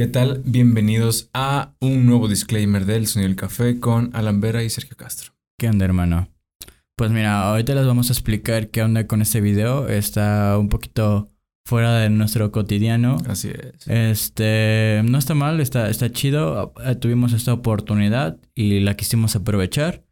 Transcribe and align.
¿Qué 0.00 0.06
tal? 0.06 0.40
Bienvenidos 0.46 1.28
a 1.34 1.74
un 1.78 2.06
nuevo 2.06 2.26
disclaimer 2.26 2.86
del 2.86 3.06
Sonido 3.06 3.28
del 3.28 3.36
Café 3.36 3.78
con 3.80 4.08
Alan 4.14 4.40
Vera 4.40 4.62
y 4.62 4.70
Sergio 4.70 4.96
Castro. 4.96 5.34
¿Qué 5.58 5.68
onda, 5.68 5.84
hermano? 5.84 6.30
Pues 6.96 7.10
mira, 7.10 7.42
ahorita 7.42 7.74
les 7.74 7.84
vamos 7.84 8.08
a 8.08 8.14
explicar 8.14 8.70
qué 8.70 8.82
onda 8.82 9.06
con 9.06 9.20
este 9.20 9.42
video. 9.42 9.88
Está 9.88 10.56
un 10.56 10.70
poquito 10.70 11.28
fuera 11.66 11.98
de 11.98 12.08
nuestro 12.08 12.50
cotidiano. 12.50 13.18
Así 13.28 13.50
es. 13.50 13.86
Este, 13.88 15.02
no 15.04 15.18
está 15.18 15.34
mal, 15.34 15.60
está, 15.60 15.90
está 15.90 16.10
chido. 16.10 16.72
Eh, 16.82 16.94
Tuvimos 16.94 17.34
esta 17.34 17.52
oportunidad 17.52 18.38
y 18.54 18.80
la 18.80 18.96
quisimos 18.96 19.36
aprovechar. 19.36 20.02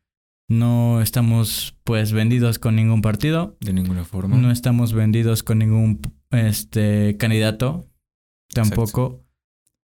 No 0.51 1.01
estamos 1.01 1.79
pues 1.85 2.13
vendidos 2.13 2.59
con 2.59 2.77
ningún 2.77 3.01
partido. 3.01 3.57
De 3.61 3.73
ninguna 3.73 4.05
forma. 4.05 4.37
No 4.37 4.51
estamos 4.51 4.93
vendidos 4.93 5.43
con 5.43 5.61
ningún 5.61 6.03
este 6.31 7.17
candidato. 7.17 7.89
Tampoco. 8.53 9.25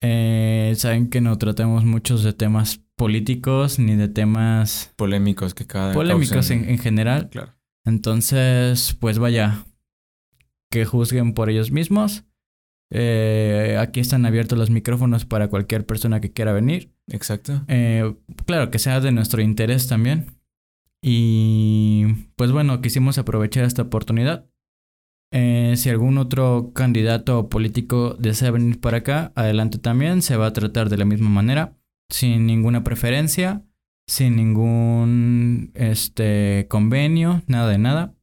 Eh, 0.02 0.74
saben 0.76 1.10
que 1.10 1.22
no 1.22 1.38
tratamos 1.38 1.86
muchos 1.86 2.24
de 2.24 2.34
temas 2.34 2.82
políticos 2.96 3.80
ni 3.80 3.96
de 3.96 4.08
temas 4.08 4.94
Polémicos 4.96 5.54
que 5.54 5.66
cada 5.66 5.94
polémicos 5.94 6.50
en, 6.52 6.70
en 6.70 6.78
general. 6.78 7.30
Claro. 7.30 7.54
Entonces, 7.86 8.96
pues 9.00 9.20
vaya, 9.20 9.66
que 10.72 10.86
juzguen 10.86 11.34
por 11.34 11.50
ellos 11.50 11.72
mismos. 11.72 12.26
Eh, 12.92 13.78
aquí 13.80 14.00
están 14.00 14.26
abiertos 14.26 14.58
los 14.58 14.70
micrófonos 14.70 15.26
para 15.26 15.48
cualquier 15.50 15.86
persona 15.86 16.20
que 16.20 16.32
quiera 16.32 16.52
venir. 16.52 16.94
Exacto. 17.08 17.64
Eh, 17.68 18.16
claro, 18.46 18.72
que 18.72 18.80
sea 18.80 19.00
de 19.00 19.12
nuestro 19.12 19.42
interés 19.42 19.88
también. 19.88 20.38
Y 21.02 22.06
pues 22.36 22.52
bueno, 22.52 22.82
quisimos 22.82 23.18
aprovechar 23.18 23.64
esta 23.66 23.84
oportunidad. 23.84 24.50
Eh, 25.38 25.74
si 25.76 25.90
algún 25.90 26.18
otro 26.18 26.72
candidato 26.74 27.38
o 27.38 27.50
político 27.50 28.16
desea 28.18 28.52
venir 28.52 28.80
para 28.80 29.00
acá, 29.00 29.34
adelante 29.36 29.78
también. 29.78 30.22
Se 30.22 30.38
va 30.38 30.48
a 30.48 30.54
tratar 30.54 30.88
de 30.88 30.98
la 30.98 31.04
misma 31.04 31.30
manera, 31.30 31.76
sin 32.10 32.46
ninguna 32.46 32.86
preferencia, 32.86 33.62
sin 34.08 34.38
ningún 34.38 35.72
este 35.74 36.68
convenio, 36.70 37.44
nada 37.48 37.68
de 37.68 37.78
nada. 37.78 38.16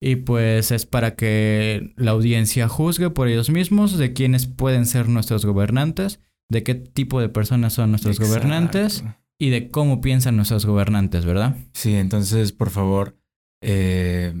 Y 0.00 0.16
pues 0.16 0.72
es 0.72 0.84
para 0.84 1.14
que 1.14 1.94
la 1.94 2.10
audiencia 2.10 2.66
juzgue 2.66 3.10
por 3.10 3.28
ellos 3.28 3.48
mismos 3.48 3.96
de 3.96 4.12
quiénes 4.12 4.48
pueden 4.48 4.84
ser 4.84 5.08
nuestros 5.08 5.46
gobernantes, 5.46 6.18
de 6.50 6.64
qué 6.64 6.74
tipo 6.74 7.20
de 7.20 7.28
personas 7.28 7.74
son 7.74 7.90
nuestros 7.90 8.16
Exacto. 8.16 8.34
gobernantes 8.34 9.04
y 9.38 9.50
de 9.50 9.70
cómo 9.70 10.00
piensan 10.00 10.34
nuestros 10.34 10.66
gobernantes, 10.66 11.24
¿verdad? 11.24 11.56
Sí, 11.72 11.94
entonces, 11.94 12.50
por 12.50 12.70
favor, 12.70 13.16
eh, 13.62 14.34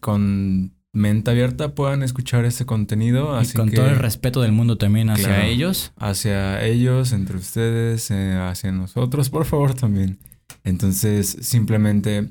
con 0.00 0.74
mente 0.94 1.30
abierta 1.30 1.74
puedan 1.74 2.02
escuchar 2.02 2.46
este 2.46 2.64
contenido. 2.64 3.34
Así 3.36 3.54
con 3.56 3.68
que 3.68 3.76
todo 3.76 3.88
el 3.88 3.96
respeto 3.96 4.40
del 4.40 4.52
mundo 4.52 4.78
también 4.78 5.10
hacia 5.10 5.26
Claro. 5.26 5.42
ellos. 5.44 5.92
hacia 5.96 6.64
ellos, 6.64 7.12
entre 7.12 7.36
ustedes, 7.36 8.10
eh, 8.10 8.32
hacia 8.40 8.72
nosotros, 8.72 9.28
por 9.28 9.44
favor, 9.44 9.74
también. 9.74 10.18
Entonces, 10.62 11.36
simplemente 11.42 12.30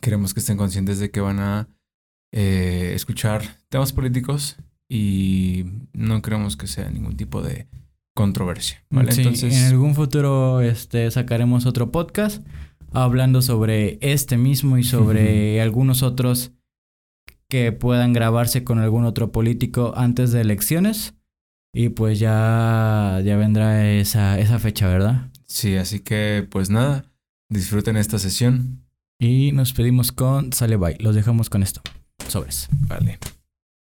queremos 0.00 0.32
que 0.32 0.40
estén 0.40 0.56
conscientes 0.56 0.98
de 0.98 1.10
que 1.10 1.20
van 1.20 1.38
a 1.40 1.68
eh, 2.32 2.92
escuchar 2.94 3.42
temas 3.68 3.92
políticos 3.92 4.56
y 4.88 5.64
no 5.92 6.22
queremos 6.22 6.56
que 6.56 6.66
sea 6.66 6.88
ningún 6.90 7.16
tipo 7.16 7.42
de 7.42 7.66
controversia, 8.14 8.84
¿vale? 8.90 9.12
Sí, 9.12 9.20
Entonces, 9.22 9.54
en 9.54 9.64
algún 9.64 9.94
futuro 9.94 10.60
este, 10.60 11.10
sacaremos 11.10 11.66
otro 11.66 11.90
podcast 11.90 12.42
hablando 12.92 13.42
sobre 13.42 13.98
este 14.02 14.36
mismo 14.36 14.78
y 14.78 14.84
sobre 14.84 15.60
algunos 15.62 16.02
otros 16.02 16.52
que 17.52 17.70
puedan 17.70 18.14
grabarse 18.14 18.64
con 18.64 18.78
algún 18.78 19.04
otro 19.04 19.30
político 19.30 19.92
antes 19.94 20.32
de 20.32 20.40
elecciones. 20.40 21.12
Y 21.74 21.90
pues 21.90 22.18
ya, 22.18 23.20
ya 23.22 23.36
vendrá 23.36 23.90
esa, 23.90 24.38
esa 24.38 24.58
fecha, 24.58 24.88
¿verdad? 24.88 25.28
sí, 25.44 25.76
así 25.76 26.00
que, 26.00 26.48
pues 26.50 26.70
nada, 26.70 27.04
disfruten 27.50 27.98
esta 27.98 28.18
sesión. 28.18 28.86
Y 29.20 29.52
nos 29.52 29.74
pedimos 29.74 30.12
con 30.12 30.54
Sale 30.54 30.76
Bye. 30.76 30.96
Los 31.00 31.14
dejamos 31.14 31.50
con 31.50 31.62
esto. 31.62 31.82
Sobres. 32.26 32.70
Vale. 32.88 33.18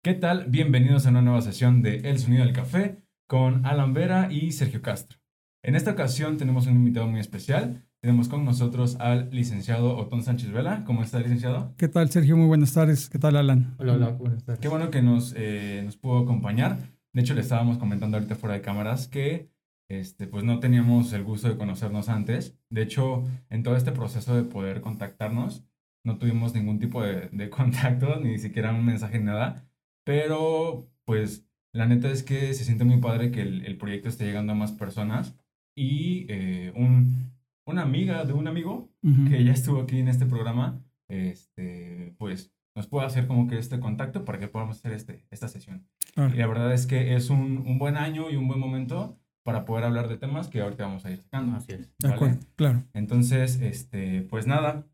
¿Qué 0.02 0.14
tal? 0.14 0.47
Bienvenidos 0.48 1.06
a 1.06 1.10
una 1.10 1.22
nueva 1.22 1.41
sesión 1.41 1.81
de 1.81 1.98
El 1.98 2.19
Sonido 2.19 2.44
del 2.44 2.52
Café 2.52 2.97
con 3.28 3.64
Alan 3.64 3.94
Vera 3.94 4.32
y 4.32 4.50
Sergio 4.50 4.82
Castro. 4.82 5.20
En 5.62 5.76
esta 5.76 5.92
ocasión 5.92 6.38
tenemos 6.38 6.66
un 6.66 6.75
invitado 6.75 7.06
muy 7.06 7.20
especial. 7.20 7.87
Tenemos 8.03 8.31
con 8.31 8.47
nosotros 8.47 8.97
al 8.99 9.28
licenciado 9.31 9.94
Otón 9.99 10.22
Sánchez 10.22 10.50
Vela. 10.53 10.84
¿Cómo 10.87 11.03
está, 11.03 11.19
licenciado? 11.19 11.75
¿Qué 11.77 11.87
tal, 11.87 12.09
Sergio? 12.09 12.34
Muy 12.34 12.47
buenas 12.47 12.72
tardes. 12.72 13.11
¿Qué 13.11 13.19
tal, 13.19 13.37
Alan? 13.37 13.75
Hola, 13.78 13.93
hola, 13.93 14.09
buenas 14.09 14.43
tardes. 14.43 14.59
Qué 14.59 14.69
bueno 14.69 14.91
que 14.91 15.03
nos, 15.03 15.34
eh, 15.37 15.83
nos 15.84 15.99
pudo 15.99 16.21
acompañar. 16.21 16.78
De 17.12 17.21
hecho, 17.21 17.34
le 17.34 17.43
estábamos 17.43 17.77
comentando 17.77 18.16
ahorita 18.16 18.37
fuera 18.37 18.55
de 18.55 18.62
cámaras 18.62 19.06
que 19.06 19.50
este, 19.91 20.27
pues 20.27 20.44
no 20.44 20.61
teníamos 20.61 21.12
el 21.12 21.25
gusto 21.25 21.50
de 21.50 21.59
conocernos 21.59 22.09
antes. 22.09 22.59
De 22.71 22.81
hecho, 22.81 23.25
en 23.50 23.62
todo 23.62 23.77
este 23.77 23.93
proceso 23.93 24.34
de 24.34 24.44
poder 24.44 24.81
contactarnos, 24.81 25.67
no 26.03 26.17
tuvimos 26.17 26.55
ningún 26.55 26.78
tipo 26.78 27.03
de, 27.03 27.28
de 27.28 27.50
contacto, 27.50 28.19
ni 28.19 28.38
siquiera 28.38 28.72
un 28.72 28.87
mensaje, 28.87 29.19
ni 29.19 29.27
nada. 29.27 29.69
Pero, 30.06 30.88
pues, 31.05 31.47
la 31.75 31.84
neta 31.84 32.11
es 32.11 32.22
que 32.22 32.55
se 32.55 32.65
siente 32.65 32.84
muy 32.84 32.97
padre 32.97 33.31
que 33.31 33.43
el, 33.43 33.67
el 33.67 33.77
proyecto 33.77 34.09
esté 34.09 34.25
llegando 34.25 34.53
a 34.53 34.56
más 34.56 34.72
personas. 34.72 35.37
Y 35.77 36.25
eh, 36.31 36.72
un, 36.75 37.31
una 37.70 37.82
amiga 37.82 38.25
de 38.25 38.32
un 38.32 38.48
amigo 38.48 38.91
Ujú. 39.03 39.28
que 39.28 39.44
ya 39.44 39.53
estuvo 39.53 39.81
aquí 39.81 39.98
en 39.98 40.08
este 40.08 40.26
programa, 40.26 40.81
este, 41.08 42.14
pues 42.19 42.53
nos 42.76 42.86
puede 42.86 43.06
hacer 43.06 43.26
como 43.26 43.48
que 43.48 43.58
este 43.58 43.81
contacto 43.81 44.25
para 44.25 44.38
que 44.38 44.48
podamos 44.48 44.78
hacer 44.78 44.92
este, 44.92 45.26
esta 45.31 45.48
sesión. 45.48 45.86
Claro. 46.14 46.34
Y 46.34 46.38
la 46.38 46.47
verdad 46.47 46.72
es 46.72 46.86
que 46.86 47.14
es 47.14 47.31
un, 47.31 47.64
un 47.66 47.78
buen 47.78 47.97
año 47.97 48.31
y 48.31 48.36
un 48.36 48.48
buen 48.48 48.60
momento 48.60 49.19
para 49.42 49.64
poder 49.64 49.84
hablar 49.84 50.08
de 50.08 50.16
temas 50.16 50.48
que 50.48 50.60
ahorita 50.60 50.84
vamos 50.84 51.04
a 51.04 51.10
ir 51.10 51.19
sacando. 51.19 51.56
Así 51.56 51.72
es. 51.72 51.92
De 51.98 52.08
¿vale? 52.08 52.14
acuerdo, 52.14 52.38
claro. 52.56 52.82
Entonces, 52.92 53.60
este, 53.60 54.22
pues 54.22 54.47
nada, 54.47 54.87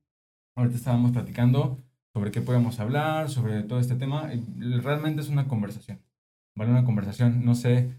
ahorita 0.54 0.76
estábamos 0.76 1.12
platicando 1.12 1.82
sobre 2.12 2.31
qué 2.31 2.41
podemos 2.41 2.81
hablar, 2.81 3.28
sobre 3.28 3.62
todo 3.62 3.78
este 3.78 3.97
tema. 3.97 4.31
Realmente 4.82 5.20
es 5.20 5.28
una 5.28 5.48
conversación, 5.48 6.00
¿vale? 6.54 6.70
Una 6.70 6.84
conversación, 6.84 7.44
no 7.44 7.54
sé, 7.54 7.91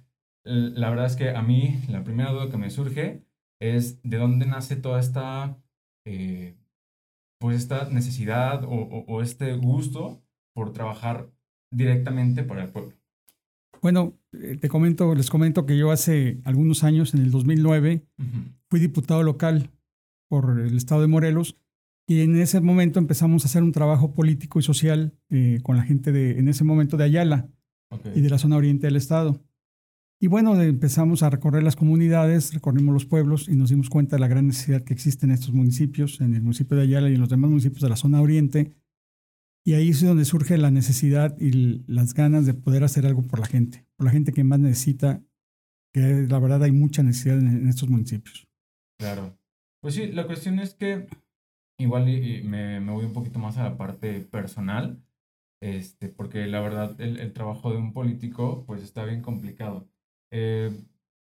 la 0.44 0.90
verdad 0.90 1.06
es 1.06 1.16
que 1.16 1.32
a 1.32 1.42
mí 1.42 1.80
la 1.90 2.04
primera 2.04 2.32
duda 2.32 2.50
que 2.50 2.58
me 2.58 2.70
surge 2.70 3.22
es 3.60 4.00
de 4.04 4.18
dónde 4.18 4.46
nace 4.46 4.76
toda 4.76 5.00
esta, 5.00 5.58
eh, 6.06 6.56
pues 7.40 7.58
esta 7.58 7.90
necesidad 7.90 8.64
o, 8.64 8.70
o- 8.72 9.06
o 9.08 9.22
este 9.22 9.54
gusto 9.56 10.22
por 10.56 10.74
trabajar 10.74 11.30
directamente 11.72 12.44
para 12.44 12.64
el 12.64 12.70
pueblo. 12.70 12.94
Bueno, 13.82 14.14
eh, 14.34 14.58
te 14.60 14.70
comento, 14.70 15.14
les 15.14 15.30
comento 15.30 15.66
que 15.66 15.78
yo 15.78 15.92
hace 15.92 16.40
algunos 16.46 16.84
años, 16.84 17.14
en 17.14 17.22
el 17.22 17.32
2009, 17.32 18.08
fui 18.70 18.80
diputado 18.80 19.22
local 19.24 19.70
por 20.30 20.60
el 20.60 20.76
estado 20.76 21.02
de 21.02 21.08
Morelos 21.08 21.58
y 22.10 22.22
en 22.22 22.40
ese 22.42 22.60
momento 22.60 23.00
empezamos 23.00 23.44
a 23.44 23.48
hacer 23.48 23.64
un 23.64 23.72
trabajo 23.72 24.14
político 24.14 24.60
y 24.60 24.64
social 24.64 25.14
eh, 25.30 25.60
con 25.62 25.78
la 25.78 25.84
gente 25.84 26.12
de, 26.12 26.40
en 26.40 26.48
ese 26.48 26.64
momento 26.64 26.98
de 26.98 27.04
Ayala 27.04 27.50
y 28.16 28.22
de 28.22 28.30
la 28.30 28.38
zona 28.38 28.58
oriente 28.58 28.88
del 28.88 28.96
estado. 28.96 29.40
Y 30.20 30.28
bueno, 30.28 30.60
empezamos 30.60 31.22
a 31.22 31.30
recorrer 31.30 31.62
las 31.62 31.76
comunidades, 31.76 32.52
recorrimos 32.52 32.92
los 32.92 33.06
pueblos 33.06 33.48
y 33.48 33.56
nos 33.56 33.70
dimos 33.70 33.90
cuenta 33.90 34.16
de 34.16 34.20
la 34.20 34.28
gran 34.28 34.48
necesidad 34.48 34.84
que 34.84 34.94
existe 34.94 35.28
en 35.28 35.32
estos 35.32 35.54
municipios, 35.54 36.22
en 36.22 36.34
el 36.34 36.42
municipio 36.42 36.76
de 36.76 36.84
Ayala 36.84 37.10
y 37.10 37.14
en 37.14 37.20
los 37.20 37.30
demás 37.30 37.52
municipios 37.52 37.82
de 37.82 37.90
la 37.90 37.98
zona 37.98 38.20
oriente. 38.20 38.74
Y 39.64 39.74
ahí 39.74 39.90
es 39.90 40.02
donde 40.02 40.26
surge 40.26 40.58
la 40.58 40.72
necesidad 40.72 41.38
y 41.40 41.84
las 41.86 42.16
ganas 42.16 42.48
de 42.48 42.56
poder 42.56 42.84
hacer 42.84 43.06
algo 43.06 43.22
por 43.22 43.40
la 43.40 43.46
gente, 43.46 43.86
por 43.96 44.06
la 44.06 44.12
gente 44.12 44.34
que 44.34 44.44
más 44.44 44.60
necesita, 44.60 45.22
que 45.94 46.26
la 46.28 46.40
verdad 46.40 46.64
hay 46.64 46.72
mucha 46.72 47.04
necesidad 47.04 47.38
en, 47.38 47.68
estos 47.68 47.88
municipios. 47.88 48.48
Claro. 49.00 49.38
Pues 49.82 49.94
sí, 49.94 50.08
la 50.08 50.26
cuestión 50.26 50.58
es 50.58 50.74
que 50.74 51.08
igual 51.78 52.06
me, 52.06 52.80
me 52.80 52.92
voy 52.92 53.06
un 53.06 53.14
poquito 53.14 53.38
más 53.38 53.58
a 53.58 53.64
la 53.64 53.78
parte 53.78 54.22
personal, 54.22 55.04
este, 55.62 56.10
porque 56.10 56.48
la 56.48 56.62
verdad 56.62 57.00
el, 57.00 57.20
el 57.20 57.34
trabajo 57.34 57.72
de 57.72 57.78
un 57.78 57.94
político 57.94 58.64
pues 58.66 58.82
está 58.82 59.06
bien 59.06 59.22
complicado. 59.22 59.88
Eh, 60.32 60.72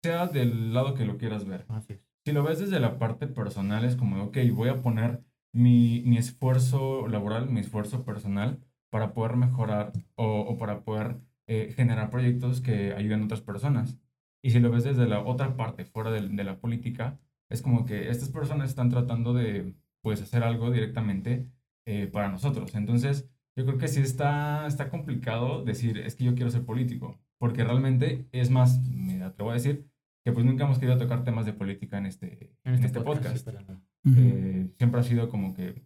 sea 0.03 0.27
del 0.27 0.75
lado 0.75 0.95
que 0.95 1.05
lo 1.05 1.19
quieras 1.19 1.45
ver. 1.45 1.65
Así 1.69 1.95
es. 1.95 2.01
Si 2.25 2.33
lo 2.33 2.43
ves 2.45 2.61
desde 2.61 2.81
la 2.81 2.99
parte 2.99 3.27
personal 3.27 3.85
es 3.85 3.97
como, 3.97 4.23
ok, 4.25 4.39
voy 4.53 4.69
a 4.69 4.81
poner 4.83 5.23
mi, 5.53 6.03
mi 6.07 6.19
esfuerzo 6.19 7.09
laboral, 7.09 7.51
mi 7.51 7.61
esfuerzo 7.61 8.05
personal 8.05 8.61
para 8.91 9.13
poder 9.15 9.37
mejorar 9.37 9.93
o, 10.17 10.41
o 10.41 10.59
para 10.59 10.85
poder 10.85 11.21
eh, 11.47 11.73
generar 11.77 12.11
proyectos 12.11 12.61
que 12.61 12.93
ayuden 12.95 13.23
a 13.23 13.25
otras 13.25 13.41
personas. 13.43 13.99
Y 14.43 14.51
si 14.51 14.61
lo 14.61 14.71
ves 14.71 14.85
desde 14.85 15.07
la 15.07 15.21
otra 15.21 15.57
parte, 15.57 15.85
fuera 15.85 16.11
de, 16.11 16.29
de 16.29 16.45
la 16.45 16.59
política, 16.61 17.19
es 17.49 17.63
como 17.63 17.85
que 17.85 18.11
estas 18.11 18.29
personas 18.31 18.71
están 18.71 18.91
tratando 18.91 19.35
de, 19.35 19.75
pues, 20.01 20.21
hacer 20.23 20.43
algo 20.43 20.71
directamente 20.71 21.49
eh, 21.87 22.07
para 22.09 22.29
nosotros. 22.29 22.75
Entonces, 22.75 23.29
yo 23.57 23.65
creo 23.67 23.79
que 23.79 23.89
sí 23.89 24.01
está, 24.01 24.67
está 24.67 24.91
complicado 24.91 25.65
decir, 25.65 25.99
es 25.99 26.17
que 26.17 26.25
yo 26.25 26.35
quiero 26.35 26.51
ser 26.51 26.65
político, 26.65 27.21
porque 27.43 27.65
realmente 27.65 28.29
es 28.31 28.51
más, 28.51 28.89
me 28.89 29.21
atrevo 29.21 29.51
a 29.51 29.55
decir, 29.55 29.91
que 30.25 30.31
pues 30.31 30.47
nunca 30.47 30.63
hemos 30.63 30.79
querido 30.79 30.97
tocar 30.97 31.25
temas 31.25 31.45
de 31.45 31.53
política 31.53 31.99
en 31.99 32.07
este, 32.07 32.55
en 32.63 32.75
este, 32.75 33.01
podcast. 33.01 33.45
nada. 33.49 33.83
Ujú. 34.05 34.15
Eh, 34.17 34.71
siempre 34.79 35.01
ha 35.01 35.03
sido 35.03 35.29
como 35.29 35.53
que, 35.53 35.83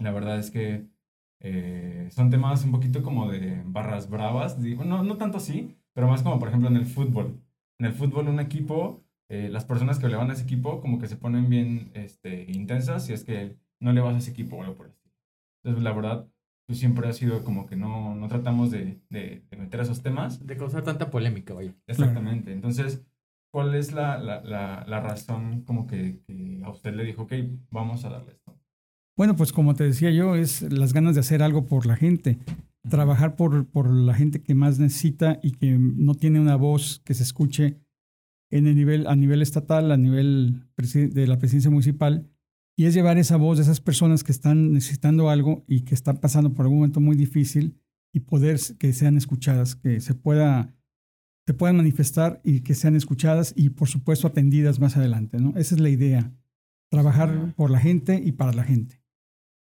la 0.00 0.10
verdad 0.10 0.40
es 0.40 0.50
que 0.50 0.88
eh, 1.42 2.08
son 2.10 2.28
temas 2.30 2.64
un 2.64 2.72
poquito 2.72 3.04
como 3.04 3.30
de 3.30 3.62
barras 3.66 4.10
bravas, 4.10 4.60
digo, 4.60 4.84
no, 4.84 5.04
no 5.04 5.16
tanto 5.16 5.36
así, 5.36 5.76
pero 5.94 6.08
más 6.08 6.24
como 6.24 6.40
por 6.40 6.48
ejemplo 6.48 6.68
en 6.68 6.76
el 6.76 6.86
fútbol. 6.86 7.40
en 7.78 7.86
el 7.86 7.92
fútbol 7.92 8.26
un 8.26 8.40
equipo, 8.40 9.04
eh, 9.28 9.48
las 9.48 9.64
personas 9.64 10.00
que 10.00 10.08
le 10.08 10.16
van 10.16 10.30
a 10.30 10.32
ese 10.32 10.42
equipo 10.42 10.80
como 10.80 10.98
que 10.98 11.06
se 11.06 11.14
ponen 11.14 11.48
bien 11.48 11.92
este, 11.94 12.50
intensas 12.50 13.06
si 13.06 13.12
es 13.12 13.22
que 13.22 13.56
no 13.78 13.92
le 13.92 14.00
vas 14.00 14.16
a 14.16 14.18
ese 14.18 14.32
equipo 14.32 14.56
o 14.56 14.62
algo 14.62 14.74
por 14.74 14.86
el 14.86 14.92
estilo. 14.92 15.14
Entonces, 15.62 15.84
la 15.84 15.92
verdad, 15.92 16.28
pues 16.70 16.78
siempre 16.78 17.08
ha 17.08 17.12
sido 17.12 17.42
como 17.42 17.66
que 17.66 17.74
no, 17.74 18.14
no 18.14 18.28
tratamos 18.28 18.70
de, 18.70 19.00
de, 19.10 19.42
meter 19.58 19.80
esos 19.80 20.04
temas. 20.04 20.46
De 20.46 20.56
causar 20.56 20.84
tanta 20.84 21.10
polémica, 21.10 21.52
vaya. 21.52 21.74
Exactamente. 21.88 22.52
Entonces, 22.52 23.04
¿cuál 23.52 23.74
es 23.74 23.90
la, 23.90 24.18
la, 24.18 24.40
la, 24.86 25.00
razón 25.00 25.62
como 25.62 25.88
que, 25.88 26.20
que, 26.24 26.60
a 26.64 26.70
usted 26.70 26.94
le 26.94 27.02
dijo, 27.02 27.22
ok, 27.22 27.32
vamos 27.72 28.04
a 28.04 28.10
darle 28.10 28.34
esto? 28.34 28.56
Bueno, 29.16 29.34
pues 29.34 29.52
como 29.52 29.74
te 29.74 29.82
decía 29.82 30.12
yo, 30.12 30.36
es 30.36 30.62
las 30.62 30.92
ganas 30.92 31.16
de 31.16 31.22
hacer 31.22 31.42
algo 31.42 31.66
por 31.66 31.86
la 31.86 31.96
gente, 31.96 32.38
trabajar 32.88 33.34
por, 33.34 33.66
por 33.66 33.90
la 33.90 34.14
gente 34.14 34.40
que 34.40 34.54
más 34.54 34.78
necesita 34.78 35.40
y 35.42 35.50
que 35.50 35.76
no 35.76 36.14
tiene 36.14 36.38
una 36.38 36.54
voz 36.54 37.02
que 37.04 37.14
se 37.14 37.24
escuche 37.24 37.80
en 38.52 38.68
el 38.68 38.76
nivel, 38.76 39.08
a 39.08 39.16
nivel 39.16 39.42
estatal, 39.42 39.90
a 39.90 39.96
nivel 39.96 40.68
de 40.76 41.26
la 41.26 41.36
presidencia 41.36 41.68
municipal 41.68 42.30
y 42.80 42.86
es 42.86 42.94
llevar 42.94 43.18
esa 43.18 43.36
voz 43.36 43.58
de 43.58 43.64
esas 43.64 43.78
personas 43.78 44.24
que 44.24 44.32
están 44.32 44.72
necesitando 44.72 45.28
algo 45.28 45.66
y 45.68 45.82
que 45.82 45.94
están 45.94 46.16
pasando 46.16 46.54
por 46.54 46.64
algún 46.64 46.78
momento 46.78 46.98
muy 46.98 47.14
difícil 47.14 47.78
y 48.10 48.20
poder 48.20 48.58
que 48.78 48.94
sean 48.94 49.18
escuchadas, 49.18 49.76
que 49.76 50.00
se 50.00 50.14
pueda 50.14 50.74
se 51.46 51.52
puedan 51.52 51.76
manifestar 51.76 52.40
y 52.42 52.60
que 52.60 52.74
sean 52.74 52.96
escuchadas 52.96 53.52
y 53.54 53.68
por 53.68 53.88
supuesto 53.88 54.28
atendidas 54.28 54.80
más 54.80 54.96
adelante, 54.96 55.38
¿no? 55.38 55.50
Esa 55.58 55.74
es 55.74 55.80
la 55.82 55.90
idea, 55.90 56.32
trabajar 56.90 57.52
por 57.54 57.70
la 57.70 57.80
gente 57.80 58.18
y 58.24 58.32
para 58.32 58.54
la 58.54 58.64
gente. 58.64 59.02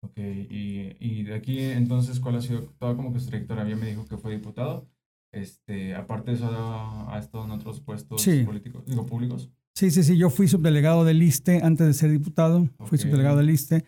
Ok, 0.05 0.17
y, 0.19 0.95
y 1.01 1.25
de 1.25 1.35
aquí 1.35 1.59
entonces, 1.59 2.21
¿cuál 2.21 2.37
ha 2.37 2.41
sido 2.41 2.63
toda 2.79 2.95
como 2.95 3.13
que 3.13 3.19
su 3.19 3.27
trayectoria? 3.27 3.67
Ya 3.67 3.75
me 3.75 3.87
dijo 3.87 4.07
que 4.07 4.19
fue 4.19 4.31
diputado, 4.31 4.89
este, 5.33 5.97
aparte 5.97 6.31
de 6.31 6.37
eso 6.37 6.49
ha, 6.49 7.19
estado 7.19 7.45
en 7.45 7.51
otros 7.51 7.81
puestos 7.81 8.25
políticos, 8.47 8.85
digo, 8.87 9.05
públicos. 9.05 9.51
Sí, 9.75 9.91
sí, 9.91 10.03
sí, 10.03 10.17
yo 10.17 10.31
fui 10.31 10.49
subdelegado 10.49 11.05
del 11.05 11.23
ISTE 11.23 11.63
antes 11.63 11.87
de 11.87 11.95
ser 11.95 12.11
diputado, 12.11 12.69
fui 12.87 12.99
subdelegado 12.99 13.39
del 13.39 13.51
ISTE. 13.51 13.85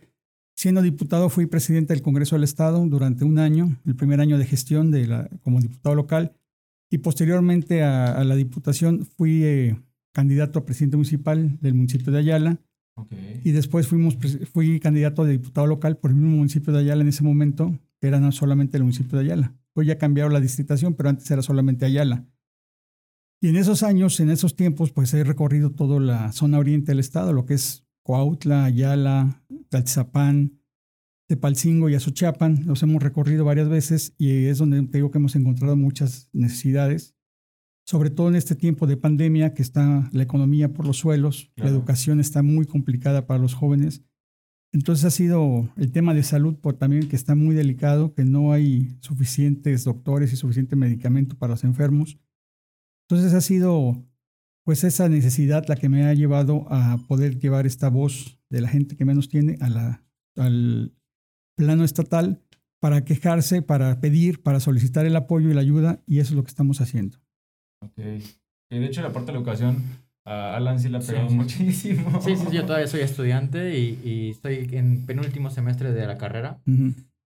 Siendo 0.55 0.83
diputado 0.83 1.29
fui 1.29 1.47
presidente 1.47 1.93
del 1.93 2.03
Congreso 2.03 2.37
del 2.37 2.45
Estado 2.45 2.85
durante 2.87 3.25
un 3.25 3.39
año, 3.39 3.81
el 3.85 3.97
primer 3.97 4.21
año 4.21 4.39
de 4.39 4.45
gestión 4.45 4.91
de 4.91 5.07
la, 5.07 5.29
como 5.43 5.61
diputado 5.61 5.95
local, 5.95 6.37
y 6.91 6.99
posteriormente 6.99 7.83
a, 7.83 8.23
la 8.23 8.37
diputación 8.37 9.07
fui 9.07 9.45
eh, 9.45 9.77
candidato 10.13 10.59
a 10.59 10.65
presidente 10.65 10.97
municipal 10.97 11.59
del 11.61 11.75
municipio 11.75 12.13
de 12.13 12.19
Ayala. 12.19 12.59
Y 13.43 13.53
después 13.53 13.89
fuimos, 13.89 14.19
fui 14.53 14.79
candidato 14.79 15.25
de 15.25 15.33
diputado 15.33 15.67
local 15.67 15.97
por 15.97 16.11
el 16.11 16.19
mismo 16.19 16.37
municipio 16.37 16.73
de 16.75 16.81
Ayala 16.81 17.01
en 17.03 17.09
ese 17.09 17.25
momento, 17.25 17.79
que 17.99 18.07
era 18.07 18.21
no 18.21 18.31
solamente 18.31 18.77
el 18.77 18.83
municipio 18.83 19.19
de 19.19 19.25
Ayala. 19.25 19.55
Hoy 19.73 19.87
ya 19.87 19.97
cambiado 19.97 20.29
la 20.29 20.41
distritación, 20.41 20.93
pero 20.93 21.09
antes 21.09 21.31
era 21.31 21.41
solamente 21.41 21.87
Ayala. 21.87 22.27
Y 23.45 23.49
en 23.49 23.57
esos 23.57 23.83
años, 23.83 24.21
en 24.21 24.31
esos 24.31 24.55
tiempos, 24.55 24.93
pues 24.93 25.13
he 25.15 25.25
recorrido 25.25 25.73
toda 25.73 25.99
la 25.99 26.31
zona 26.31 26.61
oriente 26.61 26.93
del 26.93 27.01
estado, 27.01 27.33
lo 27.33 27.45
que 27.45 27.55
es 27.55 27.85
Coautla, 28.05 28.65
Ayala, 28.65 29.43
Talzapán, 29.69 30.61
Tepalcingo 31.27 31.89
y 31.89 31.97
Azochapan. 31.97 32.67
Los 32.67 32.85
hemos 32.85 33.03
recorrido 33.03 33.45
varias 33.45 33.69
veces 33.69 34.15
y 34.17 34.45
es 34.45 34.59
donde 34.59 34.81
te 34.85 34.99
digo 34.99 35.11
que 35.11 35.19
hemos 35.19 35.35
encontrado 35.35 35.75
muchas 35.75 36.29
necesidades, 36.33 37.17
sobre 37.85 38.11
todo 38.11 38.29
en 38.29 38.37
este 38.37 38.55
tiempo 38.55 38.87
de 38.87 38.97
pandemia 38.97 39.55
que 39.55 39.63
está 39.63 40.09
la 40.13 40.23
economía 40.23 40.73
por 40.73 40.87
los 40.87 40.99
suelos, 40.99 41.51
la 41.57 41.67
educación 41.67 42.21
está 42.21 42.45
muy 42.45 42.65
complicada 42.65 43.27
para 43.27 43.41
los 43.41 43.55
jóvenes. 43.55 44.05
Entonces 44.73 45.05
ha 45.05 45.11
sido 45.11 45.69
el 45.77 45.91
tema 45.91 46.15
de 46.15 46.23
salud 46.23 46.55
por 46.61 46.75
también 46.75 47.09
que 47.09 47.17
está 47.17 47.35
muy 47.35 47.57
delicado, 47.57 48.15
que 48.15 48.25
no 48.25 48.53
hay 48.53 48.97
suficientes 49.01 49.83
doctores 49.83 50.33
y 50.33 50.37
suficiente 50.37 50.77
medicamento 50.77 51.37
para 51.37 51.55
los 51.55 51.65
enfermos. 51.65 52.21
Entonces 53.13 53.35
ha 53.35 53.43
sido 53.43 54.03
pues 54.65 54.85
esa 54.85 55.07
necesidad 55.11 55.67
la 55.69 55.77
que 55.77 55.91
me 55.91 56.07
ha 56.07 56.15
llevado 56.15 56.65
a 56.71 56.97
poder 57.09 57.39
llevar 57.39 57.67
esta 57.67 57.91
voz 57.91 58.41
de 58.49 58.63
la 58.63 58.69
gente 58.69 58.97
que 58.97 59.05
menos 59.05 59.29
tiene 59.29 59.59
a 59.61 59.69
la, 59.69 60.03
al 60.35 60.95
plano 61.55 61.85
estatal 61.85 62.41
para 62.81 63.05
quejarse, 63.05 63.61
para 63.61 64.01
pedir, 64.01 64.43
para 64.43 64.61
solicitar 64.61 65.05
el 65.05 65.15
apoyo 65.15 65.51
y 65.51 65.53
la 65.53 65.61
ayuda, 65.61 66.03
y 66.07 66.21
eso 66.21 66.31
es 66.31 66.37
lo 66.37 66.43
que 66.43 66.49
estamos 66.49 66.81
haciendo. 66.81 67.19
Ok. 67.85 67.99
Y 68.71 68.79
de 68.79 68.87
hecho, 68.87 69.03
la 69.03 69.13
parte 69.13 69.27
de 69.27 69.33
la 69.33 69.39
educación, 69.41 69.83
a 70.25 70.57
Alan 70.57 70.81
sí 70.81 70.89
la 70.89 70.99
ha 70.99 71.03
pegado 71.03 71.29
muchísimo. 71.29 72.19
Sí, 72.23 72.35
sí, 72.35 72.47
yo 72.51 72.65
todavía 72.65 72.87
soy 72.87 73.03
estudiante 73.03 73.79
y, 73.79 74.01
y, 74.03 74.31
estoy 74.31 74.71
en 74.73 75.05
penúltimo 75.05 75.51
semestre 75.51 75.93
de 75.93 76.07
la 76.07 76.17
carrera. 76.17 76.63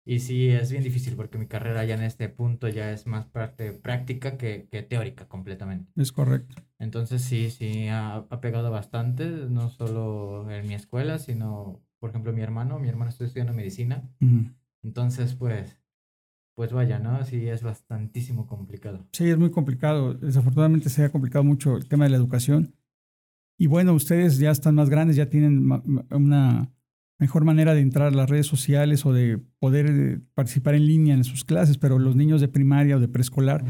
Y 0.05 0.19
sí, 0.19 0.49
es 0.49 0.71
bien 0.71 0.83
difícil 0.83 1.15
porque 1.15 1.37
mi 1.37 1.47
carrera 1.47 1.85
ya 1.85 1.95
en 1.95 2.03
este 2.03 2.29
punto 2.29 2.67
ya 2.67 2.91
es 2.91 3.05
más 3.05 3.25
parte 3.25 3.73
práctica 3.73 4.37
que, 4.37 4.67
que 4.71 4.81
teórica 4.81 5.27
completamente. 5.27 5.91
Es 5.95 6.11
correcto. 6.11 6.55
Entonces 6.79 7.21
sí, 7.21 7.51
sí, 7.51 7.87
ha, 7.89 8.15
ha, 8.15 8.41
pegado 8.41 8.71
bastante, 8.71 9.25
no 9.27 9.69
solo 9.69 10.49
en 10.49 10.67
mi 10.67 10.73
escuela, 10.73 11.19
sino, 11.19 11.83
por 11.99 12.09
ejemplo, 12.09 12.33
mi 12.33 12.41
hermano, 12.41 12.79
mi 12.79 12.87
hermano 12.87 13.09
está 13.09 13.25
estudiando 13.25 13.53
medicina. 13.53 14.09
Entonces, 14.81 15.35
pues, 15.35 15.79
pues 16.55 16.71
vaya, 16.71 16.99
¿no? 16.99 17.23
Sí, 17.25 17.47
es 17.47 17.61
bastantísimo 17.61 18.47
complicado. 18.47 19.05
Sí, 19.11 19.29
es 19.29 19.37
muy 19.37 19.51
complicado. 19.51 20.13
Desafortunadamente 20.13 20.89
se 20.89 21.03
ha 21.03 21.11
complicado 21.11 21.43
mucho 21.43 21.77
el 21.77 21.87
tema 21.87 22.05
de 22.05 22.11
la 22.11 22.17
educación. 22.17 22.75
Y 23.57 23.67
bueno, 23.67 23.93
ustedes 23.93 24.37
ya 24.37 24.51
están 24.51 24.75
más 24.75 24.89
grandes, 24.89 25.17
ya 25.17 25.29
tienen 25.29 25.69
una 26.11 26.73
mejor 27.19 27.43
manera 27.43 27.73
de 27.73 27.81
entrar 27.81 28.07
a 28.07 28.15
las 28.15 28.29
redes 28.29 28.47
sociales 28.47 29.05
o 29.05 29.13
de 29.13 29.39
poder 29.59 29.85
eh, 29.87 30.19
participar 30.33 30.75
en 30.75 30.87
línea 30.87 31.13
en 31.13 31.23
sus 31.23 31.43
clases, 31.43 31.77
pero 31.77 31.99
los 31.99 32.15
niños 32.15 32.41
de 32.41 32.47
primaria 32.47 32.95
o 32.95 32.99
de 32.99 33.09
preescolar, 33.09 33.63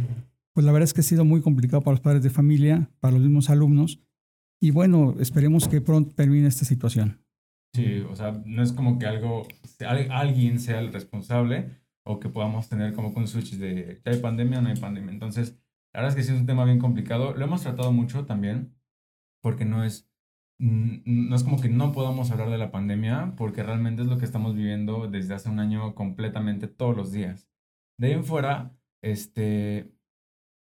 pues 0.54 0.66
la 0.66 0.72
verdad 0.72 0.86
es 0.86 0.94
que 0.94 1.02
ha 1.02 1.04
sido 1.04 1.26
muy 1.26 1.42
complicado 1.42 1.82
para 1.82 1.94
los 1.94 2.02
padres 2.02 2.24
de 2.24 2.30
familia, 2.30 2.90
para 3.00 3.14
los 3.14 3.24
mismos 3.24 3.50
alumnos. 3.50 4.02
Y 4.62 4.72
bueno, 4.72 5.16
esperemos 5.20 5.68
que 5.68 5.82
pronto 5.82 6.14
termine 6.14 6.48
esta 6.48 6.66
situación. 6.66 7.24
Sí, 7.74 8.02
o 8.02 8.16
sea, 8.16 8.42
no 8.46 8.62
es 8.62 8.72
como 8.72 9.00
que 9.00 9.06
algo, 9.06 9.48
alguien 10.10 10.60
sea 10.60 10.80
el 10.80 10.92
responsable 10.92 11.70
o 12.04 12.20
que 12.20 12.30
podamos 12.30 12.68
tener 12.68 12.94
como 12.94 13.14
con 13.14 13.28
switch 13.28 13.58
de 13.58 14.02
ya 14.04 14.12
hay 14.12 14.20
pandemia 14.20 14.60
o 14.60 14.62
no 14.62 14.70
hay 14.70 14.76
pandemia. 14.76 15.12
Entonces, 15.12 15.60
la 15.94 16.02
verdad 16.02 16.10
es 16.10 16.16
que 16.16 16.24
sí 16.24 16.36
es 16.36 16.40
un 16.40 16.48
tema 16.48 16.66
bien 16.66 16.80
complicado. 16.80 17.34
Lo 17.34 17.46
hemos 17.46 17.62
tratado 17.62 17.92
mucho 17.92 18.26
también 18.26 18.76
porque 19.42 19.66
no 19.66 19.84
es 19.84 20.09
no 20.60 21.36
es 21.36 21.44
como 21.44 21.62
que 21.62 21.70
no 21.70 21.94
podamos 21.94 22.32
hablar 22.32 22.50
de 22.50 22.58
la 22.58 22.72
pandemia, 22.72 23.34
porque 23.38 23.64
realmente 23.64 24.02
es 24.02 24.08
lo 24.10 24.18
que 24.18 24.26
estamos 24.26 24.56
viviendo 24.56 25.08
desde 25.08 25.34
hace 25.34 25.50
un 25.50 25.60
año 25.60 25.96
completamente 25.96 26.68
todos 26.68 26.96
los 26.96 27.12
días. 27.12 27.50
De 27.98 28.08
ahí 28.08 28.14
en 28.14 28.26
fuera, 28.26 28.78
este, 29.02 29.90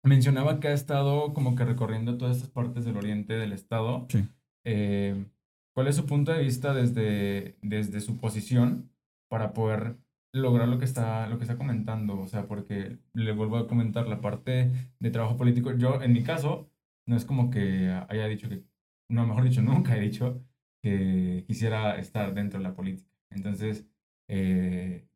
mencionaba 0.02 0.60
que 0.60 0.68
ha 0.68 0.72
estado 0.72 1.34
como 1.34 1.54
que 1.54 1.64
recorriendo 1.64 2.16
todas 2.16 2.36
estas 2.36 2.50
partes 2.50 2.84
del 2.84 2.96
oriente 2.96 3.34
del 3.34 3.52
estado. 3.52 4.06
Sí. 4.08 4.26
Eh, 4.64 5.26
¿Cuál 5.74 5.88
es 5.88 5.96
su 5.96 6.06
punto 6.06 6.32
de 6.32 6.42
vista 6.42 6.74
desde, 6.74 7.56
desde 7.62 8.00
su 8.00 8.18
posición 8.18 8.90
para 9.28 9.52
poder 9.52 9.98
lograr 10.34 10.68
lo 10.68 10.78
que 10.78 10.84
está 10.84 11.26
lo 11.28 11.38
que 11.38 11.44
está 11.44 11.56
comentando? 11.56 12.18
O 12.18 12.28
sea, 12.28 12.46
porque 12.46 12.98
le 13.14 13.32
vuelvo 13.32 13.56
a 13.58 13.68
comentar 13.68 14.06
la 14.08 14.20
parte 14.20 14.70
de 14.98 15.10
trabajo 15.10 15.36
político. 15.36 15.72
Yo, 15.72 16.02
en 16.02 16.12
mi 16.12 16.22
caso, 16.22 16.70
no 17.06 17.16
es 17.16 17.24
como 17.24 17.50
que 17.50 17.90
haya 18.08 18.26
dicho 18.26 18.48
que 18.48 18.64
no, 19.12 19.26
mejor 19.26 19.44
dicho, 19.44 19.62
nunca 19.62 19.96
he 19.96 20.00
dicho 20.00 20.42
que 20.82 21.44
quisiera 21.46 21.98
estar 21.98 22.34
dentro 22.34 22.58
de 22.58 22.64
la 22.64 22.74
política. 22.74 23.10
Entonces, 23.30 23.86
eh, 24.28 25.06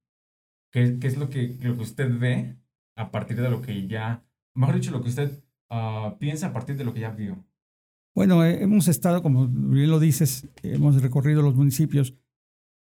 ¿qué, 0.70 0.98
¿qué, 1.00 1.06
es 1.06 1.16
lo 1.16 1.28
que, 1.28 1.56
lo 1.60 1.74
que 1.76 1.82
usted 1.82 2.18
ve 2.18 2.56
a 2.96 3.10
partir 3.10 3.40
de 3.40 3.50
lo 3.50 3.60
que 3.60 3.86
ya, 3.88 4.24
mejor 4.54 4.76
dicho, 4.76 4.90
lo 4.92 5.02
que 5.02 5.08
usted 5.08 5.42
uh, 5.70 6.16
piensa 6.18 6.48
a 6.48 6.52
partir 6.52 6.76
de 6.76 6.84
lo 6.84 6.94
que 6.94 7.00
ya 7.00 7.10
vio? 7.10 7.44
Bueno, 8.14 8.44
eh, 8.44 8.62
hemos 8.62 8.88
estado, 8.88 9.22
como 9.22 9.48
bien 9.48 9.90
lo 9.90 10.00
dices, 10.00 10.48
hemos 10.62 11.02
recorrido 11.02 11.42
los 11.42 11.54
municipios 11.54 12.14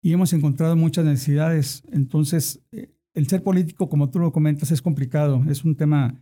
y 0.01 0.13
hemos 0.13 0.33
encontrado 0.33 0.75
muchas 0.75 1.05
necesidades. 1.05 1.83
Entonces, 1.91 2.63
eh, 2.71 2.91
el 3.13 3.27
ser 3.27 3.43
político, 3.43 3.89
como 3.89 4.09
tú 4.09 4.19
lo 4.19 4.31
comentas, 4.31 4.71
es 4.71 4.81
complicado. 4.81 5.43
Es 5.47 5.63
un 5.63 5.75
tema 5.75 6.15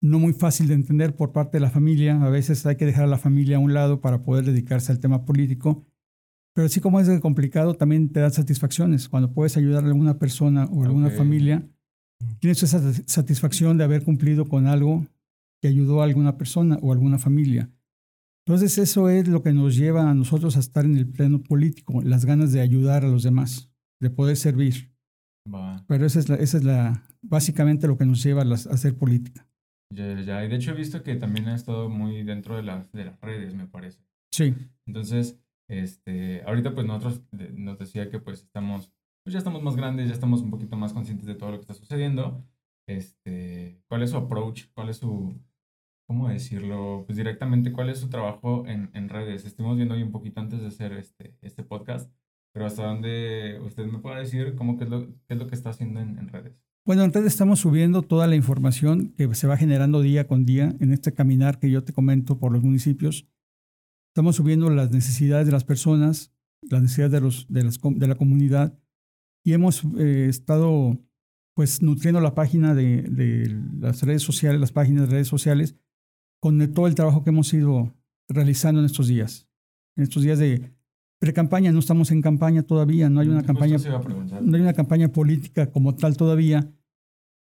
no 0.00 0.18
muy 0.18 0.32
fácil 0.32 0.68
de 0.68 0.74
entender 0.74 1.16
por 1.16 1.32
parte 1.32 1.56
de 1.56 1.60
la 1.60 1.70
familia. 1.70 2.22
A 2.22 2.30
veces 2.30 2.64
hay 2.66 2.76
que 2.76 2.86
dejar 2.86 3.04
a 3.04 3.08
la 3.08 3.18
familia 3.18 3.56
a 3.56 3.60
un 3.60 3.74
lado 3.74 4.00
para 4.00 4.22
poder 4.22 4.44
dedicarse 4.44 4.92
al 4.92 5.00
tema 5.00 5.24
político. 5.24 5.86
Pero 6.54 6.66
así 6.66 6.80
como 6.80 7.00
es 7.00 7.08
complicado, 7.20 7.74
también 7.74 8.10
te 8.10 8.20
da 8.20 8.30
satisfacciones. 8.30 9.08
Cuando 9.08 9.32
puedes 9.32 9.56
ayudar 9.56 9.84
a 9.84 9.86
alguna 9.86 10.18
persona 10.18 10.66
o 10.66 10.82
a 10.82 10.86
alguna 10.86 11.10
familia, 11.10 11.68
tienes 12.40 12.62
esa 12.62 12.92
satisfacción 13.06 13.78
de 13.78 13.84
haber 13.84 14.04
cumplido 14.04 14.48
con 14.48 14.66
algo 14.66 15.06
que 15.60 15.68
ayudó 15.68 16.00
a 16.00 16.04
alguna 16.04 16.36
persona 16.36 16.78
o 16.82 16.90
a 16.90 16.94
alguna 16.94 17.18
familia. 17.18 17.70
Entonces 18.46 18.78
eso 18.78 19.08
es 19.08 19.28
lo 19.28 19.42
que 19.42 19.52
nos 19.52 19.76
lleva 19.76 20.10
a 20.10 20.14
nosotros 20.14 20.56
a 20.56 20.60
estar 20.60 20.84
en 20.84 20.96
el 20.96 21.06
pleno 21.06 21.42
político, 21.42 22.00
las 22.02 22.24
ganas 22.24 22.52
de 22.52 22.60
ayudar 22.60 23.04
a 23.04 23.08
los 23.08 23.22
demás, 23.22 23.70
de 24.00 24.10
poder 24.10 24.36
servir. 24.36 24.94
Pero 25.86 26.06
esa 26.06 26.18
es, 26.18 26.28
la, 26.28 26.36
esa 26.36 26.58
es 26.58 26.64
la, 26.64 27.04
básicamente 27.22 27.86
lo 27.86 27.98
que 27.98 28.06
nos 28.06 28.22
lleva 28.22 28.42
a 28.42 28.54
hacer 28.54 28.96
política. 28.96 29.47
Ya, 29.90 30.20
ya, 30.20 30.44
y 30.44 30.48
de 30.48 30.56
hecho 30.56 30.72
he 30.72 30.74
visto 30.74 31.02
que 31.02 31.16
también 31.16 31.48
ha 31.48 31.54
estado 31.54 31.88
muy 31.88 32.22
dentro 32.22 32.56
de 32.56 32.62
las, 32.62 32.92
de 32.92 33.06
las 33.06 33.20
redes, 33.20 33.54
me 33.54 33.66
parece. 33.66 34.02
Sí. 34.30 34.54
Entonces, 34.86 35.40
este, 35.68 36.42
ahorita 36.42 36.74
pues 36.74 36.86
nosotros 36.86 37.22
nos 37.32 37.78
decía 37.78 38.10
que 38.10 38.20
pues 38.20 38.42
estamos, 38.42 38.92
pues 39.24 39.32
ya 39.32 39.38
estamos 39.38 39.62
más 39.62 39.76
grandes, 39.76 40.08
ya 40.08 40.14
estamos 40.14 40.42
un 40.42 40.50
poquito 40.50 40.76
más 40.76 40.92
conscientes 40.92 41.26
de 41.26 41.34
todo 41.34 41.52
lo 41.52 41.56
que 41.56 41.62
está 41.62 41.74
sucediendo. 41.74 42.44
Este, 42.86 43.82
¿cuál 43.88 44.02
es 44.02 44.10
su 44.10 44.18
approach? 44.18 44.64
¿Cuál 44.74 44.90
es 44.90 44.98
su, 44.98 45.34
¿cómo 46.06 46.28
decirlo? 46.28 47.04
Pues 47.06 47.16
directamente, 47.16 47.72
¿cuál 47.72 47.88
es 47.88 47.98
su 47.98 48.10
trabajo 48.10 48.66
en, 48.66 48.90
en 48.92 49.08
redes? 49.08 49.46
Estuvimos 49.46 49.76
viendo 49.76 49.94
hoy 49.94 50.02
un 50.02 50.12
poquito 50.12 50.40
antes 50.40 50.60
de 50.60 50.68
hacer 50.68 50.92
este, 50.92 51.34
este 51.40 51.62
podcast, 51.62 52.12
pero 52.52 52.66
hasta 52.66 52.84
dónde 52.84 53.58
usted 53.62 53.86
me 53.86 53.98
puede 53.98 54.20
decir 54.20 54.54
cómo 54.54 54.76
qué 54.76 54.84
es 54.84 54.90
lo, 54.90 55.06
qué 55.06 55.34
es 55.34 55.38
lo 55.38 55.46
que 55.46 55.54
está 55.54 55.70
haciendo 55.70 56.00
en, 56.00 56.18
en 56.18 56.28
redes. 56.28 56.67
Bueno, 56.88 57.04
entonces 57.04 57.34
estamos 57.34 57.60
subiendo 57.60 58.00
toda 58.00 58.26
la 58.26 58.34
información 58.34 59.12
que 59.14 59.34
se 59.34 59.46
va 59.46 59.58
generando 59.58 60.00
día 60.00 60.26
con 60.26 60.46
día 60.46 60.74
en 60.80 60.94
este 60.94 61.12
caminar 61.12 61.58
que 61.58 61.70
yo 61.70 61.84
te 61.84 61.92
comento 61.92 62.38
por 62.38 62.50
los 62.50 62.62
municipios. 62.62 63.28
Estamos 64.14 64.36
subiendo 64.36 64.70
las 64.70 64.90
necesidades 64.90 65.44
de 65.44 65.52
las 65.52 65.64
personas, 65.64 66.32
las 66.62 66.80
necesidades 66.80 67.12
de, 67.12 67.20
los, 67.20 67.46
de, 67.50 67.64
las, 67.64 67.78
de 67.78 68.08
la 68.08 68.14
comunidad 68.14 68.78
y 69.44 69.52
hemos 69.52 69.84
eh, 69.98 70.28
estado 70.30 70.98
pues 71.54 71.82
nutriendo 71.82 72.22
la 72.22 72.34
página 72.34 72.74
de, 72.74 73.02
de, 73.02 73.54
las 73.78 74.02
redes 74.02 74.22
sociales, 74.22 74.58
las 74.58 74.72
páginas 74.72 75.08
de 75.08 75.10
redes 75.12 75.28
sociales, 75.28 75.76
con 76.40 76.72
todo 76.72 76.86
el 76.86 76.94
trabajo 76.94 77.22
que 77.22 77.28
hemos 77.28 77.52
ido 77.52 77.94
realizando 78.30 78.80
en 78.80 78.86
estos 78.86 79.08
días. 79.08 79.46
En 79.94 80.04
estos 80.04 80.22
días 80.22 80.38
de 80.38 80.72
pre-campaña, 81.18 81.70
no 81.70 81.80
estamos 81.80 82.10
en 82.12 82.22
campaña 82.22 82.62
todavía, 82.62 83.10
no 83.10 83.20
hay 83.20 83.28
una 83.28 83.42
campaña, 83.42 83.76
no 83.76 84.56
hay 84.56 84.62
una 84.62 84.72
campaña 84.72 85.08
política 85.08 85.70
como 85.70 85.94
tal 85.94 86.16
todavía, 86.16 86.72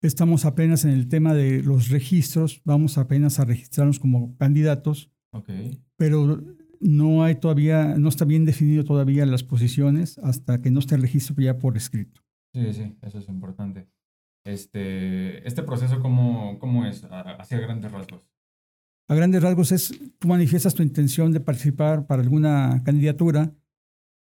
Estamos 0.02 0.44
apenas 0.44 0.84
en 0.84 0.90
el 0.90 1.06
tema 1.06 1.32
de 1.32 1.62
los 1.62 1.88
registros, 1.88 2.60
vamos 2.64 2.98
apenas 2.98 3.38
a 3.38 3.44
registrarnos 3.44 4.00
como 4.00 4.36
candidatos, 4.36 5.12
okay. 5.30 5.80
pero 5.96 6.42
no 6.80 7.22
hay 7.22 7.36
todavía, 7.36 7.96
no 7.96 8.08
está 8.08 8.24
bien 8.24 8.44
definido 8.44 8.82
todavía 8.82 9.24
las 9.26 9.44
posiciones 9.44 10.18
hasta 10.18 10.60
que 10.60 10.72
no 10.72 10.80
esté 10.80 10.96
el 10.96 11.02
registro 11.02 11.36
ya 11.40 11.56
por 11.56 11.76
escrito. 11.76 12.20
Sí, 12.52 12.72
sí, 12.72 12.96
eso 13.00 13.18
es 13.20 13.28
importante. 13.28 13.86
Este, 14.44 15.46
este 15.46 15.62
proceso, 15.62 16.00
¿cómo, 16.00 16.58
cómo 16.58 16.84
es? 16.84 17.06
Hacia 17.08 17.60
grandes 17.60 17.92
rasgos. 17.92 18.28
A 19.08 19.14
grandes 19.14 19.40
rasgos 19.40 19.70
es, 19.70 20.00
tú 20.18 20.26
manifiestas 20.26 20.74
tu 20.74 20.82
intención 20.82 21.30
de 21.30 21.38
participar 21.38 22.08
para 22.08 22.22
alguna 22.22 22.82
candidatura, 22.84 23.54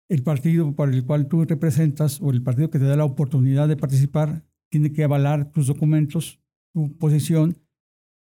el 0.10 0.24
partido 0.24 0.74
para 0.74 0.94
el 0.94 1.04
cual 1.04 1.28
tú 1.28 1.44
representas 1.44 2.22
o 2.22 2.32
el 2.32 2.44
partido 2.44 2.70
que 2.70 2.80
te 2.80 2.86
da 2.86 2.96
la 2.96 3.04
oportunidad 3.04 3.68
de 3.68 3.76
participar 3.76 4.46
tiene 4.70 4.92
que 4.92 5.04
avalar 5.04 5.52
tus 5.52 5.68
documentos, 5.68 6.40
tu 6.74 6.98
posición, 6.98 7.58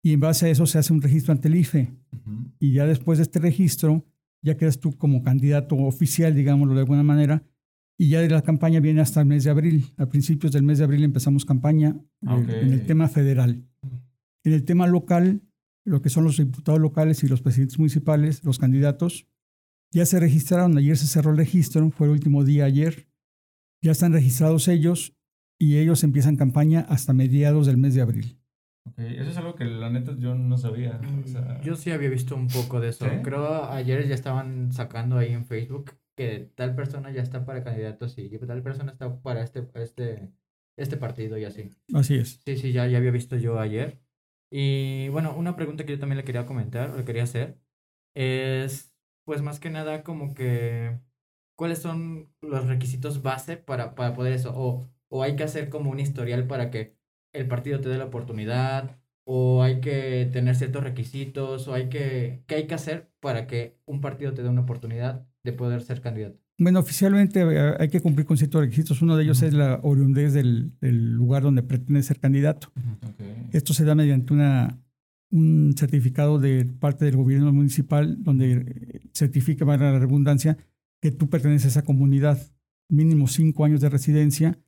y 0.03 0.13
en 0.13 0.21
base 0.21 0.47
a 0.47 0.51
eso 0.51 0.67
se 0.67 0.79
hace 0.79 0.93
un 0.93 1.03
registro 1.03 1.33
ante 1.33 1.49
el 1.49 1.57
IFE. 1.57 1.93
Y 2.59 2.73
ya 2.73 2.87
después 2.87 3.19
de 3.19 3.25
este 3.25 3.39
registro, 3.39 4.07
ya 4.43 4.57
quedas 4.57 4.81
tú 4.81 4.97
como 4.97 5.23
candidato 5.23 5.77
oficial, 5.77 6.35
digámoslo 6.35 6.75
de 6.75 6.81
alguna 6.81 7.03
manera, 7.03 7.45
y 7.99 8.09
ya 8.09 8.21
de 8.21 8.31
la 8.31 8.43
campaña 8.43 8.81
viene 8.81 9.03
hasta 9.03 9.21
el 9.21 9.27
mes 9.27 9.45
de 9.45 9.51
abril. 9.51 9.93
A 9.99 10.07
principios 10.07 10.53
del 10.53 10.63
mes 10.63 10.79
de 10.79 10.85
abril 10.85 11.05
empezamos 11.05 11.45
campaña 11.45 12.01
en 12.23 12.73
el 12.73 12.87
tema 12.87 13.09
federal. 13.09 13.63
En 14.43 14.53
el 14.55 14.65
tema 14.65 14.87
local, 14.87 15.43
lo 15.85 16.01
que 16.01 16.09
son 16.09 16.25
los 16.25 16.39
diputados 16.39 16.81
locales 16.81 17.23
y 17.23 17.29
los 17.29 17.43
presidentes 17.43 17.79
municipales, 17.79 18.43
los 18.43 18.59
candidatos, 18.59 19.27
ya 19.93 20.07
se 20.07 20.19
registraron, 20.19 20.79
ayer 20.79 20.97
se 20.97 21.07
cerró 21.07 21.33
el 21.33 21.37
registro, 21.37 21.91
fue 21.91 22.07
el 22.07 22.13
último 22.13 22.45
día 22.45 22.65
ayer, 22.65 23.09
ya 23.83 23.93
están 23.93 24.13
registrados 24.13 24.69
ellos 24.69 25.15
y 25.61 25.77
ellos 25.79 26.03
empiezan 26.05 26.37
campaña 26.37 26.87
hasta 26.89 27.13
mediados 27.13 27.67
del 27.67 27.77
mes 27.77 27.95
de 27.95 28.01
abril. 28.01 28.41
Okay. 28.93 29.19
Eso 29.19 29.31
es 29.31 29.37
algo 29.37 29.55
que 29.55 29.67
la 29.67 29.91
neta 29.91 30.17
yo 30.19 30.35
no 30.35 30.57
sabía. 30.57 30.95
Mm, 30.95 31.63
yo 31.63 31.77
sí 31.77 31.91
había 31.91 32.09
visto 32.09 32.35
un 32.35 32.49
poco 32.49 32.81
de 32.81 32.89
eso. 32.89 33.07
Creo 33.23 33.65
ayer 33.71 34.09
ya 34.09 34.15
estaban 34.15 34.73
sacando 34.73 35.19
ahí 35.19 35.33
en 35.33 35.45
Facebook 35.45 35.93
que 36.17 36.51
tal 36.55 36.75
persona 36.75 37.13
ya 37.13 37.21
está 37.21 37.45
para 37.45 37.63
candidatos 37.63 38.17
y 38.17 38.31
tal 38.39 38.63
persona 38.63 38.93
está 38.93 39.21
para 39.21 39.43
este, 39.43 39.69
este, 39.75 40.33
este 40.79 40.97
partido 40.97 41.37
y 41.37 41.45
así. 41.45 41.71
Así 41.93 42.17
es. 42.17 42.41
Sí, 42.47 42.57
sí, 42.57 42.73
ya, 42.73 42.87
ya 42.87 42.97
había 42.97 43.11
visto 43.11 43.37
yo 43.37 43.61
ayer. 43.61 44.01
Y 44.51 45.11
bueno, 45.11 45.37
una 45.37 45.57
pregunta 45.57 45.85
que 45.85 45.93
yo 45.93 45.99
también 45.99 46.17
le 46.17 46.25
quería 46.25 46.47
comentar, 46.47 46.91
o 46.91 46.97
le 46.97 47.05
quería 47.05 47.25
hacer, 47.25 47.61
es 48.15 48.95
pues 49.25 49.43
más 49.43 49.61
que 49.61 49.69
nada 49.69 50.03
como 50.03 50.35
que, 50.35 50.99
¿cuáles 51.55 51.81
son 51.81 52.33
los 52.41 52.67
requisitos 52.67 53.23
base 53.23 53.59
para, 53.59 53.95
para 53.95 54.15
poder 54.15 54.33
eso? 54.33 54.53
O 54.57 54.91
o 55.11 55.23
hay 55.23 55.37
que 55.37 55.43
hacer 55.43 55.69
como 55.69 55.91
un 55.91 56.01
historial 56.01 56.47
para 56.47 56.71
que 56.71 56.97
el 57.33 57.47
partido 57.47 57.81
te 57.81 57.89
dé 57.89 57.99
la 57.99 58.07
oportunidad, 58.07 58.97
o 59.25 59.63
hay 59.63 59.81
que 59.81 60.29
tener 60.33 60.57
ciertos 60.57 60.83
requisitos, 60.83 61.69
o 61.69 61.75
hay 61.75 61.89
que, 61.89 62.43
¿qué 62.47 62.55
hay 62.57 62.67
que 62.67 62.75
hacer 62.75 63.11
para 63.21 63.47
que 63.47 63.79
un 63.85 64.01
partido 64.01 64.33
te 64.33 64.43
dé 64.43 64.49
una 64.49 64.63
oportunidad 64.63 65.27
de 65.45 65.53
poder 65.53 65.83
ser 65.83 66.01
candidato? 66.01 66.39
Bueno, 66.59 66.81
oficialmente 66.81 67.41
eh, 67.41 67.75
hay 67.79 67.89
que 67.89 68.01
cumplir 68.01 68.27
con 68.27 68.37
ciertos 68.37 68.61
requisitos. 68.61 69.03
Uno 69.03 69.17
de 69.17 69.25
ellos 69.25 69.43
es 69.43 69.55
la 69.55 69.81
oriundez 69.83 70.35
del, 70.35 70.73
lugar 70.81 71.43
donde 71.43 71.63
pretende 71.63 72.03
ser 72.03 72.19
candidato. 72.19 72.73
Esto 73.53 73.73
se 73.73 73.85
da 73.85 73.95
mediante 73.95 74.33
una, 74.33 74.79
un 75.31 75.75
certificado 75.77 76.39
de 76.39 76.67
parte 76.67 77.05
del 77.05 77.17
gobierno 77.17 77.53
municipal 77.53 78.23
donde 78.23 79.01
certifica, 79.15 79.65
para 79.65 79.93
la 79.93 79.99
redundancia, 79.99 80.59
que 81.01 81.11
tú 81.13 81.31
perteneces 81.31 81.65
a 81.65 81.81
esa 81.81 81.85
comunidad. 81.85 82.39
Mínimo 82.89 83.29
cinco 83.29 83.65
años 83.65 83.81
de 83.81 83.89
residencia 83.89 84.59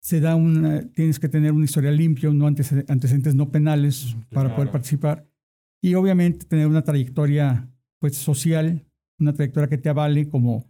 se 0.00 0.20
da 0.20 0.34
una, 0.34 0.82
tienes 0.92 1.20
que 1.20 1.28
tener 1.28 1.52
un 1.52 1.64
historial 1.64 1.96
limpio, 1.96 2.32
no 2.32 2.46
antecedentes 2.46 3.34
no 3.34 3.50
penales 3.50 4.16
para 4.30 4.54
poder 4.54 4.70
participar 4.70 5.26
y 5.82 5.94
obviamente 5.94 6.46
tener 6.46 6.66
una 6.66 6.82
trayectoria 6.82 7.70
pues 8.00 8.16
social, 8.16 8.86
una 9.18 9.34
trayectoria 9.34 9.68
que 9.68 9.78
te 9.78 9.88
avale 9.88 10.28
como 10.28 10.64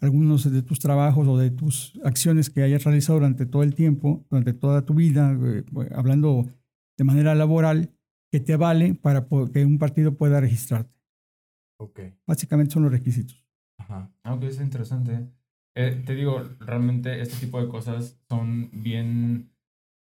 algunos 0.00 0.50
de 0.50 0.62
tus 0.62 0.80
trabajos 0.80 1.26
o 1.26 1.38
de 1.38 1.50
tus 1.50 1.98
acciones 2.04 2.50
que 2.50 2.62
hayas 2.62 2.84
realizado 2.84 3.18
durante 3.18 3.46
todo 3.46 3.62
el 3.62 3.74
tiempo, 3.74 4.26
durante 4.28 4.52
toda 4.52 4.84
tu 4.84 4.94
vida, 4.94 5.32
eh, 5.32 5.64
hablando 5.94 6.46
de 6.98 7.04
manera 7.04 7.34
laboral, 7.34 7.90
que 8.30 8.40
te 8.40 8.52
avale 8.52 8.94
para 8.94 9.26
que 9.52 9.64
un 9.64 9.78
partido 9.78 10.16
pueda 10.16 10.40
registrarte. 10.40 10.92
Okay. 11.78 12.14
Básicamente 12.26 12.74
son 12.74 12.82
los 12.82 12.92
requisitos. 12.92 13.44
Ajá. 13.78 14.10
Aunque 14.22 14.46
ah, 14.46 14.50
es 14.50 14.60
interesante. 14.60 15.28
Eh, 15.76 16.02
te 16.06 16.14
digo, 16.14 16.42
realmente 16.60 17.20
este 17.20 17.46
tipo 17.46 17.60
de 17.60 17.68
cosas 17.68 18.20
son 18.28 18.70
bien, 18.72 19.50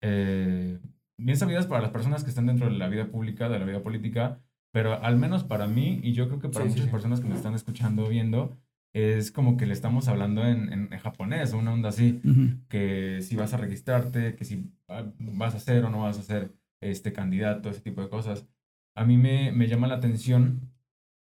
eh, 0.03 0.79
bien 1.19 1.37
sabidas 1.37 1.67
para 1.67 1.83
las 1.83 1.91
personas 1.91 2.25
que 2.25 2.31
están 2.31 2.47
dentro 2.47 2.71
de 2.71 2.77
la 2.77 2.89
vida 2.89 3.07
pública, 3.07 3.49
de 3.49 3.59
la 3.59 3.67
vida 3.67 3.83
política, 3.83 4.41
pero 4.73 5.03
al 5.03 5.17
menos 5.17 5.45
para 5.45 5.67
mí, 5.67 6.01
y 6.03 6.13
yo 6.13 6.29
creo 6.29 6.41
que 6.41 6.49
para 6.49 6.65
muchas 6.65 6.89
personas 6.89 7.21
que 7.21 7.29
me 7.29 7.35
están 7.35 7.55
escuchando 7.55 8.05
o 8.05 8.09
viendo, 8.09 8.57
es 8.95 9.31
como 9.31 9.59
que 9.59 9.67
le 9.67 9.75
estamos 9.75 10.09
hablando 10.09 10.47
en, 10.47 10.73
en, 10.73 10.89
japonés, 10.99 11.53
una 11.53 11.73
onda 11.75 11.91
así, 11.91 12.23
que 12.69 13.21
si 13.21 13.37
vas 13.37 13.53
a 13.53 13.59
registrarte, 13.59 14.35
que 14.35 14.45
si 14.45 14.73
vas 14.87 15.55
a 15.55 15.61
ser 15.61 15.85
o 15.85 15.91
no 15.91 16.03
vas 16.03 16.19
a 16.19 16.23
ser 16.23 16.53
este 16.81 17.13
candidato, 17.13 17.69
ese 17.69 17.81
tipo 17.81 18.03
de 18.03 18.09
cosas. 18.09 18.47
A 18.95 19.05
mí 19.05 19.17
me, 19.19 19.53
me 19.53 19.69
llama 19.69 19.87
la 19.87 19.97
atención 19.97 20.73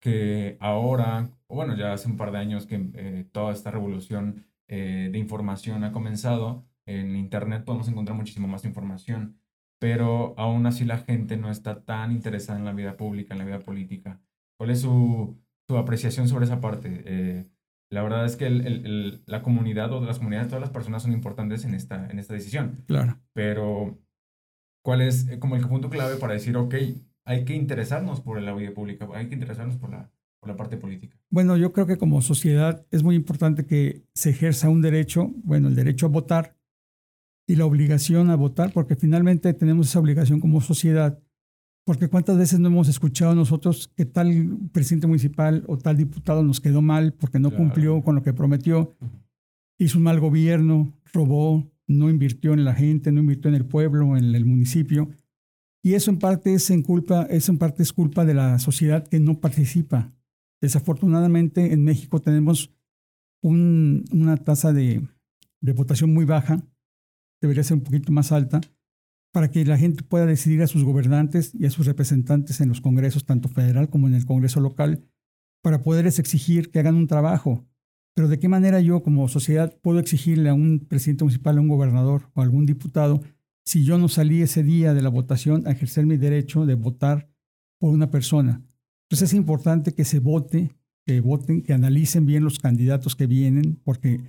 que 0.00 0.56
ahora, 0.60 1.30
bueno, 1.48 1.76
ya 1.76 1.92
hace 1.92 2.08
un 2.08 2.16
par 2.16 2.30
de 2.32 2.38
años 2.38 2.66
que 2.66 2.90
eh, 2.94 3.26
toda 3.32 3.52
esta 3.52 3.70
revolución 3.70 4.46
eh, 4.68 5.08
de 5.10 5.18
información 5.18 5.84
ha 5.84 5.92
comenzado, 5.92 6.66
en 6.86 7.16
Internet 7.16 7.64
podemos 7.64 7.88
encontrar 7.88 8.16
muchísimo 8.16 8.48
más 8.48 8.64
información, 8.64 9.38
pero 9.80 10.34
aún 10.38 10.66
así 10.66 10.84
la 10.84 10.98
gente 10.98 11.36
no 11.36 11.50
está 11.50 11.84
tan 11.84 12.12
interesada 12.12 12.58
en 12.58 12.64
la 12.64 12.72
vida 12.72 12.96
pública, 12.96 13.34
en 13.34 13.38
la 13.38 13.44
vida 13.44 13.60
política. 13.60 14.20
¿Cuál 14.58 14.70
es 14.70 14.80
su, 14.80 15.38
su 15.68 15.76
apreciación 15.76 16.28
sobre 16.28 16.46
esa 16.46 16.60
parte? 16.60 17.02
Eh, 17.04 17.46
la 17.90 18.02
verdad 18.02 18.24
es 18.24 18.36
que 18.36 18.46
el, 18.46 18.66
el, 18.66 19.22
la 19.26 19.42
comunidad 19.42 19.92
o 19.92 20.00
de 20.00 20.06
las 20.06 20.18
comunidades, 20.18 20.48
todas 20.48 20.60
las 20.60 20.70
personas 20.70 21.02
son 21.02 21.12
importantes 21.12 21.64
en 21.64 21.74
esta, 21.74 22.08
en 22.10 22.18
esta 22.18 22.34
decisión. 22.34 22.84
Claro. 22.86 23.18
Pero, 23.34 23.98
¿cuál 24.84 25.00
es 25.00 25.28
como 25.38 25.56
el 25.56 25.66
punto 25.66 25.90
clave 25.90 26.16
para 26.16 26.34
decir, 26.34 26.56
ok, 26.56 26.74
hay 27.28 27.44
que 27.44 27.54
interesarnos 27.54 28.22
por 28.22 28.40
la 28.40 28.54
vida 28.54 28.72
pública, 28.72 29.06
hay 29.14 29.28
que 29.28 29.34
interesarnos 29.34 29.76
por 29.76 29.90
la, 29.90 30.10
por 30.40 30.48
la 30.48 30.56
parte 30.56 30.78
política. 30.78 31.14
Bueno, 31.28 31.58
yo 31.58 31.74
creo 31.74 31.86
que 31.86 31.98
como 31.98 32.22
sociedad 32.22 32.86
es 32.90 33.02
muy 33.02 33.16
importante 33.16 33.66
que 33.66 34.02
se 34.14 34.30
ejerza 34.30 34.70
un 34.70 34.80
derecho, 34.80 35.30
bueno, 35.44 35.68
el 35.68 35.74
derecho 35.74 36.06
a 36.06 36.08
votar 36.08 36.56
y 37.46 37.56
la 37.56 37.66
obligación 37.66 38.30
a 38.30 38.36
votar, 38.36 38.72
porque 38.72 38.96
finalmente 38.96 39.52
tenemos 39.52 39.88
esa 39.88 40.00
obligación 40.00 40.40
como 40.40 40.62
sociedad. 40.62 41.22
Porque 41.84 42.08
cuántas 42.08 42.38
veces 42.38 42.60
no 42.60 42.68
hemos 42.68 42.88
escuchado 42.88 43.34
nosotros 43.34 43.88
que 43.94 44.06
tal 44.06 44.58
presidente 44.72 45.06
municipal 45.06 45.64
o 45.66 45.76
tal 45.76 45.98
diputado 45.98 46.42
nos 46.42 46.60
quedó 46.60 46.80
mal 46.80 47.12
porque 47.12 47.38
no 47.38 47.50
cumplió 47.50 48.00
con 48.02 48.14
lo 48.14 48.22
que 48.22 48.32
prometió, 48.32 48.96
hizo 49.78 49.98
un 49.98 50.04
mal 50.04 50.18
gobierno, 50.18 50.94
robó, 51.12 51.70
no 51.86 52.08
invirtió 52.08 52.54
en 52.54 52.64
la 52.64 52.74
gente, 52.74 53.12
no 53.12 53.20
invirtió 53.20 53.50
en 53.50 53.54
el 53.54 53.66
pueblo, 53.66 54.16
en 54.16 54.34
el 54.34 54.46
municipio. 54.46 55.10
Y 55.88 55.94
eso 55.94 56.10
en 56.10 56.18
parte 56.18 56.52
es, 56.52 56.68
en 56.68 56.82
culpa, 56.82 57.22
eso 57.30 57.50
en 57.50 57.56
parte 57.56 57.82
es 57.82 57.94
culpa 57.94 58.26
de 58.26 58.34
la 58.34 58.58
sociedad 58.58 59.08
que 59.08 59.20
no 59.20 59.40
participa. 59.40 60.12
Desafortunadamente 60.60 61.72
en 61.72 61.82
México 61.82 62.20
tenemos 62.20 62.74
una 63.40 64.36
tasa 64.36 64.74
de, 64.74 65.08
de 65.62 65.72
votación 65.72 66.12
muy 66.12 66.26
baja, 66.26 66.62
debería 67.40 67.64
ser 67.64 67.78
un 67.78 67.84
poquito 67.84 68.12
más 68.12 68.32
alta, 68.32 68.60
para 69.32 69.50
que 69.50 69.64
la 69.64 69.78
gente 69.78 70.02
pueda 70.02 70.26
decidir 70.26 70.60
a 70.60 70.66
sus 70.66 70.84
gobernantes 70.84 71.54
y 71.54 71.64
a 71.64 71.70
sus 71.70 71.86
representantes 71.86 72.60
en 72.60 72.68
los 72.68 72.82
congresos, 72.82 73.24
tanto 73.24 73.48
federal 73.48 73.88
como 73.88 74.08
en 74.08 74.14
el 74.14 74.26
congreso 74.26 74.60
local, 74.60 75.08
para 75.62 75.82
poderles 75.82 76.18
exigir 76.18 76.70
que 76.70 76.80
hagan 76.80 76.96
un 76.96 77.06
trabajo. 77.06 77.64
Pero 78.14 78.28
¿de 78.28 78.38
qué 78.38 78.50
manera 78.50 78.82
yo 78.82 79.02
como 79.02 79.26
sociedad 79.28 79.74
puedo 79.80 80.00
exigirle 80.00 80.50
a 80.50 80.54
un 80.54 80.80
presidente 80.80 81.24
municipal, 81.24 81.56
a 81.56 81.62
un 81.62 81.68
gobernador 81.68 82.30
o 82.34 82.42
a 82.42 82.44
algún 82.44 82.66
diputado 82.66 83.22
si 83.68 83.84
yo 83.84 83.98
no 83.98 84.08
salí 84.08 84.40
ese 84.40 84.62
día 84.62 84.94
de 84.94 85.02
la 85.02 85.10
votación 85.10 85.66
a 85.66 85.72
ejercer 85.72 86.06
mi 86.06 86.16
derecho 86.16 86.64
de 86.64 86.74
votar 86.74 87.28
por 87.78 87.92
una 87.92 88.10
persona. 88.10 88.62
Entonces 89.02 89.28
es 89.28 89.34
importante 89.34 89.92
que 89.92 90.06
se 90.06 90.20
vote, 90.20 90.74
que 91.04 91.20
voten, 91.20 91.60
que 91.60 91.74
analicen 91.74 92.24
bien 92.24 92.44
los 92.44 92.58
candidatos 92.58 93.14
que 93.14 93.26
vienen, 93.26 93.78
porque 93.84 94.22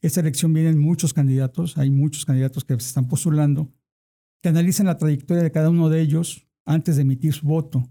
esta 0.00 0.20
elección 0.20 0.52
vienen 0.52 0.78
muchos 0.78 1.12
candidatos, 1.12 1.76
hay 1.76 1.90
muchos 1.90 2.24
candidatos 2.24 2.64
que 2.64 2.74
se 2.74 2.86
están 2.86 3.08
postulando, 3.08 3.68
que 4.40 4.50
analicen 4.50 4.86
la 4.86 4.96
trayectoria 4.96 5.42
de 5.42 5.50
cada 5.50 5.70
uno 5.70 5.88
de 5.88 6.00
ellos 6.00 6.46
antes 6.64 6.94
de 6.94 7.02
emitir 7.02 7.32
su 7.32 7.48
voto. 7.48 7.82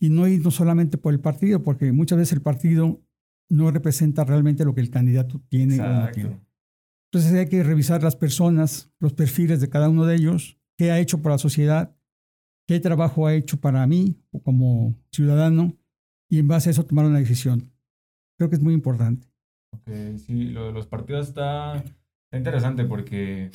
Y 0.00 0.10
no 0.10 0.26
ir 0.26 0.42
no 0.42 0.50
solamente 0.50 0.98
por 0.98 1.14
el 1.14 1.20
partido, 1.20 1.62
porque 1.62 1.92
muchas 1.92 2.18
veces 2.18 2.32
el 2.32 2.42
partido 2.42 3.00
no 3.48 3.70
representa 3.70 4.24
realmente 4.24 4.64
lo 4.64 4.74
que 4.74 4.80
el 4.80 4.90
candidato 4.90 5.40
tiene 5.48 5.80
o 5.80 5.86
no 5.86 6.10
tiene. 6.10 6.47
Entonces 7.10 7.32
hay 7.32 7.48
que 7.48 7.62
revisar 7.62 8.02
las 8.02 8.16
personas, 8.16 8.90
los 8.98 9.14
perfiles 9.14 9.60
de 9.60 9.70
cada 9.70 9.88
uno 9.88 10.04
de 10.04 10.16
ellos, 10.16 10.58
qué 10.76 10.90
ha 10.90 10.98
hecho 10.98 11.22
por 11.22 11.32
la 11.32 11.38
sociedad, 11.38 11.96
qué 12.66 12.80
trabajo 12.80 13.26
ha 13.26 13.34
hecho 13.34 13.58
para 13.60 13.86
mí 13.86 14.20
como 14.44 14.94
ciudadano 15.10 15.74
y 16.28 16.38
en 16.38 16.48
base 16.48 16.68
a 16.68 16.72
eso 16.72 16.84
tomar 16.84 17.06
una 17.06 17.18
decisión. 17.18 17.72
Creo 18.36 18.50
que 18.50 18.56
es 18.56 18.62
muy 18.62 18.74
importante. 18.74 19.26
Ok, 19.72 19.90
sí, 20.18 20.44
lo 20.44 20.66
de 20.66 20.72
los 20.72 20.86
partidos 20.86 21.28
está, 21.28 21.82
interesante 22.30 22.84
porque 22.84 23.50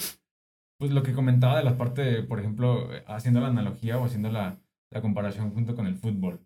pues 0.79 0.91
lo 0.91 1.03
que 1.03 1.13
comentaba 1.13 1.57
de 1.57 1.63
la 1.63 1.77
parte, 1.77 2.23
por 2.23 2.39
ejemplo, 2.39 2.89
haciendo 3.05 3.39
la 3.39 3.47
analogía 3.47 3.99
o 3.99 4.05
haciendo 4.05 4.31
la, 4.31 4.59
la 4.89 5.01
comparación 5.01 5.51
junto 5.51 5.75
con 5.75 5.85
el 5.85 5.95
fútbol. 5.95 6.39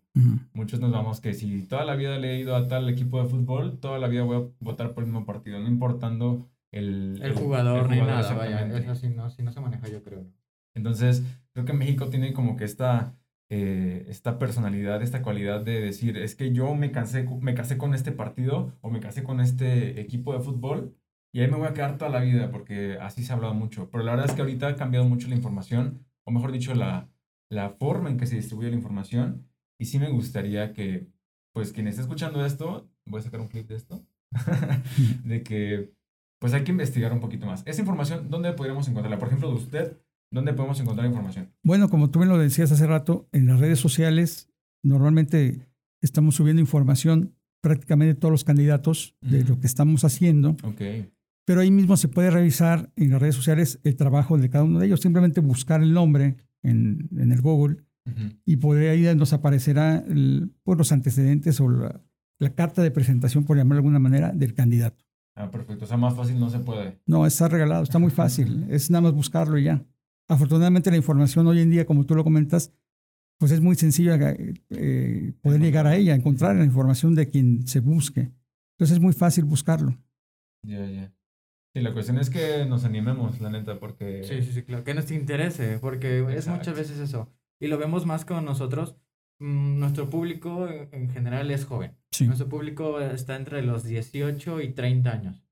Muchos 0.52 0.80
nos 0.80 0.92
vamos 0.92 1.20
que 1.20 1.32
si 1.32 1.62
toda 1.62 1.84
la 1.84 1.96
vida 1.96 2.18
le 2.18 2.34
he 2.34 2.40
ido 2.40 2.54
a 2.54 2.68
tal 2.68 2.88
equipo 2.88 3.22
de 3.22 3.28
fútbol, 3.28 3.78
toda 3.78 3.98
la 3.98 4.08
vida 4.08 4.24
voy 4.24 4.36
a 4.36 4.48
votar 4.60 4.92
por 4.92 5.04
el 5.04 5.10
mismo 5.10 5.24
partido, 5.24 5.58
no 5.58 5.68
importando 5.68 6.48
el, 6.72 7.20
el, 7.22 7.34
jugador, 7.34 7.88
ni 7.90 7.98
nada, 7.98 8.34
vaya, 8.34 8.66
eso 8.76 8.94
sí 8.94 9.08
no, 9.08 9.28
no 9.28 9.52
se 9.52 9.60
maneja 9.60 9.88
yo 9.88 10.02
creo. 10.02 10.26
Entonces, 10.74 11.24
creo 11.52 11.64
que 11.64 11.72
México 11.72 12.08
tiene 12.08 12.32
como 12.32 12.56
que 12.56 12.64
esta, 12.64 13.16
eh, 13.50 14.04
esta 14.08 14.38
personalidad, 14.38 15.02
esta 15.02 15.22
cualidad 15.22 15.62
de 15.62 15.80
decir, 15.80 16.16
es 16.18 16.34
que 16.34 16.52
yo 16.52 16.74
me, 16.74 16.92
cansé, 16.92 17.26
me 17.40 17.54
casé 17.54 17.78
con 17.78 17.94
este 17.94 18.12
partido 18.12 18.76
o 18.80 18.90
me 18.90 19.00
casé 19.00 19.22
con 19.24 19.40
este 19.40 20.00
equipo 20.00 20.32
de 20.32 20.40
fútbol 20.40 20.94
y 21.32 21.40
ahí 21.40 21.48
me 21.48 21.56
voy 21.56 21.68
a 21.68 21.74
quedar 21.74 21.98
toda 21.98 22.10
la 22.10 22.20
vida 22.20 22.50
porque 22.50 22.98
así 23.00 23.22
se 23.22 23.32
ha 23.32 23.36
hablado 23.36 23.54
mucho. 23.54 23.90
Pero 23.90 24.04
la 24.04 24.12
verdad 24.12 24.26
es 24.26 24.34
que 24.34 24.42
ahorita 24.42 24.68
ha 24.68 24.76
cambiado 24.76 25.06
mucho 25.06 25.28
la 25.28 25.34
información, 25.34 26.04
o 26.24 26.30
mejor 26.30 26.52
dicho, 26.52 26.74
la, 26.74 27.08
la 27.50 27.70
forma 27.70 28.10
en 28.10 28.18
que 28.18 28.26
se 28.26 28.36
distribuye 28.36 28.70
la 28.70 28.76
información. 28.76 29.48
Y 29.78 29.86
sí 29.86 29.98
me 29.98 30.10
gustaría 30.10 30.72
que, 30.72 31.08
pues, 31.52 31.72
quien 31.72 31.88
esté 31.88 32.02
escuchando 32.02 32.44
esto, 32.44 32.90
voy 33.06 33.20
a 33.20 33.22
sacar 33.22 33.40
un 33.40 33.48
clip 33.48 33.68
de 33.68 33.76
esto, 33.76 34.04
de 35.24 35.42
que, 35.42 35.92
pues, 36.38 36.54
hay 36.54 36.64
que 36.64 36.72
investigar 36.72 37.12
un 37.12 37.20
poquito 37.20 37.46
más. 37.46 37.62
Esa 37.66 37.80
información, 37.80 38.28
¿dónde 38.30 38.52
podríamos 38.52 38.88
encontrarla? 38.88 39.18
Por 39.18 39.28
ejemplo, 39.28 39.48
de 39.50 39.56
usted, 39.56 39.96
¿dónde 40.30 40.52
podemos 40.52 40.80
encontrar 40.80 41.06
información? 41.06 41.52
Bueno, 41.62 41.88
como 41.88 42.10
tú 42.10 42.18
me 42.18 42.26
lo 42.26 42.38
decías 42.38 42.72
hace 42.72 42.86
rato, 42.86 43.28
en 43.32 43.46
las 43.46 43.60
redes 43.60 43.78
sociales, 43.78 44.50
normalmente 44.82 45.68
estamos 46.00 46.36
subiendo 46.36 46.60
información 46.60 47.34
prácticamente 47.60 48.14
todos 48.14 48.30
los 48.30 48.44
candidatos 48.44 49.16
de 49.20 49.44
lo 49.44 49.58
que 49.58 49.66
estamos 49.66 50.04
haciendo. 50.04 50.56
Okay. 50.62 51.10
Pero 51.44 51.60
ahí 51.60 51.70
mismo 51.70 51.96
se 51.96 52.08
puede 52.08 52.30
revisar 52.30 52.92
en 52.94 53.10
las 53.10 53.20
redes 53.20 53.34
sociales 53.34 53.80
el 53.82 53.96
trabajo 53.96 54.38
de 54.38 54.48
cada 54.48 54.64
uno 54.64 54.78
de 54.78 54.86
ellos. 54.86 55.00
Simplemente 55.00 55.40
buscar 55.40 55.82
el 55.82 55.92
nombre 55.92 56.36
en, 56.62 57.08
en 57.16 57.32
el 57.32 57.40
Google 57.40 57.78
y 58.44 58.56
por 58.56 58.78
ahí 58.78 59.02
nos 59.14 59.32
aparecerá 59.32 59.98
el, 59.98 60.52
pues, 60.62 60.78
los 60.78 60.92
antecedentes 60.92 61.60
o 61.60 61.68
la, 61.68 62.02
la, 62.38 62.54
carta 62.54 62.82
de 62.82 62.90
presentación, 62.90 63.44
por 63.44 63.56
llamarlo 63.56 63.76
de 63.76 63.80
alguna 63.80 63.98
manera, 63.98 64.32
del 64.32 64.54
candidato. 64.54 65.04
Ah, 65.38 65.50
perfecto. 65.52 65.84
O 65.84 65.88
sea, 65.88 65.96
más 65.96 66.16
fácil 66.16 66.38
no 66.40 66.50
se 66.50 66.58
puede. 66.58 66.98
No, 67.06 67.24
está 67.24 67.46
regalado, 67.46 67.84
está 67.84 68.00
muy 68.00 68.10
fácil. 68.10 68.66
es 68.70 68.90
nada 68.90 69.02
más 69.02 69.12
buscarlo 69.12 69.56
y 69.56 69.64
ya. 69.64 69.84
Afortunadamente 70.26 70.90
la 70.90 70.96
información 70.96 71.46
hoy 71.46 71.60
en 71.60 71.70
día, 71.70 71.86
como 71.86 72.04
tú 72.04 72.16
lo 72.16 72.24
comentas, 72.24 72.72
pues 73.38 73.52
es 73.52 73.60
muy 73.60 73.76
sencillo 73.76 74.14
eh, 74.14 75.32
poder 75.40 75.60
llegar 75.60 75.86
a 75.86 75.94
ella, 75.94 76.16
encontrar 76.16 76.56
la 76.56 76.64
información 76.64 77.14
de 77.14 77.28
quien 77.28 77.68
se 77.68 77.78
busque. 77.78 78.32
Entonces 78.72 78.96
es 78.96 79.00
muy 79.00 79.12
fácil 79.12 79.44
buscarlo. 79.44 79.96
Ya, 80.66 80.84
ya. 80.86 81.14
Sí, 81.72 81.82
la 81.82 81.92
cuestión 81.92 82.18
es 82.18 82.30
que 82.30 82.66
nos 82.66 82.84
animemos, 82.84 83.40
la 83.40 83.50
neta, 83.50 83.78
porque... 83.78 84.24
Sí, 84.24 84.42
sí, 84.42 84.52
sí, 84.52 84.62
claro. 84.64 84.82
Que 84.82 84.94
nos 84.94 85.08
interese, 85.12 85.78
porque 85.78 86.26
es 86.36 86.48
muchas 86.48 86.76
veces 86.76 86.98
eso. 86.98 87.32
Y 87.60 87.68
lo 87.68 87.78
vemos 87.78 88.06
más 88.06 88.24
con 88.24 88.44
nosotros. 88.44 88.96
Mm, 89.40 89.78
nuestro 89.78 90.10
público 90.10 90.68
en 90.68 91.10
general 91.10 91.50
es 91.50 91.64
joven. 91.64 91.96
Nuestro 92.20 92.48
público 92.48 93.00
está 93.00 93.36
entre 93.36 93.62
los 93.62 93.84
18 93.84 94.60
y 94.60 94.72
30 94.72 95.10
años. 95.10 95.44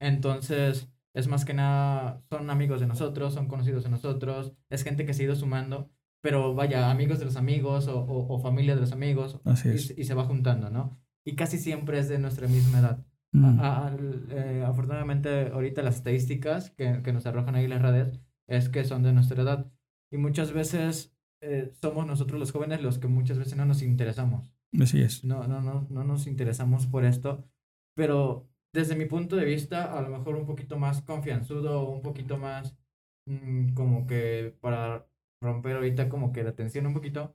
Entonces, 0.00 0.88
es 1.14 1.26
más 1.26 1.44
que 1.44 1.54
nada, 1.54 2.22
son 2.28 2.50
amigos 2.50 2.80
de 2.80 2.86
nosotros, 2.86 3.34
son 3.34 3.48
conocidos 3.48 3.84
de 3.84 3.90
nosotros, 3.90 4.52
es 4.70 4.84
gente 4.84 5.04
que 5.04 5.14
se 5.14 5.22
ha 5.22 5.26
ido 5.26 5.34
sumando, 5.34 5.90
pero 6.22 6.54
vaya, 6.54 6.90
amigos 6.90 7.18
de 7.18 7.24
los 7.24 7.36
amigos 7.36 7.88
o, 7.88 8.04
o, 8.04 8.38
familia 8.38 8.74
de 8.74 8.82
los 8.82 8.92
amigos. 8.92 9.40
Así 9.44 9.70
y, 9.70 10.00
y 10.00 10.04
se 10.04 10.14
va 10.14 10.24
juntando, 10.24 10.70
¿no? 10.70 10.96
Y 11.24 11.34
casi 11.34 11.58
siempre 11.58 11.98
es 11.98 12.08
de 12.08 12.18
nuestra 12.18 12.46
misma 12.46 12.78
edad. 12.78 13.06
Mm. 13.32 13.60
Eh, 14.30 14.64
afortunadamente, 14.66 15.48
ahorita 15.48 15.82
las 15.82 15.96
estadísticas 15.96 16.70
que, 16.70 17.02
que, 17.02 17.12
nos 17.12 17.26
arrojan 17.26 17.54
ahí 17.54 17.66
las 17.66 17.82
redes 17.82 18.20
es 18.46 18.68
que 18.68 18.84
son 18.84 19.02
de 19.02 19.12
nuestra 19.12 19.42
edad. 19.42 19.70
Y 20.10 20.16
muchas 20.16 20.52
veces 20.52 21.17
eh, 21.40 21.72
somos 21.80 22.06
nosotros 22.06 22.38
los 22.38 22.52
jóvenes 22.52 22.82
los 22.82 22.98
que 22.98 23.08
muchas 23.08 23.38
veces 23.38 23.56
no 23.56 23.64
nos 23.64 23.82
interesamos. 23.82 24.52
Así 24.80 25.00
es. 25.00 25.24
No, 25.24 25.46
no, 25.46 25.60
no, 25.60 25.86
no 25.90 26.04
nos 26.04 26.26
interesamos 26.26 26.86
por 26.86 27.04
esto. 27.04 27.44
Pero 27.94 28.48
desde 28.72 28.96
mi 28.96 29.06
punto 29.06 29.36
de 29.36 29.44
vista, 29.44 29.96
a 29.96 30.02
lo 30.02 30.08
mejor 30.08 30.36
un 30.36 30.46
poquito 30.46 30.78
más 30.78 31.02
confianzudo, 31.02 31.88
un 31.88 32.02
poquito 32.02 32.38
más 32.38 32.76
mm, 33.26 33.74
como 33.74 34.06
que 34.06 34.56
para 34.60 35.06
romper 35.40 35.76
ahorita 35.76 36.08
como 36.08 36.32
que 36.32 36.42
la 36.42 36.54
tensión 36.54 36.86
un 36.86 36.94
poquito, 36.94 37.34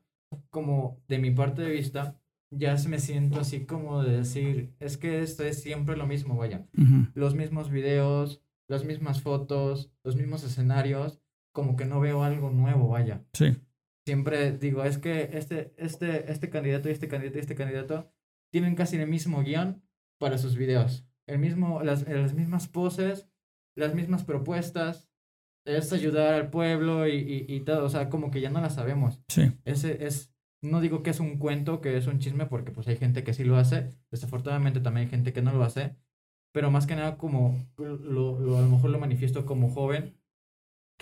como 0.50 1.02
de 1.08 1.20
mi 1.20 1.32
parte 1.32 1.62
de 1.62 1.72
vista, 1.72 2.20
ya 2.50 2.76
me 2.88 3.00
siento 3.00 3.39
así 3.39 3.66
como 3.66 4.04
de 4.04 4.18
decir, 4.18 4.76
es 4.80 4.98
que 4.98 5.22
esto 5.22 5.44
es 5.44 5.62
siempre 5.62 5.98
lo 5.98 6.06
mismo, 6.06 6.36
vaya. 6.36 6.68
Los 7.16 7.36
mismos 7.36 7.72
videos, 7.72 8.42
las 8.68 8.86
mismas 8.86 9.22
fotos, 9.22 9.92
los 10.04 10.16
mismos 10.16 10.44
escenarios, 10.44 11.20
como 11.52 11.76
que 11.76 11.86
no 11.86 12.00
veo 12.00 12.24
algo 12.24 12.52
nuevo, 12.52 12.89
vaya. 12.89 13.24
Sí. 13.34 13.56
Siempre 14.06 14.58
digo, 14.58 14.84
es 14.84 14.98
que 14.98 15.30
este, 15.34 15.74
este, 15.78 16.32
este 16.32 16.50
candidato 16.50 16.89
y 16.89 16.92
este 16.92 17.08
candidato 17.08 17.38
y 17.38 17.42
este 17.42 17.56
candidato 17.56 18.12
tienen 18.52 18.76
casi 18.76 18.98
el 18.98 19.08
mismo 19.08 19.44
guion 19.44 19.84
para 20.20 20.38
sus 20.38 20.56
videos. 20.56 21.08
El 21.28 21.39
mismo, 21.39 21.82
las, 21.84 22.08
las 22.08 22.34
mismas 22.34 22.68
poses, 22.68 23.30
las 23.76 23.96
mismas 23.96 24.24
propuestas, 24.24 25.10
es 25.66 25.94
ayudar 25.94 26.34
al 26.34 26.50
pueblo 26.50 27.08
y, 27.08 27.16
y, 27.16 27.46
y 27.48 27.62
todo, 27.62 27.86
o 27.86 27.89
sea, 27.89 28.10
como 28.10 28.32
que 28.32 28.42
ya 28.42 28.50
no 28.50 28.60
la 28.62 28.70
sabemos. 28.70 29.22
Sí. 29.30 29.54
Ese 29.63 30.06
es, 30.06 30.36
no 30.62 30.82
digo 30.82 31.04
que 31.04 31.12
es 31.12 31.20
un 31.20 31.38
cuento, 31.38 31.80
que 31.82 31.96
es 31.98 32.08
un 32.08 32.20
chisme, 32.20 32.46
porque 32.46 32.72
pues 32.72 32.88
hay 32.88 32.98
gente 32.98 33.24
que 33.24 33.34
sí 33.34 33.44
lo 33.44 33.58
hace, 33.58 33.89
desafortunadamente 34.12 34.82
también 34.82 35.06
hay 35.06 35.12
gente 35.12 35.32
que 35.32 35.42
no 35.42 35.54
lo 35.54 35.63
hace, 35.63 35.96
pero 36.54 36.70
más 36.70 36.86
que 36.86 36.96
nada 36.96 37.18
como 37.18 37.58
lo, 37.78 38.39
lo, 38.39 38.58
a 38.58 38.62
lo 38.62 38.70
mejor 38.70 38.89
lo 38.89 39.00
manifiesto 39.00 39.46
como 39.46 39.70
joven, 39.70 40.18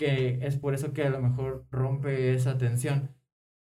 que 0.02 0.40
es 0.42 0.56
por 0.56 0.74
eso 0.74 0.92
que 0.92 1.04
a 1.04 1.10
lo 1.10 1.22
mejor 1.22 1.64
rompe 1.70 2.34
esa 2.34 2.58
tensión. 2.58 3.10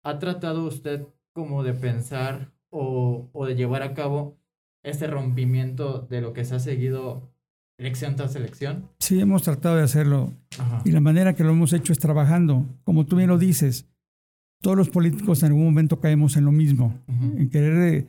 ¿Ha 0.04 0.18
tratado 0.18 0.66
usted 0.66 1.06
como 1.34 1.64
de 1.64 1.74
pensar 1.74 2.52
o, 2.72 3.30
o 3.32 3.46
de 3.46 3.56
llevar 3.56 3.84
a 3.84 3.94
cabo 3.94 4.40
este 4.84 5.06
rompimiento 5.06 6.08
de 6.10 6.22
lo 6.22 6.34
que 6.34 6.44
se 6.44 6.56
ha 6.56 6.60
seguido 6.60 7.30
elección 7.78 8.16
tras 8.16 8.36
elección? 8.36 8.90
Sí, 8.98 9.20
hemos 9.20 9.44
tratado 9.44 9.76
de 9.76 9.84
hacerlo. 9.84 10.34
Y 10.84 10.92
la 10.92 11.00
manera 11.00 11.36
que 11.36 11.44
lo 11.44 11.52
hemos 11.52 11.74
hecho 11.74 11.94
es 11.94 12.00
trabajando. 12.00 12.66
Como 12.84 13.06
tú 13.06 13.18
bien 13.18 13.30
lo 13.30 13.38
dices, 13.38 13.88
todos 14.62 14.76
los 14.76 14.90
políticos 14.90 15.44
en 15.44 15.50
algún 15.50 15.66
momento 15.66 16.00
caemos 16.00 16.38
en 16.38 16.46
lo 16.46 16.52
mismo, 16.52 17.00
en 17.08 17.50
querer 17.52 17.94
eh, 17.94 18.08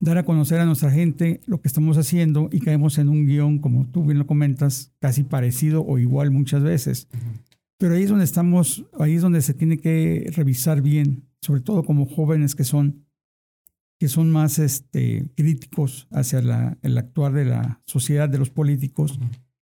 dar 0.00 0.16
a 0.16 0.24
conocer 0.24 0.60
a 0.60 0.64
nuestra 0.64 0.90
gente 0.90 1.42
lo 1.46 1.60
que 1.60 1.68
estamos 1.68 1.98
haciendo 1.98 2.48
y 2.50 2.60
caemos 2.60 2.96
en 2.96 3.10
un 3.10 3.26
guion, 3.26 3.58
como 3.58 3.86
tú 3.86 4.04
bien 4.04 4.18
lo 4.18 4.26
comentas, 4.26 4.94
casi 4.98 5.24
parecido 5.24 5.84
o 5.84 5.98
igual 5.98 6.30
muchas 6.30 6.62
veces. 6.62 7.08
Pero 7.78 7.94
ahí 7.94 8.04
es 8.04 8.10
donde 8.10 8.24
estamos, 8.24 8.84
ahí 8.98 9.14
es 9.14 9.22
donde 9.22 9.42
se 9.42 9.54
tiene 9.54 9.78
que 9.78 10.30
revisar 10.34 10.80
bien, 10.80 11.28
sobre 11.40 11.60
todo 11.60 11.84
como 11.84 12.06
jóvenes 12.06 12.54
que 12.54 12.64
son 12.64 13.06
que 13.98 14.08
son 14.08 14.30
más 14.30 14.58
este, 14.58 15.30
críticos 15.36 16.06
hacia 16.10 16.42
la, 16.42 16.78
el 16.82 16.98
actuar 16.98 17.32
de 17.32 17.46
la 17.46 17.80
sociedad, 17.86 18.28
de 18.28 18.38
los 18.38 18.50
políticos, 18.50 19.18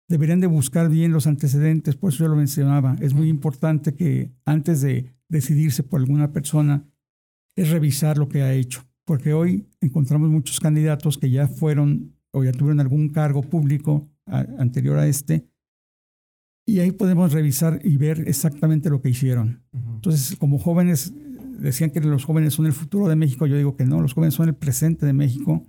deberían 0.10 0.40
de 0.40 0.48
buscar 0.48 0.90
bien 0.90 1.12
los 1.12 1.28
antecedentes, 1.28 1.96
por 1.96 2.12
eso 2.12 2.26
yo 2.26 2.30
lo 2.30 2.36
mencionaba. 2.36 2.96
Es 3.00 3.14
muy 3.14 3.30
importante 3.30 3.96
que 3.96 4.32
antes 4.46 4.82
de 4.82 5.14
decidirse 5.30 5.84
por 5.84 6.00
alguna 6.00 6.32
persona 6.32 6.86
es 7.56 7.70
revisar 7.70 8.18
lo 8.18 8.30
que 8.30 8.42
ha 8.42 8.54
hecho, 8.54 8.86
porque 9.06 9.34
hoy 9.34 9.68
encontramos 9.82 10.30
muchos 10.30 10.60
candidatos 10.60 11.18
que 11.18 11.30
ya 11.30 11.48
fueron 11.48 12.16
o 12.32 12.44
ya 12.44 12.52
tuvieron 12.52 12.80
algún 12.80 13.10
cargo 13.10 13.42
público 13.42 14.10
anterior 14.26 15.00
a 15.00 15.08
este, 15.08 15.48
y 16.68 16.82
ahí 16.82 16.92
podemos 16.92 17.32
revisar 17.32 17.80
y 17.84 17.96
ver 17.96 18.28
exactamente 18.28 18.90
lo 18.90 19.02
que 19.02 19.10
hicieron. 19.10 19.64
Entonces, 19.74 20.36
como 20.36 20.60
jóvenes, 20.60 21.14
decían 21.60 21.92
que 21.92 22.02
los 22.02 22.26
jóvenes 22.26 22.54
son 22.54 22.66
el 22.66 22.74
futuro 22.74 23.08
de 23.08 23.16
México, 23.16 23.48
yo 23.48 23.56
digo 23.56 23.78
que 23.78 23.86
no, 23.86 24.02
los 24.02 24.14
jóvenes 24.14 24.34
son 24.34 24.50
el 24.50 24.54
presente 24.54 25.06
de 25.06 25.14
México, 25.14 25.66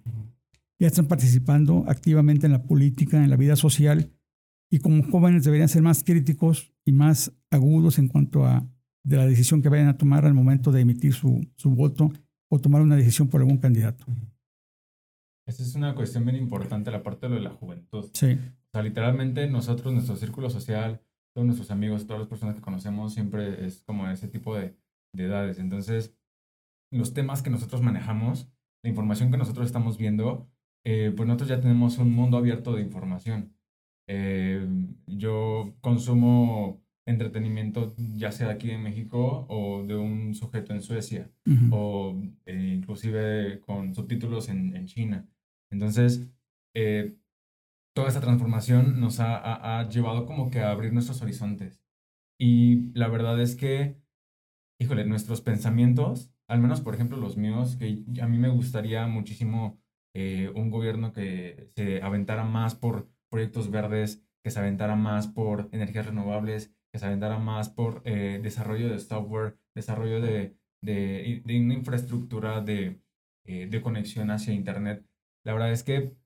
ya 0.80 0.88
están 0.88 1.06
participando 1.06 1.84
activamente 1.86 2.46
en 2.46 2.52
la 2.52 2.64
política, 2.64 3.22
en 3.22 3.30
la 3.30 3.36
vida 3.36 3.54
social, 3.54 4.10
y 4.70 4.80
como 4.80 5.04
jóvenes 5.04 5.44
deberían 5.44 5.68
ser 5.68 5.82
más 5.82 6.02
críticos 6.02 6.74
y 6.84 6.90
más 6.90 7.32
agudos 7.50 7.98
en 8.00 8.08
cuanto 8.08 8.44
a 8.44 8.68
de 9.04 9.16
la 9.16 9.26
decisión 9.26 9.62
que 9.62 9.68
vayan 9.68 9.88
a 9.88 9.96
tomar 9.96 10.26
al 10.26 10.34
momento 10.34 10.72
de 10.72 10.80
emitir 10.80 11.14
su, 11.14 11.48
su 11.56 11.70
voto 11.70 12.12
o 12.50 12.58
tomar 12.58 12.82
una 12.82 12.96
decisión 12.96 13.28
por 13.28 13.40
algún 13.40 13.58
candidato. 13.58 14.04
Esa 15.46 15.62
es 15.62 15.74
una 15.76 15.94
cuestión 15.94 16.24
bien 16.24 16.36
importante, 16.36 16.90
la 16.90 17.02
parte 17.02 17.26
de 17.26 17.30
lo 17.30 17.36
de 17.36 17.42
la 17.42 17.50
juventud. 17.50 18.10
Sí. 18.12 18.36
Sea, 18.78 18.84
literalmente 18.84 19.48
nosotros, 19.48 19.92
nuestro 19.92 20.14
círculo 20.14 20.50
social, 20.50 21.00
todos 21.34 21.44
nuestros 21.44 21.72
amigos, 21.72 22.06
todas 22.06 22.20
las 22.20 22.28
personas 22.28 22.54
que 22.54 22.60
conocemos, 22.60 23.12
siempre 23.12 23.66
es 23.66 23.82
como 23.82 24.08
ese 24.08 24.28
tipo 24.28 24.54
de, 24.54 24.76
de 25.12 25.24
edades. 25.24 25.58
Entonces, 25.58 26.14
los 26.92 27.12
temas 27.12 27.42
que 27.42 27.50
nosotros 27.50 27.82
manejamos, 27.82 28.48
la 28.84 28.90
información 28.90 29.32
que 29.32 29.36
nosotros 29.36 29.66
estamos 29.66 29.98
viendo, 29.98 30.48
eh, 30.84 31.12
pues 31.16 31.26
nosotros 31.26 31.48
ya 31.48 31.60
tenemos 31.60 31.98
un 31.98 32.12
mundo 32.12 32.36
abierto 32.36 32.72
de 32.72 32.82
información. 32.82 33.52
Eh, 34.08 34.64
yo 35.08 35.74
consumo 35.80 36.80
entretenimiento 37.04 37.94
ya 37.96 38.30
sea 38.30 38.50
aquí 38.50 38.70
en 38.70 38.84
México 38.84 39.44
o 39.48 39.82
de 39.84 39.96
un 39.96 40.34
sujeto 40.34 40.72
en 40.72 40.82
Suecia 40.82 41.30
Ujú. 41.46 41.74
o 41.74 42.22
eh, 42.46 42.74
inclusive 42.76 43.60
con 43.60 43.92
subtítulos 43.94 44.48
en, 44.48 44.76
en 44.76 44.86
China. 44.86 45.28
Entonces, 45.72 46.28
eh, 46.76 47.16
toda 47.98 48.10
esta 48.10 48.20
transformación 48.20 49.00
nos 49.00 49.18
ha, 49.18 49.80
ha- 49.80 49.88
llevado 49.88 50.24
como 50.24 50.50
que 50.52 50.60
a 50.60 50.70
abrir 50.70 50.92
nuestros 50.92 51.20
horizontes. 51.20 51.82
Y 52.38 52.92
la 52.98 53.08
verdad 53.08 53.40
es 53.42 53.56
que, 53.56 53.96
híjole, 54.80 55.04
nuestros 55.04 55.40
pensamientos, 55.40 56.32
al 56.48 56.60
menos 56.60 56.80
por 56.80 56.94
ejemplo 56.94 57.16
los 57.18 57.36
míos, 57.36 57.76
que 57.76 58.04
a 58.22 58.28
mí 58.28 58.38
me 58.38 58.50
gustaría 58.50 59.04
muchísimo 59.08 59.80
eh, 60.14 60.52
un 60.54 60.70
gobierno 60.70 61.12
que 61.12 61.72
se 61.76 62.00
aventara 62.00 62.44
más 62.44 62.76
por 62.76 63.10
proyectos 63.30 63.70
verdes, 63.72 64.22
que 64.44 64.52
se 64.52 64.60
aventara 64.60 64.94
más 64.94 65.26
por 65.26 65.68
energías 65.72 66.06
renovables, 66.06 66.72
que 66.92 67.00
se 67.00 67.06
aventara 67.06 67.38
más 67.40 67.68
por 67.68 68.02
eh, 68.04 68.40
desarrollo 68.42 68.90
de 68.90 69.00
software, 69.00 69.58
desarrollo 69.74 70.20
de, 70.20 70.56
de, 70.82 71.42
de 71.44 71.60
una 71.60 71.74
infraestructura 71.74 72.60
de, 72.60 73.02
eh, 73.44 73.66
de 73.68 73.82
conexión 73.82 74.30
hacia 74.30 74.54
Internet. 74.54 75.04
La 75.44 75.52
verdad 75.52 75.72
es 75.72 75.82
que 75.82 76.16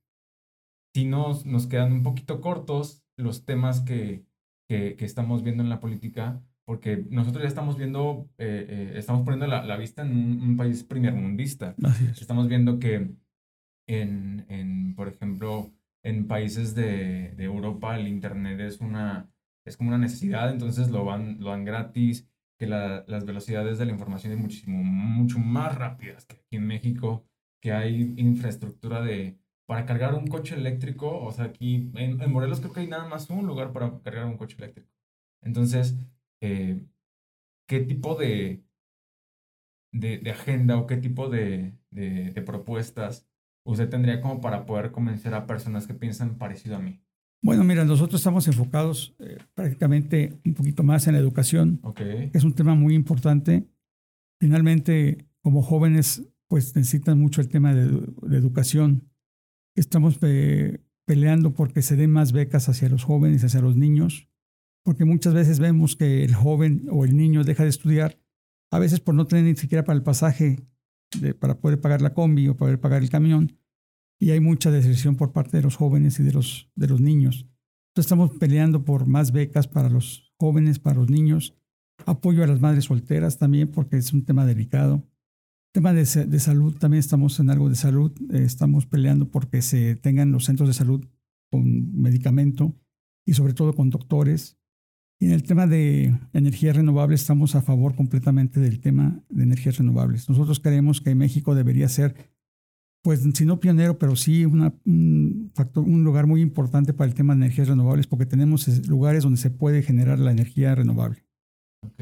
si 0.94 1.05
nos, 1.07 1.46
nos 1.46 1.66
quedan 1.66 1.92
un 1.92 2.02
poquito 2.02 2.40
cortos 2.40 3.02
los 3.16 3.44
temas 3.44 3.81
que, 3.81 4.24
que, 4.68 4.96
que 4.96 5.05
estamos 5.05 5.42
viendo 5.42 5.62
en 5.62 5.68
la 5.68 5.81
política, 5.81 6.42
porque 6.64 7.05
nosotros 7.11 7.42
ya 7.42 7.48
estamos 7.48 7.76
viendo, 7.76 8.28
eh, 8.38 8.66
eh, 8.68 8.92
estamos 8.96 9.22
poniendo 9.24 9.46
la, 9.46 9.64
la 9.64 9.76
vista 9.76 10.02
en 10.02 10.11
un, 10.12 10.40
un 10.40 10.57
país 10.57 10.85
primermundista. 10.85 11.74
Así 11.83 12.05
es. 12.07 12.20
Estamos 12.20 12.48
viendo 12.48 12.78
que 12.78 13.14
en, 13.88 14.46
en 14.48 14.94
por 14.94 15.09
ejemplo, 15.09 15.72
en 16.05 16.26
países 16.26 16.74
de, 16.74 17.33
de 17.37 17.44
Europa 17.44 17.96
el 17.96 18.09
Internet 18.09 18.61
es 18.61 18.81
una 18.81 19.28
es 19.64 19.76
como 19.76 19.90
una 19.90 19.98
necesidad, 19.98 20.50
entonces 20.50 20.90
lo 20.90 21.05
van, 21.05 21.38
lo 21.38 21.50
dan 21.50 21.64
gratis, 21.64 22.28
que 22.59 22.66
la- 22.66 23.05
las 23.07 23.24
velocidades 23.24 23.78
de 23.78 23.87
la 23.87 23.92
información 23.92 24.33
es 24.33 24.38
muchísimo, 24.40 24.83
mucho 24.83 25.38
más 25.38 25.76
rápidas 25.76 26.26
que 26.26 26.35
aquí 26.35 26.57
en 26.57 26.66
México, 26.66 27.24
que 27.61 27.70
hay 27.72 28.12
infraestructura 28.16 29.02
de, 29.02 29.38
para 29.72 29.87
cargar 29.87 30.14
un 30.14 30.26
coche 30.26 30.54
eléctrico, 30.54 31.18
o 31.18 31.32
sea, 31.32 31.46
aquí 31.46 31.90
en, 31.94 32.20
en 32.20 32.30
Morelos 32.30 32.61
creo 32.61 32.74
que 32.74 32.80
hay 32.80 32.88
nada 32.88 33.08
más 33.08 33.30
un 33.30 33.46
lugar 33.46 33.72
para 33.72 34.02
cargar 34.02 34.26
un 34.26 34.37
coche 34.37 34.54
eléctrico. 34.58 34.90
Entonces, 35.42 35.96
eh, 36.42 36.85
¿qué 37.66 37.80
tipo 37.80 38.14
de, 38.14 38.62
de, 39.90 40.18
de 40.18 40.30
agenda 40.30 40.76
o 40.76 40.87
qué 40.87 40.98
tipo 40.98 41.30
de, 41.30 41.72
de, 41.90 42.32
de 42.32 42.42
propuestas 42.42 43.26
usted 43.64 43.88
tendría 43.88 44.20
como 44.20 44.42
para 44.42 44.66
poder 44.66 44.92
convencer 44.92 45.32
a 45.32 45.46
personas 45.46 45.87
que 45.87 45.94
piensan 45.94 46.37
parecido 46.37 46.76
a 46.76 46.80
mí? 46.80 47.00
Bueno, 47.42 47.64
mira, 47.64 47.87
nosotros 47.87 48.20
estamos 48.20 48.46
enfocados 48.48 49.16
eh, 49.20 49.38
prácticamente 49.54 50.38
un 50.44 50.52
poquito 50.52 50.82
más 50.82 51.06
en 51.06 51.14
la 51.14 51.20
educación, 51.20 51.80
Ok, 51.82 51.96
que 51.96 52.30
es 52.35 52.44
un 52.44 52.52
tema 52.52 52.74
muy 52.74 52.94
importante. 52.94 53.66
Finalmente, 54.38 55.30
como 55.40 55.62
jóvenes, 55.62 56.28
pues 56.46 56.76
necesitan 56.76 57.18
mucho 57.18 57.40
el 57.40 57.48
tema 57.48 57.72
de 57.72 58.37
educación. 58.37 59.08
Estamos 59.74 60.18
peleando 61.04 61.54
porque 61.54 61.82
se 61.82 61.96
den 61.96 62.11
más 62.11 62.32
becas 62.32 62.68
hacia 62.68 62.88
los 62.88 63.04
jóvenes, 63.04 63.44
hacia 63.44 63.61
los 63.61 63.76
niños, 63.76 64.28
porque 64.85 65.04
muchas 65.04 65.35
veces 65.35 65.58
vemos 65.61 65.96
que 65.96 66.24
el 66.24 66.35
joven 66.35 66.87
o 66.90 67.04
el 67.04 67.16
niño 67.16 67.44
deja 67.44 67.62
de 67.62 67.70
estudiar, 67.70 68.18
a 68.70 68.78
veces 68.78 69.00
por 69.00 69.14
no 69.14 69.26
tener 69.26 69.44
ni 69.44 69.56
siquiera 69.56 69.85
para 69.85 69.96
el 69.96 70.02
pasaje, 70.02 70.61
para 71.38 71.58
poder 71.58 71.80
pagar 71.80 72.02
la 72.02 72.14
combi 72.14 72.48
o 72.48 72.56
poder 72.56 72.80
pagar 72.80 73.02
el 73.02 73.11
camión, 73.11 73.58
y 74.18 74.30
hay 74.30 74.40
mucha 74.40 74.70
deserción 74.70 75.16
por 75.16 75.32
parte 75.32 75.56
de 75.56 75.62
los 75.62 75.76
jóvenes 75.76 76.20
y 76.20 76.22
de 76.22 76.32
los, 76.32 76.70
de 76.74 76.87
los 76.88 77.00
niños. 77.00 77.46
Entonces 77.90 78.06
estamos 78.06 78.30
peleando 78.38 78.85
por 78.85 79.06
más 79.06 79.32
becas 79.32 79.68
para 79.68 79.90
los 79.90 80.32
jóvenes, 80.38 80.78
para 80.78 80.96
los 80.96 81.11
niños, 81.11 81.54
apoyo 82.06 82.42
a 82.42 82.46
las 82.46 82.61
madres 82.61 82.85
solteras 82.85 83.38
también, 83.38 83.68
porque 83.70 83.96
es 83.96 84.12
un 84.12 84.24
tema 84.24 84.46
delicado. 84.46 85.06
Tema 85.72 85.94
de, 85.94 86.04
de 86.04 86.38
salud, 86.40 86.76
también 86.76 86.98
estamos 86.98 87.40
en 87.40 87.48
algo 87.48 87.68
de 87.70 87.76
salud, 87.76 88.12
eh, 88.30 88.42
estamos 88.44 88.85
peleando 88.87 89.30
porque 89.30 89.62
se 89.62 89.96
tengan 89.96 90.30
los 90.30 90.44
centros 90.44 90.68
de 90.68 90.74
salud 90.74 91.02
con 91.50 91.98
medicamento 91.98 92.74
y 93.26 93.32
sobre 93.35 93.54
todo 93.54 93.72
con 93.74 93.88
doctores. 93.88 94.58
Y 95.18 95.26
en 95.26 95.32
el 95.32 95.44
tema 95.44 95.66
de 95.66 96.18
energías 96.35 96.76
renovables 96.76 97.20
estamos 97.22 97.54
a 97.54 97.62
favor 97.62 97.94
completamente 97.94 98.61
del 98.61 98.80
tema 98.80 99.22
de 99.30 99.44
energías 99.44 99.78
renovables. 99.78 100.28
Nosotros 100.28 100.61
creemos 100.61 101.00
que 101.00 101.14
México 101.14 101.54
debería 101.54 101.88
ser, 101.88 102.16
pues 103.02 103.20
si 103.32 103.46
no 103.46 103.58
pionero, 103.61 103.98
pero 103.98 104.14
sí 104.16 104.44
una- 104.44 104.74
un, 104.85 105.52
factor, 105.54 105.85
un 105.85 106.04
lugar 106.04 106.26
muy 106.26 106.42
importante 106.42 106.92
para 106.92 107.08
el 107.08 107.14
tema 107.14 107.35
de 107.35 107.44
energías 107.44 107.68
renovables 107.68 108.06
porque 108.06 108.26
tenemos 108.26 108.68
eh, 108.68 108.82
lugares 108.88 109.22
donde 109.22 109.38
se 109.38 109.50
puede 109.50 109.82
generar 109.82 110.18
la 110.18 110.32
energía 110.32 110.74
renovable. 110.74 111.24
ok. 111.87 112.00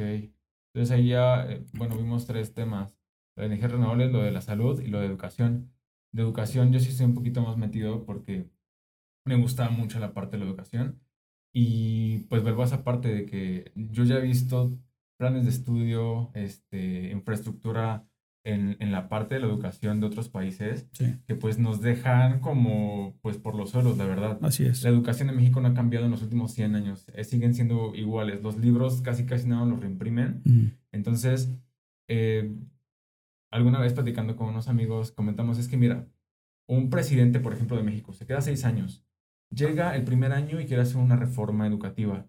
Entonces 0.74 0.90
ahí 0.96 1.08
ya, 1.08 1.46
eh, 1.50 1.64
bueno, 1.74 1.96
vimos 1.96 2.26
tres 2.26 2.52
temas. 2.54 2.99
Lo 3.36 3.42
de 3.42 3.46
energías 3.46 3.72
renovables, 3.72 4.12
lo 4.12 4.22
de 4.22 4.30
la 4.30 4.40
salud 4.40 4.80
y 4.80 4.88
lo 4.88 5.00
de 5.00 5.06
educación. 5.06 5.70
De 6.12 6.22
educación 6.22 6.72
yo 6.72 6.80
sí 6.80 6.88
estoy 6.88 7.06
un 7.06 7.14
poquito 7.14 7.42
más 7.42 7.56
metido 7.56 8.04
porque 8.04 8.48
me 9.24 9.36
gusta 9.36 9.68
mucho 9.70 9.98
la 10.00 10.12
parte 10.12 10.36
de 10.36 10.44
la 10.44 10.50
educación. 10.50 11.00
Y 11.52 12.20
pues 12.28 12.42
vuelvo 12.42 12.62
a 12.62 12.66
esa 12.66 12.84
parte 12.84 13.08
de 13.12 13.26
que 13.26 13.72
yo 13.74 14.04
ya 14.04 14.16
he 14.16 14.22
visto 14.22 14.78
planes 15.18 15.44
de 15.44 15.50
estudio, 15.50 16.30
este, 16.34 17.10
infraestructura 17.10 18.06
en, 18.42 18.76
en 18.80 18.90
la 18.90 19.08
parte 19.10 19.34
de 19.34 19.40
la 19.42 19.48
educación 19.48 20.00
de 20.00 20.06
otros 20.06 20.30
países 20.30 20.88
Sí, 20.92 21.16
que 21.26 21.34
pues 21.34 21.58
nos 21.58 21.82
dejan 21.82 22.40
como 22.40 23.18
pues 23.20 23.36
por 23.36 23.54
los 23.54 23.70
suelos, 23.70 23.98
la 23.98 24.06
verdad. 24.06 24.38
así 24.42 24.64
es. 24.64 24.82
La 24.82 24.88
educación 24.88 25.28
en 25.28 25.36
México 25.36 25.60
no 25.60 25.68
ha 25.68 25.74
cambiado 25.74 26.06
en 26.06 26.10
los 26.12 26.22
últimos 26.22 26.52
100 26.52 26.74
años, 26.74 27.06
eh, 27.14 27.24
siguen 27.24 27.54
siendo 27.54 27.94
iguales. 27.94 28.42
Los 28.42 28.56
libros 28.56 29.02
casi 29.02 29.26
casi 29.26 29.46
nada 29.46 29.66
los 29.66 29.80
reimprimen. 29.80 30.42
Entonces, 30.90 31.50
eh, 32.08 32.56
alguna 33.50 33.80
vez 33.80 33.92
platicando 33.92 34.36
con 34.36 34.48
unos 34.48 34.68
amigos 34.68 35.12
comentamos, 35.12 35.58
es 35.58 35.68
que 35.68 35.76
mira, 35.76 36.08
un 36.66 36.88
presidente, 36.88 37.40
por 37.40 37.52
ejemplo, 37.52 37.76
de 37.76 37.82
México, 37.82 38.12
se 38.12 38.26
queda 38.26 38.40
seis 38.40 38.64
años, 38.64 39.04
llega 39.50 39.96
el 39.96 40.04
primer 40.04 40.32
año 40.32 40.60
y 40.60 40.66
quiere 40.66 40.82
hacer 40.82 40.98
una 40.98 41.16
reforma 41.16 41.66
educativa, 41.66 42.26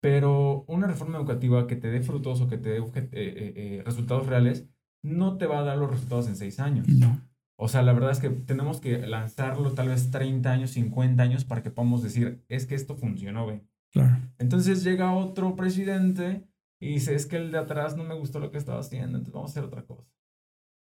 pero 0.00 0.64
una 0.68 0.86
reforma 0.86 1.18
educativa 1.18 1.66
que 1.66 1.76
te 1.76 1.90
dé 1.90 2.00
frutos 2.00 2.40
o 2.40 2.48
que 2.48 2.58
te 2.58 2.70
dé 2.70 2.78
eh, 2.78 2.92
eh, 3.12 3.52
eh, 3.56 3.82
resultados 3.84 4.26
reales, 4.26 4.68
no 5.02 5.36
te 5.36 5.46
va 5.46 5.58
a 5.58 5.64
dar 5.64 5.78
los 5.78 5.90
resultados 5.90 6.28
en 6.28 6.36
seis 6.36 6.60
años. 6.60 6.88
No. 6.88 7.20
O 7.56 7.68
sea, 7.68 7.82
la 7.82 7.92
verdad 7.92 8.10
es 8.10 8.18
que 8.18 8.30
tenemos 8.30 8.80
que 8.80 8.98
lanzarlo 9.06 9.72
tal 9.72 9.88
vez 9.88 10.10
30 10.10 10.50
años, 10.50 10.70
50 10.70 11.22
años 11.22 11.44
para 11.44 11.62
que 11.62 11.70
podamos 11.70 12.02
decir, 12.02 12.44
es 12.48 12.66
que 12.66 12.74
esto 12.74 12.96
funcionó, 12.96 13.44
güey. 13.44 13.62
Claro. 13.92 14.18
Entonces 14.38 14.82
llega 14.82 15.12
otro 15.12 15.54
presidente 15.54 16.44
y 16.80 16.94
dice, 16.94 17.14
es 17.14 17.26
que 17.26 17.36
el 17.36 17.52
de 17.52 17.58
atrás 17.58 17.96
no 17.96 18.04
me 18.04 18.14
gustó 18.14 18.40
lo 18.40 18.50
que 18.50 18.58
estaba 18.58 18.80
haciendo, 18.80 19.18
entonces 19.18 19.34
vamos 19.34 19.50
a 19.50 19.52
hacer 19.52 19.64
otra 19.64 19.84
cosa. 19.84 20.08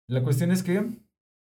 La 0.10 0.24
cuestión 0.24 0.52
es 0.52 0.64
que 0.64 0.78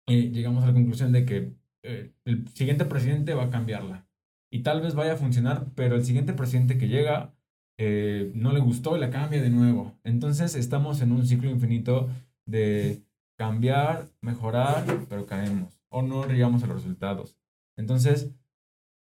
eh, 0.08 0.30
llegamos 0.30 0.64
a 0.64 0.68
la 0.68 0.72
conclusión 0.72 1.12
de 1.12 1.24
que 1.24 1.54
eh, 1.84 2.12
el 2.24 2.48
siguiente 2.48 2.84
presidente 2.84 3.34
va 3.34 3.44
a 3.44 3.50
cambiarla. 3.50 4.08
Y 4.52 4.62
tal 4.62 4.80
vez 4.80 4.94
vaya 4.94 5.12
a 5.12 5.16
funcionar, 5.16 5.66
pero 5.76 5.94
el 5.94 6.04
siguiente 6.04 6.32
presidente 6.32 6.76
que 6.76 6.88
llega 6.88 7.32
eh, 7.78 8.32
no 8.34 8.52
le 8.52 8.60
gustó 8.60 8.96
y 8.96 9.00
la 9.00 9.10
cambia 9.10 9.40
de 9.40 9.50
nuevo. 9.50 9.98
Entonces 10.02 10.56
estamos 10.56 11.00
en 11.00 11.12
un 11.12 11.26
ciclo 11.26 11.48
infinito 11.48 12.10
de 12.44 13.04
cambiar, 13.38 14.10
mejorar, 14.20 14.84
pero 15.08 15.26
caemos. 15.26 15.80
O 15.88 16.02
no 16.02 16.26
llegamos 16.26 16.64
a 16.64 16.66
los 16.66 16.82
resultados. 16.82 17.38
Entonces, 17.76 18.32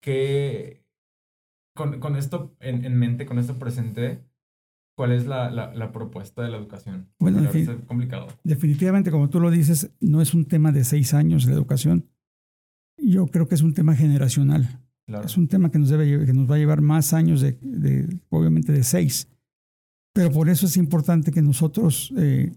¿qué, 0.01 0.85
con, 1.73 1.99
con 2.01 2.17
esto 2.17 2.53
en, 2.59 2.83
en 2.83 2.97
mente, 2.97 3.25
con 3.25 3.39
esto 3.39 3.57
presente, 3.57 4.23
¿cuál 5.01 5.13
es 5.13 5.25
la, 5.25 5.49
la, 5.49 5.73
la 5.73 5.91
propuesta 5.91 6.43
de 6.43 6.49
la 6.51 6.57
educación? 6.57 7.07
Bueno, 7.17 7.39
Porque 7.41 7.61
es 7.63 7.69
complicado. 7.87 8.27
Definitivamente, 8.43 9.09
como 9.09 9.29
tú 9.31 9.39
lo 9.39 9.49
dices, 9.49 9.89
no 9.99 10.21
es 10.21 10.35
un 10.35 10.45
tema 10.45 10.71
de 10.71 10.83
seis 10.83 11.15
años 11.15 11.45
la 11.47 11.53
educación. 11.53 12.05
Yo 12.97 13.25
creo 13.25 13.47
que 13.47 13.55
es 13.55 13.63
un 13.63 13.73
tema 13.73 13.95
generacional. 13.95 14.79
Claro. 15.07 15.25
Es 15.25 15.37
un 15.37 15.47
tema 15.47 15.71
que 15.71 15.79
nos, 15.79 15.89
debe, 15.89 16.23
que 16.27 16.33
nos 16.33 16.47
va 16.49 16.53
a 16.55 16.59
llevar 16.59 16.81
más 16.81 17.13
años, 17.13 17.41
de, 17.41 17.57
de- 17.61 18.19
obviamente 18.29 18.71
de 18.71 18.83
seis. 18.83 19.27
Pero 20.13 20.29
por 20.31 20.49
eso 20.49 20.67
es 20.67 20.77
importante 20.77 21.31
que 21.31 21.41
nosotros 21.41 22.13
eh, 22.17 22.51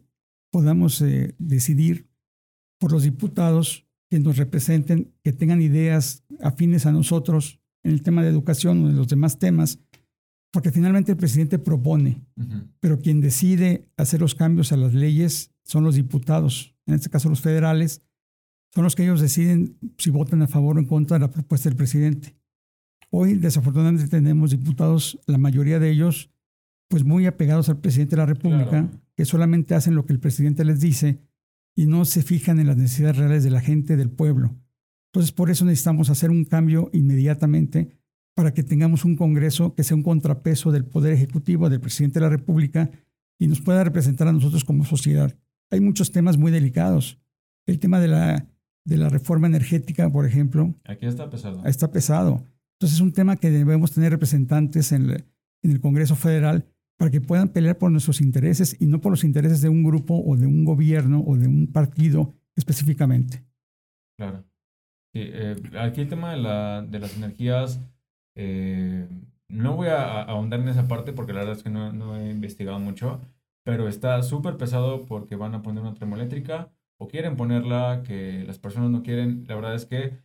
podamos 0.53 1.01
eh, 1.01 1.35
decidir 1.39 2.07
por 2.79 2.93
los 2.93 3.05
diputados 3.05 3.87
que 4.11 4.21
nos 4.21 4.37
representen, 4.37 5.15
que 5.23 5.33
tengan 5.33 5.63
ideas 5.63 6.25
afines 6.43 6.85
a 6.85 6.93
nosotros 6.93 7.59
en 7.85 7.93
el 7.93 8.03
tema 8.03 8.23
de 8.23 8.29
educación 8.29 8.85
o 8.85 8.91
en 8.91 8.97
los 8.97 9.09
demás 9.09 9.39
temas, 9.39 9.79
Porque 10.55 10.71
finalmente 10.71 11.11
el 11.11 11.19
presidente 11.19 11.59
propone, 11.59 12.23
pero 12.79 13.01
quien 13.01 13.21
decide 13.21 13.91
hacer 13.97 14.21
los 14.21 14.37
cambios 14.37 14.71
a 14.71 14.77
las 14.77 14.95
leyes 14.95 15.51
son 15.65 15.83
los 15.83 15.97
diputados, 15.97 16.77
en 16.87 16.95
este 16.95 17.11
caso 17.11 17.29
los 17.29 17.41
federales, 17.41 18.03
son 18.73 18.85
los 18.85 18.95
que 18.95 19.03
ellos 19.03 19.21
deciden 19.21 19.77
si 19.99 20.11
votan 20.11 20.43
a 20.43 20.47
favor 20.47 20.77
o 20.77 20.79
en 20.79 20.87
contra 20.87 21.17
de 21.17 21.23
la 21.23 21.33
propuesta 21.33 21.69
del 21.69 21.77
presidente. 21.77 22.37
Hoy, 23.11 23.35
desafortunadamente, 23.35 24.07
tenemos 24.07 24.53
diputados, 24.53 25.19
la 25.27 25.39
mayoría 25.39 25.81
de 25.81 25.91
ellos, 25.91 26.31
pues 26.87 27.03
muy 27.03 27.27
apegados 27.27 27.69
al 27.69 27.81
presidente 27.81 28.15
de 28.15 28.23
la 28.23 28.27
República, 28.27 28.89
que 29.17 29.25
solamente 29.25 29.75
hacen 29.75 29.97
lo 29.97 30.07
que 30.07 30.13
el 30.13 30.21
presidente 30.21 30.65
les 30.65 30.79
dice 30.79 31.19
y 31.75 31.87
no 31.87 32.05
se 32.05 32.23
fijan 32.23 32.61
en 32.61 32.69
las 32.69 32.77
necesidades 32.77 33.17
reales 33.17 33.43
de 33.43 33.51
la 33.51 33.61
gente, 33.61 33.97
del 33.97 34.11
pueblo. 34.11 34.55
Entonces, 35.09 35.33
por 35.33 35.51
eso 35.51 35.65
necesitamos 35.65 36.11
hacer 36.11 36.31
un 36.31 36.45
cambio 36.45 36.91
inmediatamente 36.93 38.04
para 38.35 38.53
que 38.53 38.63
tengamos 38.63 39.05
un 39.05 39.17
Congreso 39.17 39.75
que 39.75 39.85
sea 39.85 39.97
un 39.97 40.03
contrapeso 40.03 40.73
del 40.73 40.85
Poder 40.85 41.13
Ejecutivo, 41.13 41.71
del 41.71 41.81
presidente 41.81 42.19
de 42.19 42.27
la 42.27 42.31
República, 42.31 42.91
y 43.39 43.47
nos 43.47 43.61
pueda 43.61 43.85
representar 43.85 44.29
a 44.29 44.33
nosotros 44.33 44.65
como 44.65 44.85
sociedad. 44.85 45.37
Hay 45.71 45.81
muchos 45.81 46.13
temas 46.13 46.37
muy 46.37 46.53
delicados. 46.53 47.19
El 47.67 47.79
tema 47.79 48.01
de 48.01 48.09
la, 48.09 48.47
de 48.85 48.97
la 48.97 49.09
reforma 49.09 49.47
energética, 49.47 50.11
por 50.11 50.27
ejemplo. 50.27 50.75
Aquí 50.85 51.07
está 51.07 51.31
pesado. 51.31 51.65
Está 51.65 51.91
pesado. 51.91 52.45
Entonces 52.75 52.99
es 52.99 53.01
un 53.01 53.13
tema 53.13 53.37
que 53.37 53.51
debemos 53.51 53.93
tener 53.93 54.13
representantes 54.13 54.93
en 54.93 55.11
el, 55.11 55.25
en 55.63 55.71
el 55.71 55.81
Congreso 55.81 56.17
Federal 56.17 56.67
para 56.97 57.11
que 57.11 57.21
puedan 57.21 57.49
pelear 57.49 57.79
por 57.79 57.91
nuestros 57.91 58.21
intereses 58.21 58.77
y 58.79 58.87
no 58.87 59.01
por 59.01 59.11
los 59.11 59.25
intereses 59.25 59.61
de 59.61 59.69
un 59.69 59.83
grupo 59.83 60.23
o 60.25 60.37
de 60.37 60.47
un 60.47 60.65
gobierno 60.65 61.23
o 61.27 61.37
de 61.37 61.49
un 61.49 61.69
partido 61.69 62.35
específicamente. 62.57 63.45
Claro. 64.17 64.45
Eh, 65.13 65.57
aquí 65.79 66.03
el 66.03 66.09
tema 66.09 66.33
de, 66.33 66.39
la, 66.39 66.83
de 66.83 66.99
las 66.99 67.17
energías 67.17 67.81
eh, 68.35 69.09
no 69.49 69.77
voy 69.77 69.89
a, 69.89 70.23
ahondar 70.23 70.61
en 70.61 70.69
esa 70.69 70.89
parte 70.89 71.13
porque 71.13 71.33
la 71.33 71.41
verdad 71.41 71.57
es 71.57 71.63
que 71.63 71.71
no, 71.71 71.93
no 71.93 72.17
he 72.17 72.31
investigado 72.31 72.79
mucho, 72.79 73.21
pero 73.65 73.89
está 73.89 74.23
súper 74.23 74.57
pesado 74.57 75.07
porque 75.07 75.37
van 75.37 75.55
a 75.55 75.63
poner 75.63 75.83
una 75.83 75.95
termoeléctrica 75.95 76.73
o 76.99 77.09
quieren 77.09 77.37
ponerla, 77.37 78.03
que 78.07 78.45
las 78.47 78.59
personas 78.59 78.91
no 78.91 79.03
quieren. 79.03 79.45
La 79.49 79.55
verdad 79.57 79.75
es 79.75 79.87
que 79.87 80.19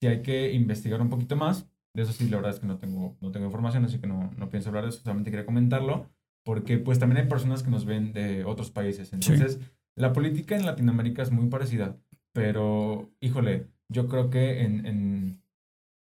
si 0.00 0.06
hay 0.06 0.22
que 0.22 0.52
investigar 0.52 1.00
un 1.00 1.10
poquito 1.10 1.36
más. 1.36 1.68
De 1.94 2.02
eso 2.02 2.12
sí, 2.12 2.28
la 2.28 2.36
verdad 2.36 2.52
es 2.52 2.60
que 2.60 2.66
no 2.66 2.76
tengo, 2.76 3.16
no 3.22 3.32
tengo 3.32 3.46
información, 3.46 3.84
así 3.86 3.98
que 3.98 4.06
no, 4.06 4.30
no 4.36 4.50
pienso 4.50 4.68
hablar 4.68 4.84
de 4.84 4.90
eso, 4.90 5.00
solamente 5.00 5.30
quería 5.30 5.46
comentarlo, 5.46 6.10
porque 6.44 6.76
pues 6.76 6.98
también 6.98 7.22
hay 7.22 7.28
personas 7.28 7.62
que 7.62 7.70
nos 7.70 7.86
ven 7.86 8.12
de 8.12 8.44
otros 8.44 8.70
países. 8.70 9.14
Entonces, 9.14 9.60
la 9.94 10.12
política 10.12 10.56
en 10.56 10.66
Latinoamérica 10.66 11.22
es 11.22 11.30
muy 11.30 11.48
parecida, 11.48 11.96
pero 12.34 13.10
híjole, 13.20 13.68
yo 13.88 14.08
creo 14.08 14.28
que 14.28 14.62
en, 14.62 14.84
en 14.84 15.42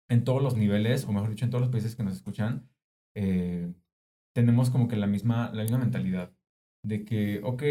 en 0.09 0.23
todos 0.23 0.41
los 0.41 0.57
niveles, 0.57 1.05
o 1.05 1.13
mejor 1.13 1.29
dicho, 1.29 1.45
en 1.45 1.51
todos 1.51 1.61
los 1.61 1.71
países 1.71 1.95
que 1.95 2.03
nos 2.03 2.15
escuchan, 2.15 2.67
eh, 3.15 3.71
tenemos 4.35 4.69
como 4.69 4.87
que 4.87 4.95
la 4.95 5.07
misma, 5.07 5.51
la 5.53 5.61
misma 5.61 5.77
mentalidad 5.77 6.31
de 6.83 7.05
que, 7.05 7.41
ok, 7.43 7.63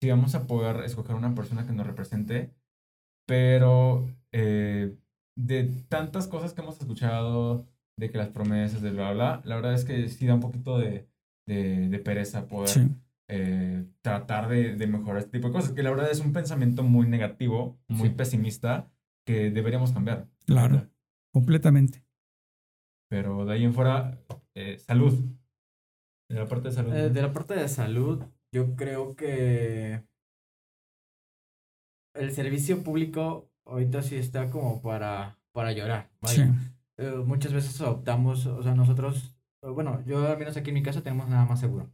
sí 0.00 0.10
vamos 0.10 0.34
a 0.34 0.46
poder 0.46 0.84
escoger 0.84 1.14
una 1.14 1.34
persona 1.34 1.66
que 1.66 1.72
nos 1.72 1.86
represente, 1.86 2.52
pero 3.26 4.08
eh, 4.32 4.96
de 5.36 5.64
tantas 5.88 6.26
cosas 6.26 6.52
que 6.52 6.60
hemos 6.60 6.80
escuchado, 6.80 7.66
de 7.96 8.10
que 8.10 8.18
las 8.18 8.28
promesas, 8.28 8.82
de 8.82 8.90
bla, 8.90 9.12
bla, 9.12 9.40
la 9.44 9.56
verdad 9.56 9.74
es 9.74 9.84
que 9.84 10.08
sí 10.08 10.26
da 10.26 10.34
un 10.34 10.40
poquito 10.40 10.78
de, 10.78 11.08
de, 11.46 11.98
pereza 12.00 12.48
poder 12.48 12.88
eh, 13.28 13.84
tratar 14.02 14.48
de, 14.48 14.74
de, 14.74 14.86
mejorar 14.88 15.18
este 15.18 15.38
tipo 15.38 15.48
de 15.48 15.54
cosas, 15.54 15.72
que 15.72 15.82
la 15.84 15.90
verdad 15.90 16.10
es 16.10 16.20
un 16.20 16.32
pensamiento 16.32 16.82
muy 16.82 17.06
negativo, 17.06 17.78
muy 17.88 18.10
pesimista, 18.10 18.90
que 19.24 19.50
deberíamos 19.50 19.92
cambiar. 19.92 20.28
Claro 20.46 20.88
completamente. 21.34 22.04
Pero 23.10 23.44
de 23.44 23.52
ahí 23.52 23.64
en 23.64 23.74
fuera, 23.74 24.20
eh, 24.54 24.78
salud. 24.78 25.12
De 26.30 26.36
la 26.36 26.46
parte 26.46 26.68
de 26.68 26.74
salud. 26.74 26.94
Eh, 26.94 27.10
de 27.10 27.22
la 27.22 27.32
parte 27.32 27.54
de 27.54 27.68
salud, 27.68 28.22
yo 28.52 28.76
creo 28.76 29.16
que 29.16 30.04
el 32.14 32.30
servicio 32.30 32.84
público 32.84 33.50
ahorita 33.66 34.02
sí 34.02 34.14
está 34.14 34.48
como 34.48 34.80
para, 34.80 35.40
para 35.52 35.72
llorar. 35.72 36.08
Eh, 36.96 37.10
muchas 37.26 37.52
veces 37.52 37.80
optamos, 37.80 38.46
o 38.46 38.62
sea, 38.62 38.76
nosotros, 38.76 39.36
bueno, 39.60 40.04
yo 40.06 40.28
al 40.28 40.38
menos 40.38 40.56
aquí 40.56 40.70
en 40.70 40.74
mi 40.74 40.82
casa 40.84 41.02
tenemos 41.02 41.28
nada 41.28 41.44
más 41.46 41.58
seguro. 41.58 41.92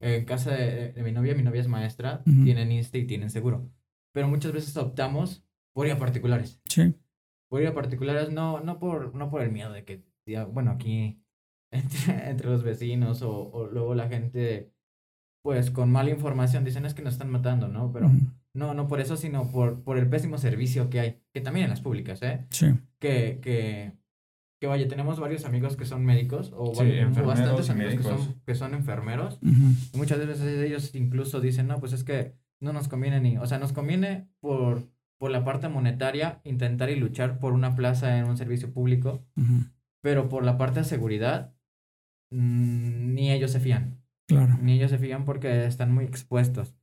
En 0.00 0.24
casa 0.24 0.52
de, 0.52 1.02
mi 1.02 1.10
novia, 1.10 1.34
mi 1.34 1.42
novia 1.42 1.60
es 1.60 1.66
maestra, 1.66 2.22
tienen 2.22 2.70
INSTE 2.70 2.98
y 2.98 3.06
tienen 3.08 3.30
seguro. 3.30 3.68
Pero 4.12 4.28
muchas 4.28 4.52
veces 4.52 4.76
optamos 4.76 5.44
por 5.74 5.86
ir 5.86 5.92
a 5.92 5.98
particulares. 5.98 6.60
Sí 6.66 6.94
por 7.48 7.62
ir 7.62 7.68
a 7.68 7.74
particulares, 7.74 8.30
no, 8.30 8.60
no, 8.60 8.78
por, 8.78 9.14
no 9.14 9.30
por 9.30 9.42
el 9.42 9.50
miedo 9.50 9.72
de 9.72 9.84
que, 9.84 10.04
bueno, 10.52 10.70
aquí 10.72 11.22
entre, 11.70 12.48
los 12.48 12.62
vecinos 12.62 13.22
o, 13.22 13.68
luego 13.72 13.94
la 13.94 14.08
gente, 14.08 14.72
pues 15.42 15.70
con 15.70 15.90
mala 15.90 16.10
información 16.10 16.64
dicen 16.64 16.84
es 16.84 16.94
que 16.94 17.02
nos 17.02 17.14
están 17.14 17.30
matando, 17.30 17.68
¿no? 17.68 17.92
Pero 17.92 18.10
no, 18.54 18.74
no 18.74 18.88
por 18.88 19.00
eso, 19.00 19.16
sino 19.16 19.50
por, 19.50 19.82
por 19.82 19.98
el 19.98 20.08
pésimo 20.08 20.38
servicio 20.38 20.90
que 20.90 21.00
hay, 21.00 21.22
que 21.32 21.40
también 21.40 21.64
en 21.64 21.70
las 21.70 21.80
públicas, 21.80 22.22
¿eh? 22.22 22.46
Sí. 22.50 22.74
Que, 22.98 23.38
que, 23.40 23.92
que 24.60 24.66
vaya, 24.66 24.88
tenemos 24.88 25.20
varios 25.20 25.44
amigos 25.44 25.76
que 25.76 25.84
son 25.84 26.04
médicos 26.04 26.52
o 26.54 26.72
bastantes 27.24 27.70
amigos 27.70 27.94
que 27.94 28.02
son, 28.02 28.40
que 28.44 28.54
son 28.54 28.74
enfermeros. 28.74 29.38
y 29.42 29.96
muchas 29.96 30.18
veces 30.18 30.40
ellos 30.42 30.94
incluso 30.94 31.40
dicen, 31.40 31.68
no, 31.68 31.80
pues 31.80 31.92
es 31.92 32.04
que 32.04 32.34
no 32.60 32.72
nos 32.72 32.88
conviene 32.88 33.20
ni, 33.20 33.38
o 33.38 33.46
sea, 33.46 33.58
nos 33.58 33.72
conviene 33.72 34.28
por 34.40 34.82
por 35.18 35.30
la 35.30 35.44
parte 35.44 35.68
monetaria, 35.68 36.40
intentar 36.44 36.90
y 36.90 36.96
luchar 36.96 37.38
por 37.40 37.52
una 37.52 37.74
plaza 37.74 38.18
en 38.18 38.26
un 38.26 38.36
servicio 38.36 38.72
público, 38.72 39.26
pero 40.00 40.28
por 40.28 40.44
la 40.44 40.56
parte 40.56 40.80
de 40.80 40.84
seguridad, 40.84 41.54
mm, 42.30 43.14
ni 43.14 43.32
ellos 43.32 43.50
se 43.50 43.60
fían. 43.60 44.02
Claro. 44.28 44.56
Ni 44.62 44.74
ellos 44.74 44.90
se 44.90 44.98
fían 44.98 45.24
porque 45.24 45.66
están 45.66 45.92
muy 45.92 46.04
expuestos. 46.04 46.76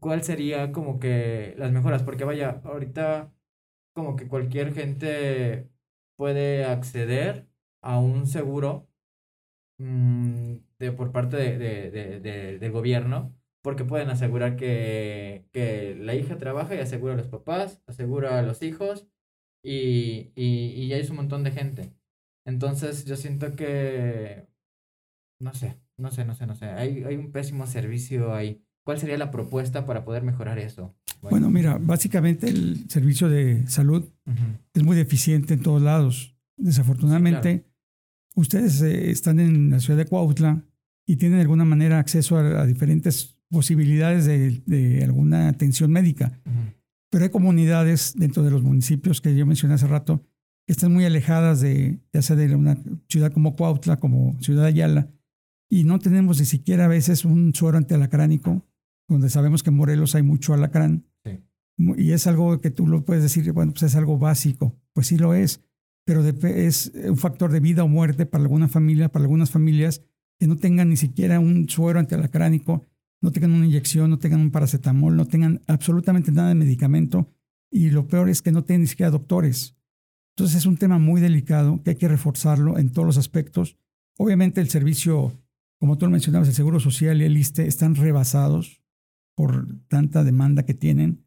¿Cuál 0.00 0.22
sería 0.22 0.72
como 0.72 0.98
que 0.98 1.54
las 1.58 1.70
mejoras? 1.70 2.02
Porque 2.02 2.24
vaya, 2.24 2.62
ahorita 2.64 3.32
como 3.94 4.16
que 4.16 4.26
cualquier 4.26 4.74
gente 4.74 5.70
puede 6.16 6.64
acceder 6.64 7.48
a 7.82 7.98
un 7.98 8.26
seguro 8.26 8.88
mm, 9.78 10.54
de, 10.78 10.92
por 10.92 11.12
parte 11.12 11.36
de, 11.36 11.58
de, 11.58 12.20
de, 12.20 12.58
del 12.58 12.72
gobierno 12.72 13.34
porque 13.64 13.86
pueden 13.86 14.10
asegurar 14.10 14.56
que, 14.56 15.46
que 15.50 15.96
la 15.98 16.14
hija 16.14 16.36
trabaja 16.36 16.74
y 16.74 16.80
asegura 16.80 17.14
a 17.14 17.16
los 17.16 17.28
papás, 17.28 17.82
asegura 17.86 18.38
a 18.38 18.42
los 18.42 18.62
hijos 18.62 19.08
y, 19.64 20.32
y, 20.36 20.74
y 20.76 20.92
hay 20.92 21.08
un 21.08 21.16
montón 21.16 21.44
de 21.44 21.50
gente. 21.50 21.90
Entonces 22.46 23.06
yo 23.06 23.16
siento 23.16 23.56
que, 23.56 24.46
no 25.40 25.54
sé, 25.54 25.80
no 25.96 26.10
sé, 26.10 26.26
no 26.26 26.34
sé, 26.34 26.46
no 26.46 26.54
sé, 26.54 26.66
hay, 26.66 27.04
hay 27.04 27.16
un 27.16 27.32
pésimo 27.32 27.66
servicio 27.66 28.34
ahí. 28.34 28.62
¿Cuál 28.84 28.98
sería 28.98 29.16
la 29.16 29.30
propuesta 29.30 29.86
para 29.86 30.04
poder 30.04 30.24
mejorar 30.24 30.58
eso? 30.58 30.94
Bueno, 31.22 31.48
mira, 31.48 31.78
básicamente 31.80 32.50
el 32.50 32.90
servicio 32.90 33.30
de 33.30 33.66
salud 33.66 34.04
es 34.74 34.82
muy 34.82 34.94
deficiente 34.94 35.54
en 35.54 35.62
todos 35.62 35.80
lados. 35.80 36.36
Desafortunadamente, 36.58 37.64
ustedes 38.34 38.82
eh, 38.82 39.10
están 39.10 39.40
en 39.40 39.70
la 39.70 39.80
ciudad 39.80 39.96
de 39.96 40.04
Cuautla 40.04 40.62
y 41.06 41.16
tienen 41.16 41.38
de 41.38 41.42
alguna 41.42 41.64
manera 41.64 41.98
acceso 41.98 42.36
a, 42.36 42.60
a 42.60 42.66
diferentes 42.66 43.33
posibilidades 43.54 44.26
de, 44.26 45.00
alguna 45.02 45.48
atención 45.48 45.90
médica. 45.90 46.38
Pero 47.10 47.24
hay 47.24 47.30
comunidades 47.30 48.12
dentro 48.16 48.42
de 48.42 48.50
los 48.50 48.62
municipios 48.62 49.22
que 49.22 49.34
yo 49.34 49.46
mencioné 49.46 49.74
hace 49.74 49.86
rato 49.86 50.22
que 50.66 50.72
están 50.72 50.92
muy 50.92 51.04
alejadas 51.04 51.60
de, 51.60 52.00
ya 52.12 52.22
sea 52.22 52.36
de 52.36 52.54
una 52.54 52.78
ciudad 53.08 53.32
como 53.32 53.54
Cuautla, 53.54 53.98
como 53.98 54.36
Ciudad 54.40 54.64
Ayala, 54.64 55.08
y 55.70 55.84
no 55.84 55.98
tenemos 55.98 56.40
ni 56.40 56.46
siquiera 56.46 56.86
a 56.86 56.88
veces 56.88 57.24
un 57.24 57.54
suero 57.54 57.78
antialacránico, 57.78 58.62
donde 59.08 59.28
sabemos 59.28 59.62
que 59.62 59.70
en 59.70 59.76
Morelos 59.76 60.14
hay 60.14 60.22
mucho 60.22 60.54
alacrán. 60.54 61.06
Y 61.76 62.12
es 62.12 62.26
algo 62.28 62.60
que 62.60 62.70
tú 62.70 62.86
lo 62.86 63.04
puedes 63.04 63.22
decir, 63.22 63.50
bueno, 63.52 63.72
pues 63.72 63.82
es 63.82 63.96
algo 63.96 64.16
básico. 64.16 64.78
Pues 64.92 65.08
sí 65.08 65.18
lo 65.18 65.34
es, 65.34 65.60
pero 66.06 66.22
es 66.24 66.92
un 66.94 67.18
factor 67.18 67.50
de 67.50 67.58
vida 67.58 67.82
o 67.82 67.88
muerte 67.88 68.26
para 68.26 68.42
alguna 68.44 68.68
familia, 68.68 69.10
para 69.10 69.24
algunas 69.24 69.50
familias 69.50 70.02
que 70.38 70.46
no 70.46 70.56
tengan 70.56 70.90
ni 70.90 70.96
siquiera 70.96 71.40
un 71.40 71.68
suero 71.68 71.98
antialacránico 71.98 72.84
no 73.24 73.32
tengan 73.32 73.52
una 73.52 73.64
inyección, 73.64 74.10
no 74.10 74.18
tengan 74.18 74.42
un 74.42 74.50
paracetamol, 74.50 75.16
no 75.16 75.24
tengan 75.24 75.62
absolutamente 75.66 76.30
nada 76.30 76.50
de 76.50 76.54
medicamento 76.54 77.32
y 77.72 77.88
lo 77.88 78.06
peor 78.06 78.28
es 78.28 78.42
que 78.42 78.52
no 78.52 78.64
tengan 78.64 78.82
ni 78.82 78.86
siquiera 78.86 79.10
doctores. 79.10 79.78
Entonces 80.36 80.58
es 80.58 80.66
un 80.66 80.76
tema 80.76 80.98
muy 80.98 81.22
delicado 81.22 81.82
que 81.82 81.90
hay 81.90 81.96
que 81.96 82.06
reforzarlo 82.06 82.78
en 82.78 82.92
todos 82.92 83.06
los 83.06 83.16
aspectos. 83.16 83.78
Obviamente 84.18 84.60
el 84.60 84.68
servicio, 84.68 85.32
como 85.80 85.96
tú 85.96 86.04
lo 86.04 86.12
mencionabas, 86.12 86.48
el 86.48 86.54
Seguro 86.54 86.80
Social 86.80 87.22
y 87.22 87.24
el 87.24 87.38
ISTE 87.38 87.66
están 87.66 87.94
rebasados 87.94 88.82
por 89.34 89.68
tanta 89.88 90.22
demanda 90.22 90.66
que 90.66 90.74
tienen, 90.74 91.24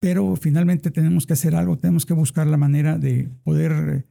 pero 0.00 0.36
finalmente 0.36 0.90
tenemos 0.90 1.26
que 1.26 1.34
hacer 1.34 1.54
algo, 1.54 1.76
tenemos 1.76 2.06
que 2.06 2.14
buscar 2.14 2.46
la 2.46 2.56
manera 2.56 2.96
de 2.96 3.28
poder 3.44 4.08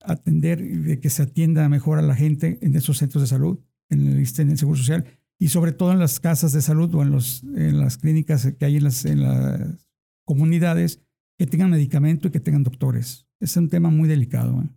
atender 0.00 0.62
y 0.62 0.76
de 0.76 1.00
que 1.00 1.10
se 1.10 1.24
atienda 1.24 1.68
mejor 1.68 1.98
a 1.98 2.02
la 2.02 2.16
gente 2.16 2.58
en 2.62 2.74
esos 2.76 2.96
centros 2.96 3.22
de 3.22 3.28
salud, 3.28 3.58
en 3.90 4.06
el 4.06 4.18
ISTE, 4.18 4.40
en 4.40 4.52
el 4.52 4.58
Seguro 4.58 4.78
Social 4.78 5.04
y 5.38 5.48
sobre 5.48 5.72
todo 5.72 5.92
en 5.92 5.98
las 5.98 6.20
casas 6.20 6.52
de 6.52 6.62
salud 6.62 6.94
o 6.94 7.02
en, 7.02 7.10
los, 7.10 7.42
en 7.42 7.78
las 7.78 7.98
clínicas 7.98 8.50
que 8.58 8.64
hay 8.64 8.76
en 8.76 8.84
las, 8.84 9.04
en 9.04 9.22
las 9.22 9.86
comunidades 10.24 11.02
que 11.38 11.46
tengan 11.46 11.70
medicamento 11.70 12.28
y 12.28 12.30
que 12.30 12.40
tengan 12.40 12.64
doctores. 12.64 13.28
Es 13.40 13.54
un 13.56 13.68
tema 13.68 13.90
muy 13.90 14.08
delicado. 14.08 14.62
¿eh? 14.62 14.70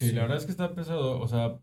Sí, 0.00 0.12
la 0.12 0.22
verdad 0.22 0.38
es 0.38 0.46
que 0.46 0.52
está 0.52 0.74
pesado. 0.74 1.20
O 1.20 1.28
sea, 1.28 1.60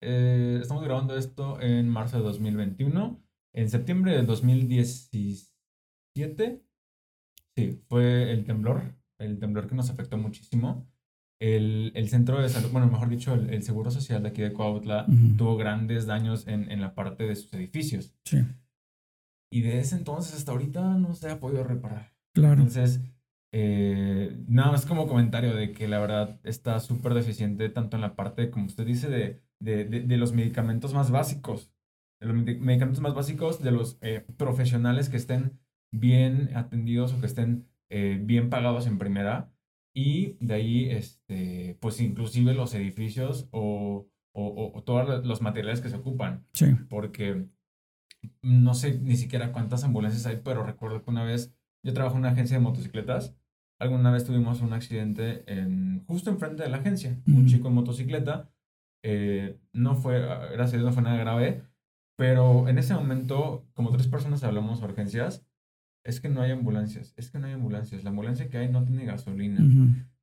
eh, 0.00 0.60
estamos 0.62 0.84
grabando 0.84 1.16
esto 1.16 1.60
en 1.60 1.88
marzo 1.88 2.18
de 2.18 2.22
2021. 2.22 3.20
En 3.54 3.68
septiembre 3.68 4.12
de 4.12 4.22
2017, 4.22 6.64
sí, 7.56 7.82
fue 7.88 8.32
el 8.32 8.44
temblor, 8.44 8.94
el 9.18 9.38
temblor 9.38 9.68
que 9.68 9.74
nos 9.74 9.90
afectó 9.90 10.16
muchísimo. 10.16 10.88
El, 11.42 11.90
el 11.96 12.08
centro 12.08 12.40
de 12.40 12.48
salud, 12.48 12.70
bueno, 12.70 12.86
mejor 12.86 13.08
dicho, 13.08 13.34
el, 13.34 13.50
el 13.50 13.62
Seguro 13.64 13.90
Social 13.90 14.22
de 14.22 14.28
aquí 14.28 14.42
de 14.42 14.52
Coautla 14.52 15.06
Ujú. 15.08 15.36
tuvo 15.36 15.56
grandes 15.56 16.06
daños 16.06 16.46
en, 16.46 16.70
en 16.70 16.80
la 16.80 16.94
parte 16.94 17.26
de 17.26 17.34
sus 17.34 17.52
edificios. 17.54 18.14
Sí, 18.24 18.38
Y 19.50 19.62
de 19.62 19.80
ese 19.80 19.96
entonces 19.96 20.34
hasta 20.36 20.52
ahorita 20.52 20.94
no 20.98 21.14
se 21.14 21.30
ha 21.30 21.40
podido 21.40 21.64
reparar. 21.64 22.12
claro. 22.32 22.54
Entonces, 22.62 23.00
eh, 23.52 24.36
nada 24.46 24.70
más 24.72 24.86
como 24.86 25.06
comentario 25.08 25.54
de 25.54 25.72
que 25.72 25.88
la 25.88 25.98
verdad 25.98 26.38
está 26.44 26.78
súper 26.80 27.12
deficiente 27.14 27.68
tanto 27.68 27.96
en 27.96 28.00
la 28.02 28.14
parte, 28.14 28.50
como 28.50 28.66
usted 28.66 28.86
dice, 28.86 29.08
de, 29.10 29.42
de, 29.60 29.84
de- 29.84 30.00
de 30.02 30.16
los 30.16 30.32
medicamentos 30.32 30.94
más 30.94 31.10
básicos. 31.10 31.72
De 32.20 32.28
los 32.28 32.36
medi- 32.36 32.58
medicamentos 32.60 33.02
más 33.02 33.14
básicos 33.14 33.60
de 33.62 33.72
los 33.72 33.98
eh, 34.00 34.24
profesionales 34.36 35.08
que 35.08 35.16
estén 35.16 35.58
bien 35.92 36.50
atendidos 36.54 37.12
o 37.12 37.20
que 37.20 37.26
estén 37.26 37.66
eh, 37.90 38.18
bien 38.24 38.48
pagados 38.48 38.86
en 38.86 38.98
primera. 38.98 39.50
Y 39.94 40.36
de 40.40 40.54
ahí, 40.54 40.90
este, 40.90 41.76
pues 41.80 42.00
inclusive 42.00 42.54
los 42.54 42.74
edificios 42.74 43.48
o, 43.50 44.06
o, 44.34 44.72
o- 44.74 44.82
todos 44.82 45.24
los 45.24 45.42
materiales 45.42 45.80
que 45.82 45.90
se 45.90 45.96
ocupan 45.96 46.46
Sí, 46.54 46.66
porque 46.88 47.46
no 48.42 48.74
sé 48.74 48.98
ni 49.00 49.16
siquiera 49.16 49.52
cuántas 49.52 49.84
ambulancias 49.84 50.26
hay, 50.26 50.40
pero 50.44 50.62
recuerdo 50.64 51.02
que 51.02 51.10
una 51.10 51.24
vez 51.24 51.54
yo 51.84 51.92
trabajo 51.92 52.14
en 52.16 52.20
una 52.20 52.30
agencia 52.30 52.56
de 52.56 52.62
motocicletas. 52.62 53.34
Alguna 53.80 54.12
vez 54.12 54.24
tuvimos 54.24 54.60
un 54.60 54.72
accidente 54.72 55.42
en, 55.52 56.04
justo 56.06 56.30
enfrente 56.30 56.62
de 56.62 56.68
la 56.68 56.76
agencia. 56.78 57.20
Un 57.26 57.46
chico 57.46 57.68
en 57.68 57.74
motocicleta. 57.74 58.48
eh, 59.04 59.58
no 59.72 59.96
fue, 59.96 60.20
gracias 60.20 60.74
a 60.74 60.76
Dios, 60.76 60.84
no 60.84 60.92
fue 60.92 61.02
nada 61.02 61.16
grave. 61.18 61.64
Pero 62.16 62.68
en 62.68 62.78
ese 62.78 62.94
momento, 62.94 63.66
como 63.74 63.90
tres 63.90 64.06
personas 64.06 64.44
hablamos 64.44 64.78
de 64.80 64.86
urgencias, 64.86 65.44
es 66.04 66.20
que 66.20 66.28
no 66.28 66.40
hay 66.42 66.50
ambulancias. 66.50 67.14
Es 67.16 67.30
que 67.30 67.38
no 67.38 67.46
hay 67.46 67.52
ambulancias. 67.52 68.04
La 68.04 68.10
ambulancia 68.10 68.48
que 68.48 68.58
hay 68.58 68.68
no 68.68 68.84
tiene 68.84 69.04
gasolina. 69.04 69.60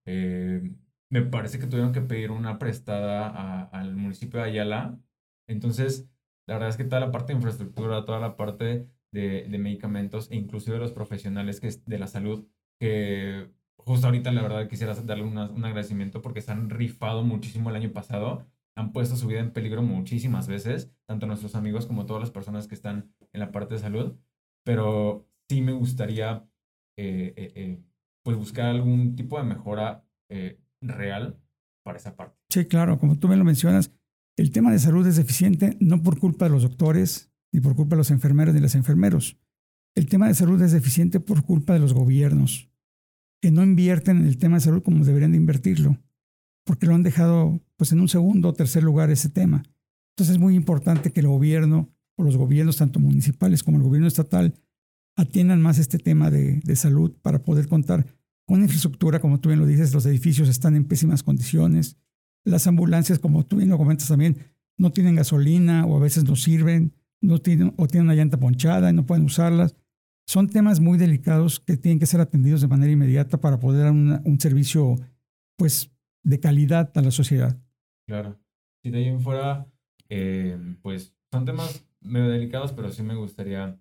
Eh, 0.06 0.74
me 1.12 1.22
parece 1.24 1.60
que 1.60 1.68
tuvieron 1.68 1.92
que 1.94 2.02
pedir 2.02 2.32
una 2.32 2.60
prestada 2.60 3.28
a- 3.30 3.64
al 3.66 3.96
municipio 3.96 4.40
de 4.40 4.46
Ayala. 4.48 5.00
Entonces, 5.48 6.10
la 6.48 6.56
verdad 6.56 6.70
es 6.70 6.78
que 6.78 6.84
toda 6.84 7.00
la 7.00 7.12
parte 7.12 7.34
de 7.34 7.38
infraestructura, 7.38 8.06
toda 8.06 8.20
la 8.20 8.36
parte 8.36 8.88
de, 9.12 9.48
de 9.50 9.58
medicamentos 9.58 10.30
e 10.32 10.36
inclusive 10.36 10.78
los 10.78 10.92
profesionales 10.92 11.60
que 11.60 11.68
es 11.68 11.84
de 11.86 11.98
la 12.00 12.08
salud, 12.08 12.46
que 12.80 13.50
justo 13.78 14.08
ahorita 14.08 14.32
la 14.32 14.42
verdad 14.44 14.68
quisiera 14.68 14.94
darle 14.96 15.24
una- 15.24 15.50
un 15.50 15.66
agradecimiento 15.66 16.22
porque 16.22 16.42
se 16.42 16.52
han 16.52 16.70
rifado 16.70 17.24
muchísimo 17.24 17.70
el 17.70 17.76
año 17.76 17.92
pasado, 17.92 18.46
han 18.76 18.92
puesto 18.92 19.16
su 19.16 19.28
vida 19.28 19.40
en 19.40 19.52
peligro 19.52 19.82
muchísimas 19.82 20.48
veces, 20.48 20.92
tanto 21.08 21.26
nuestros 21.26 21.56
amigos 21.56 21.86
como 21.88 22.06
todas 22.06 22.22
las 22.22 22.32
personas 22.32 22.68
que 22.68 22.76
están 22.76 23.12
en 23.34 23.40
la 23.40 23.52
parte 23.52 23.74
de 23.76 23.80
salud, 23.80 24.16
pero 24.64 25.28
sí 25.50 25.62
me 25.62 25.74
gustaría 25.74 26.48
eh, 26.98 27.34
eh, 27.36 27.52
eh, 27.56 27.84
pues 28.24 28.38
buscar 28.38 28.68
algún 28.68 29.16
tipo 29.16 29.38
de 29.38 29.46
mejora 29.46 30.06
real 30.82 31.42
para 31.84 31.98
esa 31.98 32.16
parte. 32.16 32.38
Sí, 32.50 32.66
claro, 32.66 33.00
como 33.00 33.18
tú 33.18 33.28
me 33.28 33.36
lo 33.36 33.44
mencionas, 33.44 33.92
el 34.38 34.52
tema 34.52 34.72
de 34.72 34.80
salud 34.80 35.06
es 35.08 35.16
deficiente 35.16 35.76
no 35.80 36.04
por 36.04 36.20
culpa 36.20 36.46
de 36.46 36.52
los 36.52 36.62
doctores, 36.64 37.32
ni 37.52 37.62
por 37.62 37.76
culpa 37.76 37.96
de 37.96 38.02
los 38.02 38.12
enfermeros 38.12 38.54
ni 38.54 38.62
los 38.62 38.76
enfermeros. 38.76 39.38
El 39.96 40.08
tema 40.08 40.28
de 40.28 40.36
salud 40.36 40.62
es 40.62 40.72
deficiente 40.72 41.20
por 41.20 41.44
culpa 41.44 41.74
de 41.74 41.80
los 41.80 41.94
gobiernos, 41.94 42.70
que 43.42 43.50
no 43.50 43.64
invierten 43.64 44.18
en 44.18 44.28
el 44.28 44.38
tema 44.38 44.58
de 44.58 44.62
salud 44.62 44.84
como 44.84 45.04
deberían 45.04 45.32
de 45.32 45.38
invertirlo, 45.38 45.98
porque 46.64 46.86
lo 46.86 46.94
han 46.94 47.04
dejado 47.04 47.60
pues 47.76 47.92
en 47.92 48.00
un 48.00 48.08
segundo 48.08 48.50
o 48.50 48.54
tercer 48.54 48.84
lugar 48.84 49.10
ese 49.10 49.30
tema. 49.30 49.64
Entonces 50.14 50.36
es 50.36 50.40
muy 50.40 50.56
importante 50.56 51.12
que 51.12 51.22
el 51.22 51.28
gobierno 51.28 51.90
o 52.18 52.24
los 52.24 52.38
gobiernos, 52.38 52.78
tanto 52.78 53.00
municipales 53.00 53.64
como 53.64 53.78
el 53.78 53.84
gobierno 53.84 54.08
estatal, 54.08 54.54
atiendan 55.20 55.62
más 55.62 55.80
este 55.80 55.98
tema 55.98 56.32
de, 56.32 56.62
de 56.64 56.76
salud 56.76 57.12
para 57.22 57.44
poder 57.44 57.68
contar 57.68 58.06
con 58.46 58.62
infraestructura, 58.62 59.20
como 59.20 59.40
tú 59.40 59.50
bien 59.50 59.60
lo 59.60 59.66
dices, 59.66 59.94
los 59.94 60.06
edificios 60.06 60.50
están 60.50 60.76
en 60.76 60.86
pésimas 60.86 61.22
condiciones, 61.22 61.98
las 62.44 62.66
ambulancias, 62.68 63.20
como 63.20 63.46
tú 63.46 63.58
bien 63.58 63.70
lo 63.70 63.78
comentas 63.78 64.08
también, 64.08 64.38
no 64.78 64.92
tienen 64.92 65.16
gasolina 65.16 65.86
o 65.86 65.98
a 65.98 66.00
veces 66.00 66.24
no 66.24 66.36
sirven, 66.36 66.94
no 67.22 67.40
tienen, 67.40 67.74
o 67.78 67.86
tienen 67.88 68.08
una 68.08 68.16
llanta 68.16 68.40
ponchada 68.40 68.90
y 68.90 68.94
no 68.94 69.06
pueden 69.06 69.26
usarlas. 69.26 69.76
Son 70.26 70.48
temas 70.48 70.80
muy 70.80 70.98
delicados 70.98 71.60
que 71.60 71.78
tienen 71.78 72.00
que 72.00 72.06
ser 72.06 72.22
atendidos 72.22 72.62
de 72.62 72.68
manera 72.68 72.92
inmediata 72.92 73.40
para 73.40 73.60
poder 73.60 73.84
dar 73.84 73.92
un 73.92 74.40
servicio 74.40 74.96
pues, 75.58 75.92
de 76.24 76.40
calidad 76.40 76.92
a 76.96 77.02
la 77.02 77.12
sociedad. 77.12 77.60
Claro. 78.08 78.40
Si 78.82 78.90
de 78.90 78.98
ahí 78.98 79.06
en 79.06 79.20
fuera, 79.20 79.68
eh, 80.08 80.58
pues 80.82 81.14
son 81.32 81.46
temas 81.46 81.86
medio 82.02 82.30
delicados, 82.30 82.74
pero 82.74 82.90
sí 82.90 83.04
me 83.04 83.16
gustaría 83.16 83.80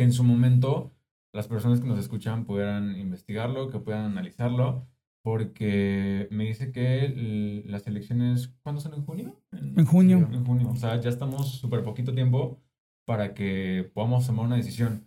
que 0.00 0.04
en 0.04 0.12
su 0.14 0.24
momento 0.24 0.94
las 1.34 1.46
personas 1.46 1.78
que 1.78 1.86
nos 1.86 1.98
escuchan 1.98 2.46
pudieran 2.46 2.98
investigarlo, 2.98 3.68
que 3.68 3.80
puedan 3.80 4.06
analizarlo, 4.06 4.86
porque 5.22 6.26
me 6.30 6.44
dice 6.44 6.72
que 6.72 7.62
las 7.66 7.86
elecciones, 7.86 8.48
¿cuándo 8.62 8.80
son? 8.80 8.94
¿En 8.94 9.04
junio? 9.04 9.42
En 9.52 9.84
junio. 9.84 10.26
En 10.32 10.42
junio. 10.42 10.70
O 10.70 10.76
sea, 10.76 10.98
ya 10.98 11.10
estamos 11.10 11.50
súper 11.50 11.82
poquito 11.82 12.14
tiempo 12.14 12.62
para 13.04 13.34
que 13.34 13.90
podamos 13.92 14.26
tomar 14.26 14.46
una 14.46 14.56
decisión. 14.56 15.06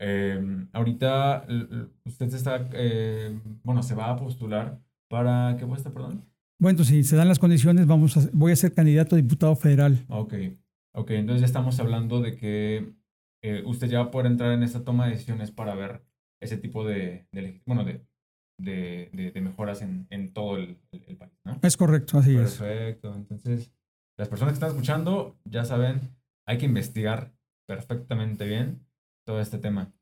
Eh, 0.00 0.66
ahorita 0.72 1.46
usted 2.04 2.28
se 2.30 2.36
está, 2.36 2.68
eh, 2.72 3.38
bueno, 3.62 3.84
se 3.84 3.94
va 3.94 4.10
a 4.10 4.16
postular 4.16 4.82
para, 5.08 5.54
¿qué 5.56 5.64
puesta, 5.64 5.92
perdón? 5.92 6.24
Bueno, 6.58 6.82
si 6.82 7.04
se 7.04 7.14
dan 7.14 7.28
las 7.28 7.38
condiciones, 7.38 7.86
vamos 7.86 8.16
a, 8.16 8.28
voy 8.32 8.50
a 8.50 8.56
ser 8.56 8.74
candidato 8.74 9.14
a 9.14 9.18
diputado 9.18 9.54
federal. 9.54 10.04
Ok, 10.08 10.34
ok, 10.94 11.10
entonces 11.12 11.42
ya 11.42 11.46
estamos 11.46 11.78
hablando 11.78 12.20
de 12.20 12.34
que 12.34 13.01
eh, 13.42 13.62
usted 13.66 13.88
ya 13.88 14.00
va 14.00 14.04
a 14.06 14.10
poder 14.10 14.26
entrar 14.26 14.52
en 14.52 14.62
esta 14.62 14.84
toma 14.84 15.06
de 15.06 15.12
decisiones 15.12 15.50
para 15.50 15.74
ver 15.74 16.02
ese 16.40 16.56
tipo 16.56 16.84
de, 16.84 17.26
bueno, 17.66 17.84
de, 17.84 18.04
de, 18.60 19.10
de- 19.12 19.30
de 19.32 19.40
mejoras 19.40 19.82
en, 19.82 20.06
en 20.10 20.32
todo 20.32 20.56
el, 20.56 20.78
el- 20.92 21.04
el 21.08 21.16
país, 21.16 21.32
¿no? 21.44 21.58
Es 21.62 21.76
correcto, 21.76 22.18
así 22.18 22.36
es. 22.36 22.56
Perfecto, 22.58 23.14
entonces 23.14 23.72
las 24.18 24.28
personas 24.28 24.52
que 24.52 24.56
están 24.56 24.70
escuchando 24.70 25.38
ya 25.44 25.64
saben, 25.64 26.00
hay 26.46 26.58
que 26.58 26.66
investigar 26.66 27.32
perfectamente 27.66 28.46
bien 28.46 28.86
todo 29.26 29.40
este 29.40 29.58
tema. 29.58 29.92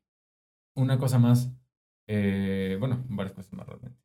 Una 0.75 0.97
cosa 0.97 1.19
más, 1.19 1.51
eh, 2.07 2.77
bueno, 2.79 3.03
varias 3.09 3.33
cosas 3.33 3.53
más 3.53 3.67
realmente. 3.67 3.97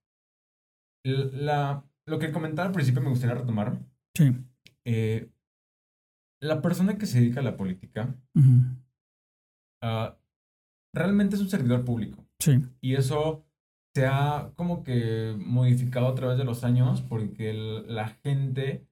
La, 1.04 1.84
lo 2.06 2.18
que 2.18 2.32
comentaba 2.32 2.68
al 2.68 2.74
principio 2.74 3.00
me 3.02 3.10
gustaría 3.10 3.36
retomar. 3.36 3.78
Sí. 4.14 4.32
eh, 4.84 5.28
la 6.42 6.60
persona 6.62 6.98
que 6.98 7.06
se 7.06 7.20
dedica 7.20 7.40
a 7.40 7.44
la 7.44 7.56
política. 7.56 8.14
Ah, 9.82 10.16
realmente 10.94 11.36
es 11.36 11.42
un 11.42 11.48
servidor 11.48 11.84
público. 11.84 12.24
Sí. 12.38 12.62
Y 12.80 12.94
eso 12.94 13.44
se 13.94 14.06
ha 14.06 14.52
como 14.56 14.82
que 14.84 15.34
modificado 15.38 16.08
a 16.08 16.14
través 16.14 16.36
de 16.38 16.44
los 16.44 16.64
años 16.64 17.00
porque 17.02 17.50
el- 17.50 17.94
la 17.94 18.08
gente 18.08 18.86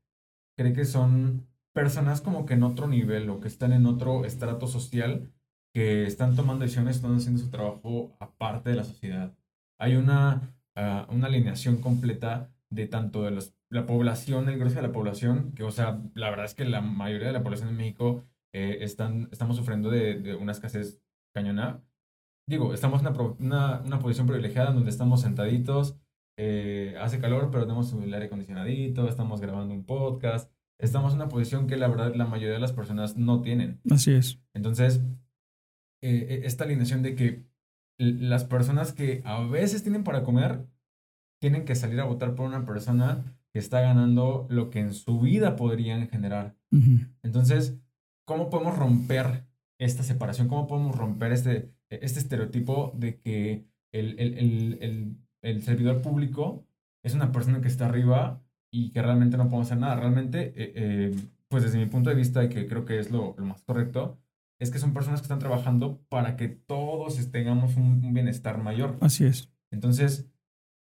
cree 0.56 0.72
que 0.72 0.84
son 0.84 1.46
personas 1.74 2.20
como 2.20 2.46
que 2.46 2.54
en 2.54 2.62
otro 2.62 2.86
nivel 2.86 3.28
o 3.28 3.40
que 3.40 3.48
están 3.48 3.72
en 3.72 3.86
otro 3.86 4.24
estrato 4.24 4.66
social 4.66 5.30
que 5.74 6.04
están 6.06 6.36
tomando 6.36 6.62
decisiones, 6.62 6.96
están 6.96 7.16
haciendo 7.16 7.40
su 7.42 7.50
trabajo 7.50 8.16
aparte 8.20 8.70
de 8.70 8.76
la 8.76 8.84
sociedad. 8.84 9.34
Hay 9.80 9.96
una, 9.96 10.54
ah, 10.76 11.06
una 11.10 11.26
alineación 11.26 11.78
completa 11.80 12.50
de 12.70 12.86
tanto 12.86 13.24
de 13.24 13.32
los- 13.32 13.54
la 13.70 13.84
población, 13.86 14.48
el 14.48 14.58
grueso 14.58 14.76
de 14.76 14.82
la 14.86 14.92
población, 14.92 15.52
que 15.52 15.64
o 15.64 15.70
sea, 15.72 16.00
la 16.14 16.30
verdad 16.30 16.44
es 16.46 16.54
que 16.54 16.64
la 16.64 16.80
mayoría 16.80 17.26
de 17.26 17.32
la 17.32 17.42
población 17.42 17.70
en 17.70 17.76
México 17.76 18.22
eh, 18.54 18.78
están, 18.80 19.28
estamos 19.30 19.56
sufriendo 19.56 19.90
de, 19.90 20.14
de 20.20 20.34
una 20.34 20.52
escasez 20.52 21.02
cañona 21.34 21.84
digo, 22.46 22.74
estamos 22.74 23.00
en 23.00 23.08
una, 23.08 23.20
una, 23.38 23.80
una 23.80 23.98
posición 23.98 24.26
privilegiada 24.26 24.72
donde 24.72 24.90
estamos 24.90 25.22
sentaditos, 25.22 25.96
eh, 26.38 26.96
hace 27.00 27.18
calor, 27.18 27.50
pero 27.50 27.64
tenemos 27.64 27.92
el 27.92 28.12
aire 28.12 28.26
acondicionadito, 28.26 29.08
estamos 29.08 29.40
grabando 29.40 29.74
un 29.74 29.84
podcast, 29.84 30.52
estamos 30.78 31.12
en 31.12 31.20
una 31.20 31.28
posición 31.28 31.66
que 31.66 31.76
la 31.76 31.88
verdad 31.88 32.14
la 32.14 32.26
mayoría 32.26 32.54
de 32.54 32.60
las 32.60 32.72
personas 32.72 33.16
no 33.16 33.40
tienen. 33.40 33.80
Así 33.90 34.12
es. 34.12 34.40
Entonces, 34.52 35.02
eh, 36.02 36.26
eh, 36.28 36.40
esta 36.44 36.64
alineación 36.64 37.02
de 37.02 37.14
que 37.14 37.44
las 37.98 38.44
personas 38.44 38.92
que 38.92 39.22
a 39.24 39.42
veces 39.44 39.82
tienen 39.82 40.04
para 40.04 40.24
comer, 40.24 40.66
tienen 41.40 41.64
que 41.64 41.76
salir 41.76 42.00
a 42.00 42.04
votar 42.04 42.34
por 42.34 42.46
una 42.46 42.64
persona 42.64 43.38
que 43.52 43.60
está 43.60 43.80
ganando 43.80 44.46
lo 44.50 44.70
que 44.70 44.80
en 44.80 44.92
su 44.92 45.20
vida 45.20 45.54
podrían 45.54 46.08
generar. 46.08 46.56
Entonces, 47.22 47.78
¿cómo 48.24 48.50
podemos 48.50 48.76
romper 48.76 49.46
esta 49.78 50.02
separación? 50.02 50.48
¿Cómo 50.48 50.66
podemos 50.66 50.96
romper 50.96 51.32
este, 51.32 51.72
este 51.90 52.18
estereotipo 52.20 52.92
de 52.96 53.18
que 53.20 53.66
el, 53.92 54.18
el- 54.18 54.38
el- 54.38 54.78
el- 54.80 55.16
el 55.42 55.62
servidor 55.62 56.00
público 56.02 56.66
es 57.02 57.14
una 57.14 57.32
persona 57.32 57.60
que 57.60 57.68
está 57.68 57.86
arriba 57.86 58.42
y 58.72 58.90
que 58.90 59.02
realmente 59.02 59.36
no 59.36 59.44
podemos 59.44 59.66
hacer 59.68 59.78
nada? 59.78 59.96
Realmente, 59.96 60.52
eh, 60.56 60.72
eh, 60.74 61.16
pues 61.48 61.62
desde 61.62 61.78
mi 61.78 61.86
punto 61.86 62.10
de 62.10 62.16
vista, 62.16 62.42
y 62.44 62.48
que 62.48 62.66
creo 62.66 62.84
que 62.84 62.98
es 62.98 63.10
lo, 63.10 63.34
lo 63.38 63.44
más 63.44 63.62
correcto, 63.62 64.18
es 64.60 64.70
que 64.70 64.78
son 64.78 64.94
personas 64.94 65.20
que 65.20 65.24
están 65.26 65.38
trabajando 65.40 66.00
para 66.08 66.36
que 66.36 66.48
todos 66.48 67.30
tengamos 67.30 67.76
un, 67.76 68.04
un 68.04 68.14
bienestar 68.14 68.58
mayor. 68.62 68.96
Así 69.00 69.24
es. 69.24 69.50
Entonces, 69.70 70.30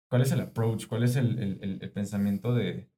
¿cuál 0.09 0.21
es 0.21 0.31
el 0.31 0.41
approach? 0.41 0.85
¿Cuál 0.87 1.03
es 1.03 1.15
el, 1.15 1.39
el- 1.39 1.59
el- 1.61 1.79
el 1.81 1.91
pensamiento 1.91 2.53
de, 2.53 2.89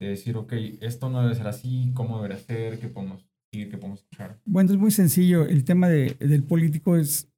de 0.00 0.08
decir, 0.08 0.36
ok, 0.36 0.52
esto 0.80 1.10
no 1.10 1.22
debe 1.22 1.34
ser 1.34 1.46
así, 1.48 1.92
cómo 1.94 2.16
debería 2.16 2.38
ser, 2.38 2.78
qué 2.80 2.88
podemos 2.88 3.26
qué 3.52 3.78
podemos 3.78 4.00
escuchar. 4.00 4.40
Bueno, 4.44 4.72
es 4.72 4.78
muy 4.78 4.90
sencillo. 4.90 5.46
El 5.46 5.64
tema 5.64 5.88
de, 5.88 6.16
del 6.18 6.42
político 6.42 6.96
es, 6.96 7.30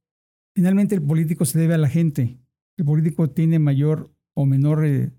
finalmente 0.55 0.95
el 0.95 1.03
político 1.03 1.45
se 1.45 1.59
debe 1.59 1.75
a 1.75 1.79
la 1.79 1.89
gente. 1.89 2.39
El 2.77 2.85
político 2.85 3.31
tiene 3.31 3.59
mayor 3.59 4.11
o 4.35 4.47
menor 4.47 4.85
eh, 4.87 5.11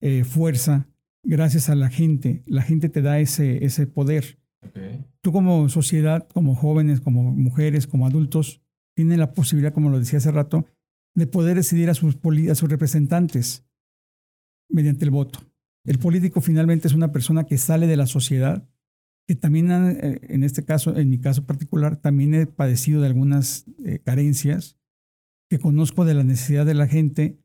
eh, 0.00 0.24
fuerza 0.24 0.88
gracias 1.22 1.68
a 1.68 1.74
la 1.74 1.90
gente. 1.90 2.42
La 2.46 2.62
gente 2.62 2.88
te 2.88 3.02
da 3.02 3.20
ese, 3.20 3.64
ese 3.64 3.86
poder. 3.86 4.38
Okay. 4.66 5.04
Tú 5.20 5.32
como 5.32 5.68
sociedad, 5.68 6.26
como 6.32 6.54
jóvenes, 6.54 7.00
como 7.00 7.22
mujeres, 7.22 7.86
como 7.86 8.06
adultos, 8.06 8.62
tienen 8.94 9.20
la 9.20 9.32
posibilidad, 9.32 9.72
como 9.72 9.90
lo 9.90 9.98
decía 9.98 10.18
hace 10.18 10.32
rato, 10.32 10.66
de 11.14 11.26
poder 11.26 11.56
decidir 11.56 11.90
a 11.90 11.94
sus, 11.94 12.16
a 12.50 12.54
sus 12.54 12.70
representantes 12.70 13.64
mediante 14.70 15.04
el 15.04 15.10
voto. 15.10 15.40
El 15.84 15.98
político 15.98 16.40
finalmente 16.40 16.88
es 16.88 16.94
una 16.94 17.12
persona 17.12 17.44
que 17.44 17.58
sale 17.58 17.86
de 17.86 17.96
la 17.96 18.06
sociedad, 18.06 18.68
que 19.28 19.34
también, 19.34 19.70
eh, 19.70 20.20
en 20.22 20.42
este 20.42 20.64
caso, 20.64 20.96
en 20.96 21.10
mi 21.10 21.18
caso 21.18 21.44
particular, 21.44 21.98
también 21.98 22.34
he 22.34 22.46
padecido 22.46 23.02
de 23.02 23.08
algunas 23.08 23.66
eh, 23.84 23.98
carencias, 24.02 24.78
que 25.50 25.58
conozco 25.58 26.06
de 26.06 26.14
la 26.14 26.24
necesidad 26.24 26.64
de 26.64 26.72
la 26.72 26.86
gente 26.86 27.38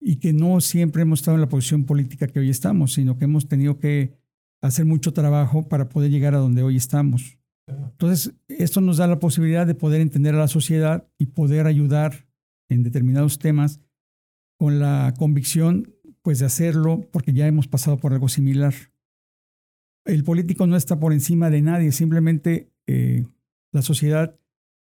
y 0.00 0.16
que 0.16 0.32
no 0.32 0.62
siempre 0.62 1.02
hemos 1.02 1.20
estado 1.20 1.34
en 1.34 1.42
la 1.42 1.50
posición 1.50 1.84
política 1.84 2.28
que 2.28 2.40
hoy 2.40 2.48
estamos, 2.48 2.94
sino 2.94 3.18
que 3.18 3.26
hemos 3.26 3.46
tenido 3.46 3.78
que 3.78 4.14
hacer 4.62 4.86
mucho 4.86 5.12
trabajo 5.12 5.68
para 5.68 5.90
poder 5.90 6.10
llegar 6.10 6.34
a 6.34 6.38
donde 6.38 6.62
hoy 6.62 6.76
estamos. 6.76 7.38
Entonces, 7.66 8.34
esto 8.48 8.80
nos 8.80 8.96
da 8.96 9.06
la 9.06 9.18
posibilidad 9.18 9.66
de 9.66 9.74
poder 9.74 10.00
entender 10.00 10.34
a 10.34 10.38
la 10.38 10.48
sociedad 10.48 11.06
y 11.18 11.26
poder 11.26 11.66
ayudar 11.66 12.26
en 12.70 12.82
determinados 12.84 13.38
temas 13.38 13.80
con 14.58 14.78
la 14.78 15.12
convicción 15.18 15.94
pues 16.22 16.38
de 16.38 16.46
hacerlo 16.46 17.06
porque 17.12 17.34
ya 17.34 17.46
hemos 17.46 17.68
pasado 17.68 17.98
por 17.98 18.14
algo 18.14 18.28
similar. 18.28 18.72
El 20.08 20.24
político 20.24 20.66
no 20.66 20.74
está 20.74 20.98
por 20.98 21.12
encima 21.12 21.50
de 21.50 21.60
nadie, 21.60 21.92
simplemente 21.92 22.72
eh, 22.86 23.26
la 23.72 23.82
sociedad 23.82 24.40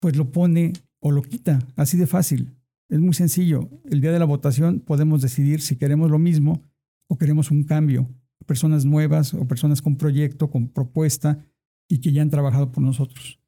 pues 0.01 0.17
lo 0.17 0.33
pone 0.33 0.73
o 1.01 1.11
lo 1.11 1.21
quita, 1.21 1.59
así 1.77 1.99
de 1.99 2.07
fácil. 2.07 2.57
Es 2.89 2.99
muy 2.99 3.13
sencillo. 3.13 3.69
El 3.91 4.01
día 4.01 4.11
de 4.11 4.19
la 4.19 4.25
votación 4.25 4.81
podemos 4.81 5.21
decidir 5.21 5.61
si 5.61 5.77
queremos 5.77 6.11
lo 6.11 6.19
mismo 6.19 6.63
o 7.09 7.19
queremos 7.19 7.51
un 7.51 7.65
cambio. 7.65 8.09
Personas 8.47 8.87
nuevas 8.87 9.35
o 9.35 9.47
personas 9.47 9.83
con 9.83 9.97
proyecto, 9.97 10.49
con 10.49 10.69
propuesta 10.69 11.45
y 11.91 11.99
que 11.99 12.13
ya 12.13 12.23
han 12.23 12.31
trabajado 12.31 12.73
por 12.73 12.83
nosotros. 12.83 13.39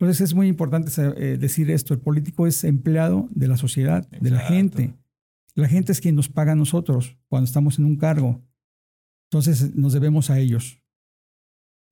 Entonces 0.00 0.22
es 0.22 0.34
muy 0.34 0.48
importante 0.48 0.90
eh, 0.98 1.38
decir 1.38 1.70
esto. 1.70 1.94
El 1.94 2.00
político 2.00 2.48
es 2.48 2.64
empleado 2.64 3.28
de 3.30 3.46
la 3.46 3.56
sociedad, 3.56 4.08
de 4.10 4.30
la 4.30 4.40
gente. 4.40 4.92
La 5.54 5.68
gente 5.68 5.92
es 5.92 6.00
quien 6.00 6.16
nos 6.16 6.28
paga 6.28 6.52
a 6.52 6.56
nosotros 6.56 7.16
cuando 7.28 7.44
estamos 7.44 7.78
en 7.78 7.84
un 7.84 7.94
cargo. 7.94 8.42
Entonces 9.30 9.76
nos 9.76 9.92
debemos 9.92 10.28
a 10.28 10.40
ellos. 10.40 10.81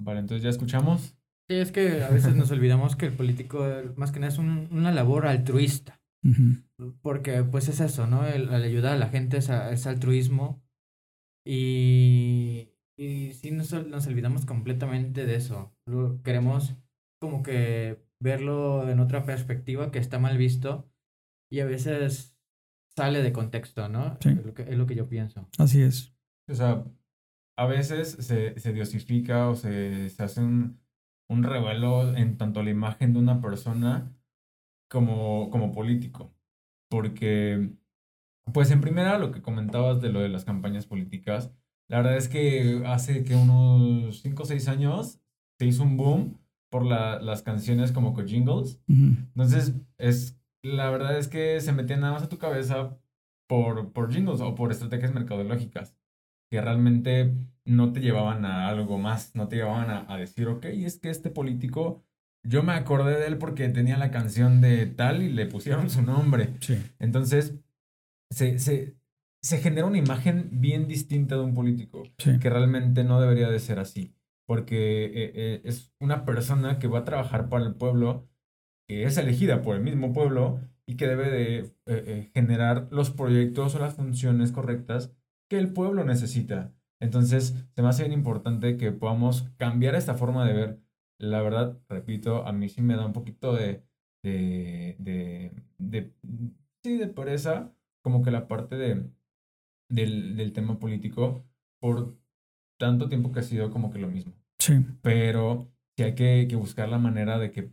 Vale, 0.00 0.20
entonces 0.20 0.42
ya 0.42 0.50
escuchamos. 0.50 1.16
Sí, 1.48 1.56
es 1.56 1.72
que 1.72 2.02
a 2.02 2.10
veces 2.10 2.36
nos 2.36 2.50
olvidamos 2.50 2.96
que 2.96 3.06
el 3.06 3.12
político 3.12 3.66
más 3.96 4.12
que 4.12 4.20
nada 4.20 4.32
es 4.32 4.38
una 4.38 4.92
labor 4.92 5.26
altruista. 5.26 6.00
Porque 7.02 7.42
pues 7.44 7.68
es 7.68 7.80
eso, 7.80 8.06
¿no? 8.06 8.26
El, 8.26 8.52
ayudar 8.52 8.94
a 8.94 8.98
la 8.98 9.08
gente 9.08 9.38
es, 9.38 9.50
altruismo. 9.86 10.62
Y, 11.44 12.70
y 12.96 13.32
sí 13.32 13.50
nos, 13.50 13.72
nos 13.86 14.06
olvidamos 14.06 14.46
completamente 14.46 15.26
de 15.26 15.36
eso. 15.36 15.74
queremos 16.22 16.76
como 17.20 17.42
que 17.42 18.02
verlo 18.20 18.88
en 18.88 19.00
otra 19.00 19.24
perspectiva 19.24 19.90
que 19.90 19.98
está 19.98 20.18
mal 20.18 20.38
visto. 20.38 20.88
Y 21.50 21.60
a 21.60 21.66
veces 21.66 22.36
sale 22.96 23.22
de 23.22 23.32
contexto, 23.32 23.88
¿no? 23.88 24.16
Sí. 24.20 24.30
Es, 24.30 24.46
lo 24.46 24.54
que, 24.54 24.62
es 24.62 24.78
lo 24.78 24.86
que 24.86 24.94
yo 24.94 25.08
pienso. 25.08 25.48
Así 25.58 25.82
es. 25.82 26.14
O 26.48 26.54
sea, 26.54 26.84
a 27.60 27.66
veces 27.66 28.12
se, 28.20 28.58
se 28.58 28.72
diosifica 28.72 29.50
o 29.50 29.54
se, 29.54 30.08
se 30.08 30.22
hace 30.22 30.40
un, 30.40 30.80
un 31.28 31.42
revuelo 31.42 32.16
en 32.16 32.38
tanto 32.38 32.62
la 32.62 32.70
imagen 32.70 33.12
de 33.12 33.18
una 33.18 33.42
persona 33.42 34.16
como, 34.90 35.50
como 35.50 35.70
político. 35.70 36.32
Porque, 36.88 37.74
pues 38.50 38.70
en 38.70 38.80
primera, 38.80 39.18
lo 39.18 39.30
que 39.30 39.42
comentabas 39.42 40.00
de 40.00 40.08
lo 40.08 40.20
de 40.20 40.30
las 40.30 40.46
campañas 40.46 40.86
políticas, 40.86 41.52
la 41.90 41.98
verdad 41.98 42.16
es 42.16 42.28
que 42.28 42.82
hace 42.86 43.24
que 43.24 43.34
unos 43.34 44.22
5 44.22 44.42
o 44.42 44.46
6 44.46 44.66
años 44.68 45.20
se 45.58 45.66
hizo 45.66 45.82
un 45.82 45.98
boom 45.98 46.40
por 46.70 46.86
la, 46.86 47.20
las 47.20 47.42
canciones 47.42 47.92
como 47.92 48.14
con 48.14 48.26
jingles. 48.26 48.80
Entonces, 48.88 49.74
es 49.98 50.40
la 50.62 50.88
verdad 50.88 51.18
es 51.18 51.28
que 51.28 51.60
se 51.60 51.72
metían 51.72 52.00
nada 52.00 52.14
más 52.14 52.22
a 52.22 52.30
tu 52.30 52.38
cabeza 52.38 52.96
por, 53.46 53.92
por 53.92 54.10
jingles 54.10 54.40
o 54.40 54.54
por 54.54 54.70
estrategias 54.70 55.12
mercadológicas 55.12 55.99
que 56.50 56.60
realmente 56.60 57.32
no 57.64 57.92
te 57.92 58.00
llevaban 58.00 58.44
a 58.44 58.68
algo 58.68 58.98
más, 58.98 59.34
no 59.34 59.48
te 59.48 59.56
llevaban 59.56 60.06
a, 60.08 60.16
decir, 60.16 60.48
ok, 60.48 60.64
es 60.66 60.98
que 60.98 61.10
este 61.10 61.30
político, 61.30 62.02
yo 62.42 62.62
me 62.62 62.72
acordé 62.72 63.18
de 63.18 63.26
él 63.26 63.38
porque 63.38 63.68
tenía 63.68 63.96
la 63.96 64.10
canción 64.10 64.60
de 64.60 64.86
tal 64.86 65.22
y 65.22 65.30
le 65.30 65.46
pusieron 65.46 65.88
su 65.88 66.02
nombre. 66.02 66.54
Sí. 66.60 66.82
Entonces, 66.98 67.54
se, 68.30 68.58
se, 68.58 68.96
se 69.42 69.58
genera 69.58 69.86
una 69.86 69.98
imagen 69.98 70.48
bien 70.52 70.88
distinta 70.88 71.36
de 71.36 71.42
un 71.42 71.54
político, 71.54 72.02
que 72.16 72.50
realmente 72.50 73.04
no 73.04 73.20
debería 73.20 73.48
de 73.48 73.60
ser 73.60 73.78
así, 73.78 74.14
porque 74.46 75.04
eh, 75.04 75.32
eh, 75.34 75.62
es 75.64 75.94
una 76.00 76.24
persona 76.24 76.78
que 76.78 76.88
va 76.88 77.00
a 77.00 77.04
trabajar 77.04 77.48
para 77.48 77.64
el 77.64 77.74
pueblo 77.74 78.28
que 78.88 79.04
es 79.04 79.16
elegida 79.18 79.62
por 79.62 79.76
el 79.76 79.82
mismo 79.82 80.12
pueblo 80.12 80.58
y 80.84 80.96
que 80.96 81.06
debe 81.06 81.30
de 81.30 81.72
eh, 81.86 82.30
generar 82.34 82.88
los 82.90 83.10
proyectos 83.10 83.76
o 83.76 83.78
las 83.78 83.94
funciones 83.94 84.50
correctas 84.50 85.12
que 85.50 85.58
el 85.58 85.72
pueblo 85.72 86.04
necesita. 86.04 86.72
Entonces, 87.00 87.66
se 87.74 87.82
me 87.82 87.88
hace 87.88 88.04
bien 88.04 88.12
importante 88.12 88.76
que 88.76 88.92
podamos 88.92 89.50
cambiar 89.56 89.96
esta 89.96 90.14
forma 90.14 90.46
de 90.46 90.52
ver. 90.54 90.80
La 91.18 91.42
verdad, 91.42 91.78
repito, 91.88 92.46
a 92.46 92.52
mí 92.52 92.68
sí 92.68 92.80
me 92.80 92.94
da 92.94 93.04
un 93.04 93.12
poquito 93.12 93.52
de, 93.54 93.82
de, 94.22 94.96
de, 94.98 95.52
de 95.78 96.14
sí, 96.82 96.96
de 96.96 97.08
pereza, 97.08 97.74
como 98.02 98.22
que 98.22 98.30
la 98.30 98.46
parte 98.46 98.76
de, 98.76 99.10
del, 99.90 100.36
del 100.36 100.52
tema 100.52 100.78
político 100.78 101.44
por 101.80 102.16
tanto 102.78 103.08
tiempo 103.08 103.32
que 103.32 103.40
ha 103.40 103.42
sido 103.42 103.70
como 103.70 103.90
que 103.90 103.98
lo 103.98 104.08
mismo. 104.08 104.32
Sí. 104.58 104.84
Pero 105.02 105.68
sí 105.96 106.04
hay 106.04 106.14
que, 106.14 106.46
que 106.48 106.56
buscar 106.56 106.88
la 106.88 106.98
manera 106.98 107.38
de 107.38 107.50
que 107.50 107.72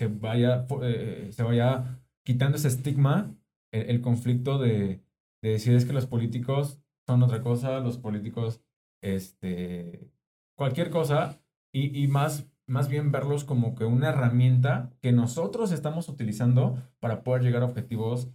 se 0.00 0.08
vaya, 0.08 0.66
eh, 0.82 1.28
se 1.30 1.42
vaya 1.42 2.02
quitando 2.24 2.56
ese 2.56 2.68
estigma, 2.68 3.36
el, 3.72 4.00
conflicto 4.00 4.58
de, 4.58 5.00
de, 5.42 5.50
decir 5.50 5.74
es 5.74 5.84
que 5.84 5.92
los 5.92 6.06
políticos 6.06 6.83
son 7.06 7.22
otra 7.22 7.42
cosa, 7.42 7.80
los 7.80 7.98
políticos, 7.98 8.60
este, 9.02 10.10
cualquier 10.56 10.90
cosa, 10.90 11.40
y, 11.72 12.02
y 12.02 12.08
más, 12.08 12.46
más 12.66 12.88
bien 12.88 13.12
verlos 13.12 13.44
como 13.44 13.74
que 13.74 13.84
una 13.84 14.08
herramienta 14.10 14.90
que 15.00 15.12
nosotros 15.12 15.72
estamos 15.72 16.08
utilizando 16.08 16.82
para 17.00 17.22
poder 17.24 17.42
llegar 17.42 17.62
a 17.62 17.66
objetivos 17.66 18.30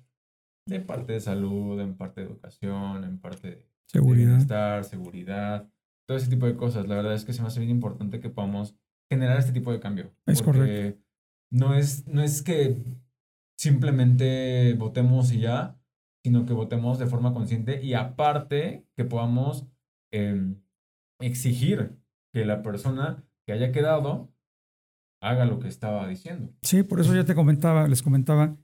de 0.68 0.80
parte 0.80 1.14
de 1.14 1.20
salud, 1.20 1.80
en 1.80 1.96
parte 1.96 2.22
de 2.22 2.28
educación, 2.28 3.04
en 3.04 3.20
parte 3.20 3.50
de 3.50 3.66
seguridad. 3.88 4.28
bienestar, 4.28 4.84
seguridad, 4.84 5.70
todo 6.08 6.18
ese 6.18 6.30
tipo 6.30 6.46
de 6.46 6.56
cosas. 6.56 6.88
La 6.88 6.96
verdad 6.96 7.14
es 7.14 7.26
que 7.26 7.34
se 7.34 7.42
me 7.42 7.48
hace 7.48 7.60
bien 7.60 7.72
importante 7.72 8.20
que 8.20 8.30
podamos 8.30 8.76
generar 9.10 9.40
este 9.40 9.52
tipo 9.52 9.72
de 9.72 9.80
cambio. 9.80 10.12
Es 10.28 10.42
correcto 10.42 11.00
no 11.52 11.74
es, 11.74 12.08
no 12.08 12.22
es 12.22 12.42
que 12.42 12.78
simplemente 13.58 14.74
votemos 14.78 15.32
y 15.32 15.40
ya, 15.40 15.79
sino 16.24 16.46
que 16.46 16.54
votemos 16.54 17.00
de 17.00 17.08
forma 17.08 17.34
consciente 17.34 17.84
y 17.84 17.94
aparte 17.94 18.86
que 18.96 19.06
podamos 19.06 19.68
em, 20.12 20.62
exigir 21.20 21.98
que 22.34 22.46
la 22.46 22.62
persona 22.62 23.24
que 23.46 23.54
haya 23.54 23.72
quedado 23.72 24.30
haga 25.22 25.46
lo 25.46 25.60
que 25.60 25.68
estaba 25.68 26.08
diciendo. 26.08 26.54
Sí, 26.64 26.84
por 26.84 27.00
eso 27.00 27.14
ya 27.14 27.26
te 27.26 27.36
comentaba, 27.36 27.88
les 27.88 28.02
comentaba 28.02 28.56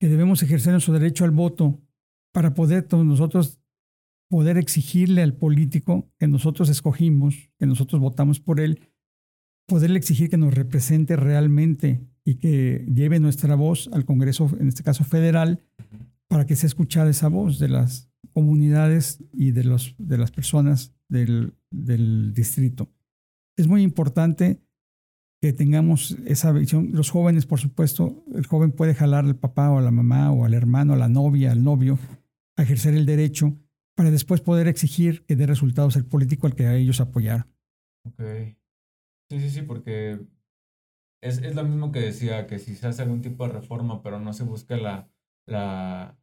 que 0.00 0.08
debemos 0.08 0.42
ejercer 0.42 0.72
nuestro 0.72 0.94
derecho 0.94 1.24
al 1.24 1.30
voto 1.30 1.80
para 2.32 2.54
poder 2.54 2.82
todos 2.82 3.04
nosotros 3.04 3.60
poder 4.32 4.56
exigirle 4.56 5.22
al 5.22 5.34
político 5.34 6.10
que 6.18 6.26
nosotros 6.26 6.70
escogimos, 6.70 7.50
que 7.58 7.66
nosotros 7.66 8.00
votamos 8.00 8.40
por 8.40 8.60
él, 8.60 8.80
poderle 9.68 9.98
exigir 9.98 10.30
que 10.30 10.38
nos 10.38 10.54
represente 10.54 11.16
realmente 11.16 12.00
y 12.24 12.36
que 12.36 12.86
lleve 12.92 13.20
nuestra 13.20 13.54
voz 13.56 13.90
al 13.92 14.06
Congreso, 14.06 14.50
en 14.58 14.68
este 14.68 14.82
caso 14.82 15.04
federal, 15.04 15.60
para 16.32 16.46
que 16.46 16.56
sea 16.56 16.66
escuchada 16.66 17.10
esa 17.10 17.28
voz 17.28 17.58
de 17.58 17.68
las 17.68 18.10
comunidades 18.32 19.22
y 19.34 19.50
de, 19.50 19.64
los, 19.64 19.94
de 19.98 20.16
las 20.16 20.30
personas 20.30 20.94
del, 21.06 21.52
del 21.70 22.32
distrito. 22.32 22.90
Es 23.54 23.68
muy 23.68 23.82
importante 23.82 24.62
que 25.42 25.52
tengamos 25.52 26.16
esa 26.24 26.50
visión. 26.52 26.88
Los 26.92 27.10
jóvenes, 27.10 27.44
por 27.44 27.60
supuesto, 27.60 28.24
el 28.32 28.46
joven 28.46 28.72
puede 28.72 28.94
jalar 28.94 29.26
al 29.26 29.36
papá 29.36 29.70
o 29.70 29.76
a 29.76 29.82
la 29.82 29.90
mamá 29.90 30.32
o 30.32 30.46
al 30.46 30.54
hermano, 30.54 30.94
a 30.94 30.96
la 30.96 31.10
novia, 31.10 31.52
al 31.52 31.62
novio, 31.62 31.98
a 32.56 32.62
ejercer 32.62 32.94
el 32.94 33.04
derecho 33.04 33.58
para 33.94 34.10
después 34.10 34.40
poder 34.40 34.68
exigir 34.68 35.26
que 35.26 35.36
dé 35.36 35.46
resultados 35.46 35.96
el 35.96 36.06
político 36.06 36.46
al 36.46 36.54
que 36.54 36.74
ellos 36.74 37.02
apoyar. 37.02 37.46
Ok. 38.06 38.22
Sí, 39.28 39.38
sí, 39.38 39.50
sí, 39.50 39.62
porque 39.62 40.18
es, 41.20 41.42
es 41.42 41.54
lo 41.54 41.64
mismo 41.64 41.92
que 41.92 42.00
decía, 42.00 42.46
que 42.46 42.58
si 42.58 42.74
se 42.74 42.86
hace 42.86 43.02
algún 43.02 43.20
tipo 43.20 43.46
de 43.46 43.52
reforma, 43.52 44.02
pero 44.02 44.18
no 44.18 44.32
se 44.32 44.44
busca 44.44 44.78
la, 44.78 45.10
la, 45.46 46.18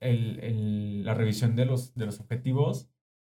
el, 0.00 0.40
el, 0.40 1.04
la 1.04 1.14
revisión 1.14 1.56
de 1.56 1.66
los, 1.66 1.94
de 1.94 2.06
los 2.06 2.20
objetivos, 2.20 2.88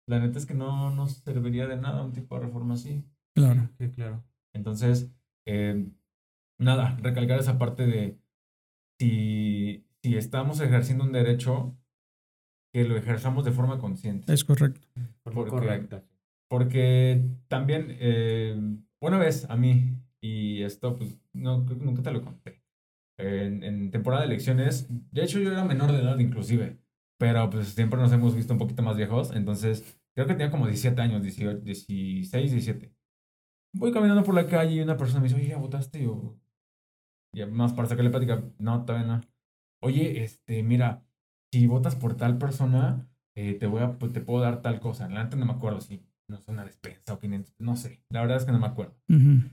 la 0.08 0.20
neta 0.20 0.38
es 0.38 0.45
que 0.45 0.54
no 0.54 0.91
nos 0.93 1.14
serviría 1.18 1.68
de 1.68 1.78
nada 1.78 2.04
un 2.04 2.14
tipo 2.14 2.36
de 2.36 2.45
reforma 2.45 2.74
así. 2.76 3.06
Claro. 3.36 3.70
Sí, 3.80 3.89
claro. 3.89 4.24
Entonces, 4.54 5.12
eh, 5.47 5.89
nada, 6.60 6.95
recalcar 7.01 7.39
esa 7.39 7.58
parte 7.58 7.86
de 7.88 8.20
si, 8.99 9.86
si 10.04 10.16
estamos 10.18 10.60
ejerciendo 10.60 11.04
un 11.04 11.12
derecho, 11.12 11.76
que 12.74 12.84
lo 12.86 12.95
ejerzamos 12.97 13.45
de 13.45 13.51
forma 13.51 13.78
consciente. 13.80 14.34
Es 14.34 14.43
correcto. 14.43 14.88
Porque- 15.24 15.49
Correcto. 15.49 16.04
Porque 16.49 17.24
también, 17.47 17.88
eh, 17.99 18.56
una 19.01 19.18
vez 19.18 19.49
a 19.49 19.56
mí, 19.56 19.97
y 20.22 20.62
esto 20.62 20.95
pues 20.97 21.18
no, 21.34 21.66
creo 21.66 21.80
que 21.80 21.86
nunca 21.86 22.04
te 22.04 22.12
lo 22.12 22.22
conté, 22.24 22.62
en, 23.18 23.64
en 23.64 23.91
temporada 23.91 24.24
de 24.24 24.28
elecciones, 24.30 24.88
de 24.89 25.24
hecho 25.24 25.39
yo 25.39 25.51
era 25.51 25.64
menor 25.64 25.91
de 25.91 25.99
edad 25.99 26.18
inclusive, 26.20 26.80
pero 27.18 27.49
pues 27.49 27.70
siempre 27.70 27.99
nos 27.99 28.11
hemos 28.11 28.36
visto 28.36 28.53
un 28.53 28.59
poquito 28.59 28.84
más 28.84 28.97
viejos, 28.97 29.32
entonces 29.36 29.99
creo 30.16 30.28
que 30.28 30.34
tenía 30.34 30.51
como 30.51 30.68
17 30.68 31.01
años, 31.01 31.24
18, 31.24 31.59
16, 31.61 32.51
17. 32.51 32.93
Voy 33.76 33.91
caminando 33.91 34.24
por 34.24 34.36
la 34.36 34.47
calle 34.47 34.76
y 34.76 34.82
una 34.82 34.97
persona 34.97 35.22
me 35.22 35.28
dice, 35.28 35.39
oye, 35.39 35.49
¿ya 35.49 35.57
votaste? 35.57 36.05
O, 36.07 36.39
y 37.34 37.41
además 37.41 37.74
para 37.74 37.88
sacarle 37.88 38.11
plática, 38.11 38.43
no, 38.59 38.86
todavía 38.86 39.07
no. 39.07 39.22
Oye, 39.82 40.24
este, 40.24 40.61
mira, 40.64 41.03
si 41.51 41.66
votas 41.68 41.95
por 41.95 42.16
tal 42.16 42.38
persona, 42.38 43.09
eh, 43.36 43.55
te 43.55 43.66
voy 43.66 43.82
a, 43.82 43.97
te 43.97 44.22
puedo 44.22 44.41
dar 44.41 44.61
tal 44.61 44.80
cosa. 44.80 45.09
La 45.09 45.24
neta 45.24 45.36
no 45.36 45.45
me 45.45 45.53
acuerdo 45.53 45.82
si 45.82 46.05
no 46.28 46.38
sé, 46.39 46.51
una 46.51 46.66
despensa 46.66 47.14
o 47.14 47.20
500, 47.20 47.55
no 47.59 47.76
sé. 47.76 48.01
La 48.09 48.22
verdad 48.22 48.38
es 48.38 48.45
que 48.45 48.51
no 48.51 48.59
me 48.59 48.68
acuerdo. 48.68 48.95
Ujú. 49.09 49.49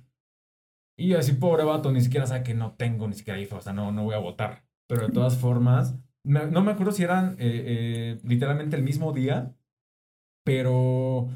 Y 1.01 1.15
así, 1.15 1.33
pobre 1.33 1.65
vato, 1.65 1.91
ni 1.93 2.01
siquiera 2.01 2.27
sabe 2.27 2.43
que 2.43 2.55
no 2.55 2.73
tengo 2.73 3.09
ni 3.09 3.15
siquiera 3.15 3.41
IFE, 3.41 3.55
o 3.57 3.61
sea, 3.61 3.73
no, 3.73 3.91
no 3.93 4.05
voy 4.05 4.15
a 4.15 4.19
votar. 4.19 4.65
Pero 4.87 5.07
de 5.07 5.13
todas 5.13 5.37
formas, 5.39 5.95
me- 6.25 6.47
no 6.47 6.63
me 6.63 6.73
acuerdo 6.73 6.93
si 6.93 7.03
eran 7.03 7.33
eh, 7.39 7.65
eh, 7.67 8.21
literalmente 8.25 8.77
el 8.77 8.83
mismo 8.83 9.13
día, 9.13 9.55
pero 10.45 11.29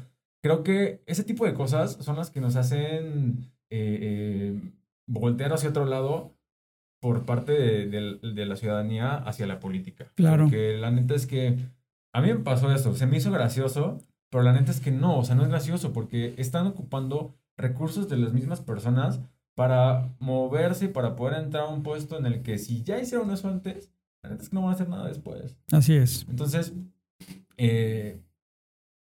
creo 0.43 0.63
que 0.63 1.01
ese 1.05 1.23
tipo 1.23 1.45
de 1.45 1.53
cosas 1.53 1.93
son 2.01 2.15
las 2.17 2.29
que 2.31 2.41
nos 2.41 2.55
hacen 2.55 3.51
eh, 3.69 3.99
eh, 4.01 4.61
voltear 5.07 5.53
hacia 5.53 5.69
otro 5.69 5.85
lado 5.85 6.33
por 7.01 7.25
parte 7.25 7.51
de, 7.53 7.87
de- 7.87 8.33
de 8.33 8.45
la 8.45 8.55
ciudadanía 8.55 9.15
hacia 9.15 9.47
la 9.47 9.59
política. 9.59 10.11
Claro. 10.15 10.43
Porque 10.45 10.77
la 10.77 10.91
neta 10.91 11.15
es 11.15 11.27
que 11.27 11.57
a 12.13 12.21
mí 12.21 12.27
me 12.33 12.39
pasó 12.39 12.71
eso, 12.71 12.95
se 12.95 13.07
me 13.07 13.17
hizo 13.17 13.31
gracioso, 13.31 13.99
pero 14.29 14.43
la 14.43 14.53
neta 14.53 14.71
es 14.71 14.79
que 14.79 14.91
no, 14.91 15.19
o 15.19 15.23
sea, 15.23 15.35
no 15.35 15.43
es 15.43 15.49
gracioso 15.49 15.93
porque 15.93 16.33
están 16.37 16.67
ocupando 16.67 17.35
recursos 17.57 18.09
de 18.09 18.17
las 18.17 18.33
mismas 18.33 18.61
personas 18.61 19.21
para 19.55 20.13
moverse 20.19 20.85
y 20.85 20.89
para 20.89 21.15
poder 21.15 21.41
entrar 21.41 21.63
a 21.63 21.69
un 21.69 21.81
puesto 21.81 22.17
en 22.17 22.25
el 22.25 22.43
que 22.43 22.57
si 22.57 22.83
ya 22.83 22.99
hicieron 22.99 23.31
eso 23.31 23.47
antes, 23.47 23.91
la 24.21 24.29
neta 24.31 24.43
es 24.43 24.49
que 24.49 24.55
no 24.55 24.61
van 24.61 24.71
a 24.71 24.73
hacer 24.73 24.89
nada 24.89 25.07
después. 25.07 25.57
Así 25.71 25.95
es. 25.95 26.25
Entonces, 26.29 26.73
eh, 27.57 28.21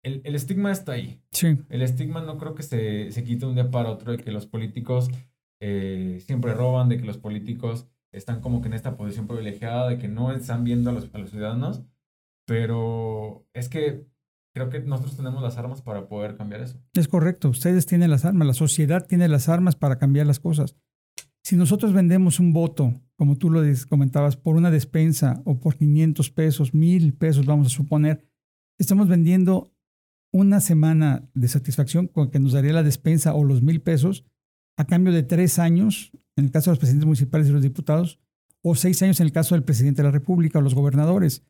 el, 0.03 0.21
el 0.23 0.35
estigma 0.35 0.71
está 0.71 0.93
ahí. 0.93 1.21
Sí. 1.31 1.57
El 1.69 1.81
estigma 1.81 2.21
no 2.21 2.37
creo 2.37 2.55
que 2.55 2.63
se, 2.63 3.11
se 3.11 3.23
quite 3.23 3.41
de 3.41 3.47
un 3.47 3.55
día 3.55 3.69
para 3.69 3.91
otro 3.91 4.13
de 4.13 4.17
que 4.17 4.31
los 4.31 4.45
políticos 4.45 5.09
eh, 5.59 6.21
siempre 6.25 6.53
roban, 6.53 6.87
de 6.87 6.97
que 6.97 7.05
los 7.05 7.17
políticos 7.17 7.87
están 8.13 8.39
como 8.41 8.61
que 8.61 8.67
en 8.67 8.73
esta 8.73 8.95
posición 8.95 9.27
privilegiada, 9.27 9.89
de 9.89 9.97
que 9.97 10.07
no 10.07 10.31
están 10.31 10.63
viendo 10.63 10.89
a 10.89 10.93
los, 10.93 11.13
a 11.13 11.17
los 11.17 11.29
ciudadanos, 11.29 11.83
pero 12.45 13.45
es 13.53 13.67
que 13.67 14.07
creo 14.57 14.69
que 14.69 14.87
nosotros 14.87 15.15
tenemos 15.15 15.41
las 15.41 15.57
armas 15.57 15.81
para 15.81 16.07
poder 16.07 16.35
cambiar 16.35 16.61
eso. 16.61 16.79
Es 16.93 17.07
correcto. 17.07 17.49
Ustedes 17.49 17.85
tienen 17.85 18.09
las 18.09 18.25
armas. 18.25 18.47
La 18.47 18.53
sociedad 18.53 19.05
tiene 19.05 19.27
las 19.27 19.49
armas 19.49 19.75
para 19.75 19.97
cambiar 19.97 20.25
las 20.25 20.39
cosas. 20.39 20.75
Si 21.43 21.55
nosotros 21.55 21.93
vendemos 21.93 22.39
un 22.39 22.51
voto, 22.51 22.93
como 23.15 23.37
tú 23.37 23.49
lo 23.49 23.61
comentabas, 23.87 24.35
por 24.35 24.55
una 24.55 24.71
despensa 24.71 25.41
o 25.45 25.59
por 25.59 25.77
500 25.77 26.29
pesos, 26.31 26.73
1000 26.73 27.13
pesos, 27.13 27.45
vamos 27.45 27.67
a 27.67 27.69
suponer, 27.69 28.27
estamos 28.77 29.07
vendiendo 29.07 29.71
una 30.33 30.59
semana 30.59 31.29
de 31.33 31.47
satisfacción 31.47 32.07
con 32.07 32.29
que 32.29 32.39
nos 32.39 32.51
daría 32.51 32.73
la 32.73 32.83
despensa 32.83 33.33
o 33.33 33.45
los 33.45 33.61
1000 33.61 33.81
pesos 33.81 34.25
a 34.77 34.85
cambio 34.85 35.13
de 35.13 35.23
tres 35.23 35.57
años, 35.57 36.11
en 36.35 36.45
el 36.45 36.51
caso 36.51 36.69
de 36.69 36.73
los 36.73 36.79
presidentes 36.79 37.05
municipales 37.05 37.47
y 37.47 37.51
los 37.51 37.63
diputados, 37.63 38.19
o 38.61 38.75
seis 38.75 39.01
años 39.01 39.19
en 39.19 39.27
el 39.27 39.31
caso 39.31 39.55
del 39.55 39.63
presidente 39.63 40.01
de 40.01 40.07
la 40.07 40.11
República 40.11 40.59
o 40.59 40.61
los 40.61 40.75
gobernadores. 40.75 41.43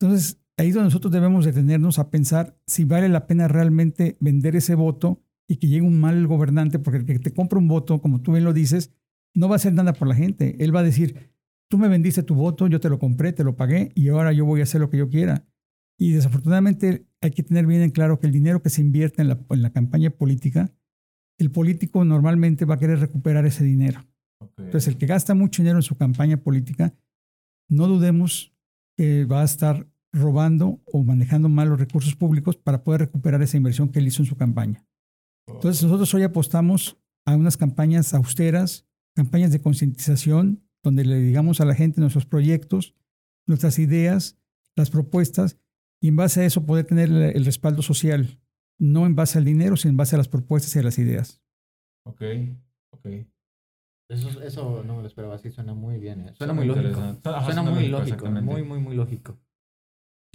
Entonces, 0.00 0.40
ahí 0.56 0.68
es 0.68 0.74
donde 0.74 0.86
nosotros 0.86 1.12
debemos 1.12 1.44
detenernos 1.44 1.98
a 1.98 2.10
pensar 2.10 2.58
si 2.66 2.84
vale 2.84 3.08
la 3.08 3.26
pena 3.26 3.48
realmente 3.48 4.16
vender 4.20 4.56
ese 4.56 4.74
voto 4.74 5.22
y 5.48 5.56
que 5.56 5.68
llegue 5.68 5.86
un 5.86 6.00
mal 6.00 6.26
gobernante, 6.26 6.78
porque 6.78 6.98
el 6.98 7.06
que 7.06 7.18
te 7.18 7.32
compra 7.32 7.58
un 7.58 7.68
voto, 7.68 8.00
como 8.00 8.20
tú 8.20 8.32
bien 8.32 8.44
lo 8.44 8.52
dices, 8.52 8.92
no 9.34 9.48
va 9.48 9.54
a 9.54 9.56
hacer 9.56 9.72
nada 9.74 9.92
por 9.92 10.08
la 10.08 10.14
gente. 10.14 10.56
Él 10.58 10.74
va 10.74 10.80
a 10.80 10.84
decir, 10.84 11.30
tú 11.68 11.78
me 11.78 11.88
vendiste 11.88 12.22
tu 12.22 12.34
voto, 12.34 12.66
yo 12.66 12.80
te 12.80 12.88
lo 12.88 12.98
compré, 12.98 13.32
te 13.32 13.44
lo 13.44 13.56
pagué 13.56 13.92
y 13.94 14.08
ahora 14.08 14.32
yo 14.32 14.44
voy 14.44 14.60
a 14.60 14.64
hacer 14.64 14.80
lo 14.80 14.90
que 14.90 14.98
yo 14.98 15.08
quiera. 15.08 15.46
Y 15.98 16.12
desafortunadamente 16.12 17.06
hay 17.20 17.30
que 17.30 17.42
tener 17.42 17.66
bien 17.66 17.82
en 17.82 17.90
claro 17.90 18.18
que 18.18 18.26
el 18.26 18.32
dinero 18.32 18.62
que 18.62 18.70
se 18.70 18.80
invierte 18.80 19.22
en 19.22 19.28
la, 19.28 19.40
en 19.50 19.62
la 19.62 19.70
campaña 19.70 20.10
política, 20.10 20.72
el 21.38 21.50
político 21.50 22.04
normalmente 22.04 22.64
va 22.64 22.74
a 22.74 22.78
querer 22.78 22.98
recuperar 22.98 23.46
ese 23.46 23.64
dinero. 23.64 24.04
Entonces, 24.58 24.88
el 24.88 24.98
que 24.98 25.06
gasta 25.06 25.34
mucho 25.34 25.62
dinero 25.62 25.78
en 25.78 25.82
su 25.82 25.96
campaña 25.96 26.38
política, 26.38 26.94
no 27.68 27.86
dudemos 27.86 28.54
que 28.96 29.24
va 29.24 29.42
a 29.42 29.44
estar 29.44 29.86
robando 30.12 30.80
o 30.86 31.02
manejando 31.04 31.48
mal 31.48 31.68
los 31.68 31.78
recursos 31.78 32.14
públicos 32.16 32.56
para 32.56 32.82
poder 32.84 33.02
recuperar 33.02 33.42
esa 33.42 33.56
inversión 33.56 33.90
que 33.90 33.98
él 33.98 34.06
hizo 34.08 34.22
en 34.22 34.26
su 34.26 34.36
campaña. 34.36 34.86
Entonces, 35.48 35.82
nosotros 35.82 36.12
hoy 36.14 36.22
apostamos 36.22 36.98
a 37.26 37.36
unas 37.36 37.56
campañas 37.56 38.14
austeras, 38.14 38.86
campañas 39.14 39.52
de 39.52 39.60
concientización, 39.60 40.62
donde 40.82 41.04
le 41.04 41.18
digamos 41.18 41.60
a 41.60 41.64
la 41.64 41.74
gente 41.74 42.00
nuestros 42.00 42.26
proyectos, 42.26 42.94
nuestras 43.46 43.78
ideas, 43.78 44.38
las 44.76 44.90
propuestas, 44.90 45.58
y 46.00 46.08
en 46.08 46.16
base 46.16 46.40
a 46.40 46.44
eso 46.44 46.66
poder 46.66 46.86
tener 46.86 47.08
el, 47.08 47.22
el 47.22 47.44
respaldo 47.44 47.82
social, 47.82 48.40
no 48.78 49.06
en 49.06 49.14
base 49.14 49.38
al 49.38 49.44
dinero, 49.44 49.76
sino 49.76 49.90
en 49.90 49.96
base 49.96 50.14
a 50.16 50.18
las 50.18 50.28
propuestas 50.28 50.74
y 50.76 50.78
a 50.78 50.82
las 50.82 50.98
ideas. 50.98 51.42
Ok, 52.04 52.22
ok. 52.92 53.06
Eso, 54.08 54.40
eso 54.42 54.84
no 54.84 54.96
me 54.96 55.02
lo 55.02 55.08
esperaba, 55.08 55.38
sí 55.38 55.50
suena 55.50 55.74
muy 55.74 55.98
bien. 55.98 56.20
eh. 56.20 56.34
Suena 56.36 56.36
Suena 56.36 56.52
muy 56.54 56.66
lógico. 56.66 56.94
Suena 56.94 57.44
suena 57.44 57.62
muy 57.62 57.88
lógico, 57.88 58.30
muy, 58.30 58.62
muy, 58.62 58.80
muy 58.80 58.94
lógico. 58.94 59.38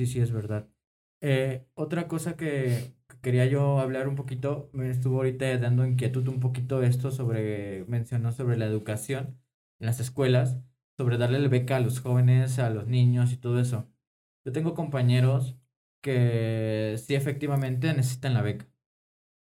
Sí, 0.02 0.14
sí, 0.14 0.20
es 0.20 0.32
verdad. 0.32 0.68
Eh, 1.22 1.68
otra 1.76 2.08
cosa 2.08 2.36
que, 2.36 2.96
que 3.08 3.18
quería 3.22 3.46
yo 3.46 3.78
hablar 3.80 4.08
un 4.08 4.16
poquito, 4.16 4.72
me 4.74 4.90
estuvo 4.90 5.18
ahorita 5.18 5.60
dando 5.60 5.86
inquietud 5.86 6.28
un 6.28 6.40
poquito 6.40 6.82
esto 6.82 7.12
sobre, 7.12 7.86
mencionó 7.86 8.32
sobre 8.32 8.58
la 8.58 8.66
educación 8.66 9.40
en 9.80 9.86
las 9.86 10.00
escuelas, 10.00 10.58
sobre 10.98 11.20
darle 11.20 11.38
el 11.38 11.50
beca 11.50 11.76
a 11.76 11.80
los 11.82 12.00
jóvenes, 12.00 12.58
a 12.58 12.72
los 12.72 12.88
niños 12.88 13.32
y 13.32 13.38
todo 13.38 13.60
eso. 13.60 13.92
Yo 14.44 14.52
tengo 14.52 14.74
compañeros 14.74 15.56
que 16.02 16.96
sí 16.98 17.14
efectivamente 17.14 17.94
necesitan 17.94 18.34
la 18.34 18.42
beca, 18.42 18.68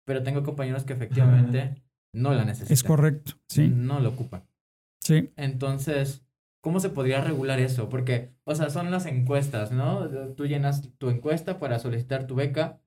pero 0.06 0.24
tengo 0.24 0.42
compañeros 0.44 0.86
que 0.86 0.94
efectivamente 0.94 1.84
no 2.14 2.34
la 2.34 2.46
necesitan. 2.46 2.74
Es 2.74 2.84
correcto, 2.84 3.34
sí, 3.50 3.68
No 3.68 4.00
lo 4.00 4.10
ocupan. 4.10 4.48
sí. 5.02 5.34
Entonces, 5.36 6.25
¿cómo 6.66 6.80
se 6.80 6.90
podría 6.90 7.22
regular 7.22 7.60
eso? 7.60 7.90
Porque, 7.90 8.32
o 8.44 8.56
sea, 8.56 8.72
son 8.72 8.90
las 8.90 9.06
encuestas, 9.06 9.72
¿no? 9.72 10.10
Tú 10.36 10.48
llenas 10.48 10.90
tu 10.98 11.12
encuesta 11.12 11.60
para 11.60 11.78
solicitar 11.78 12.26
tu 12.26 12.34
beca. 12.34 12.82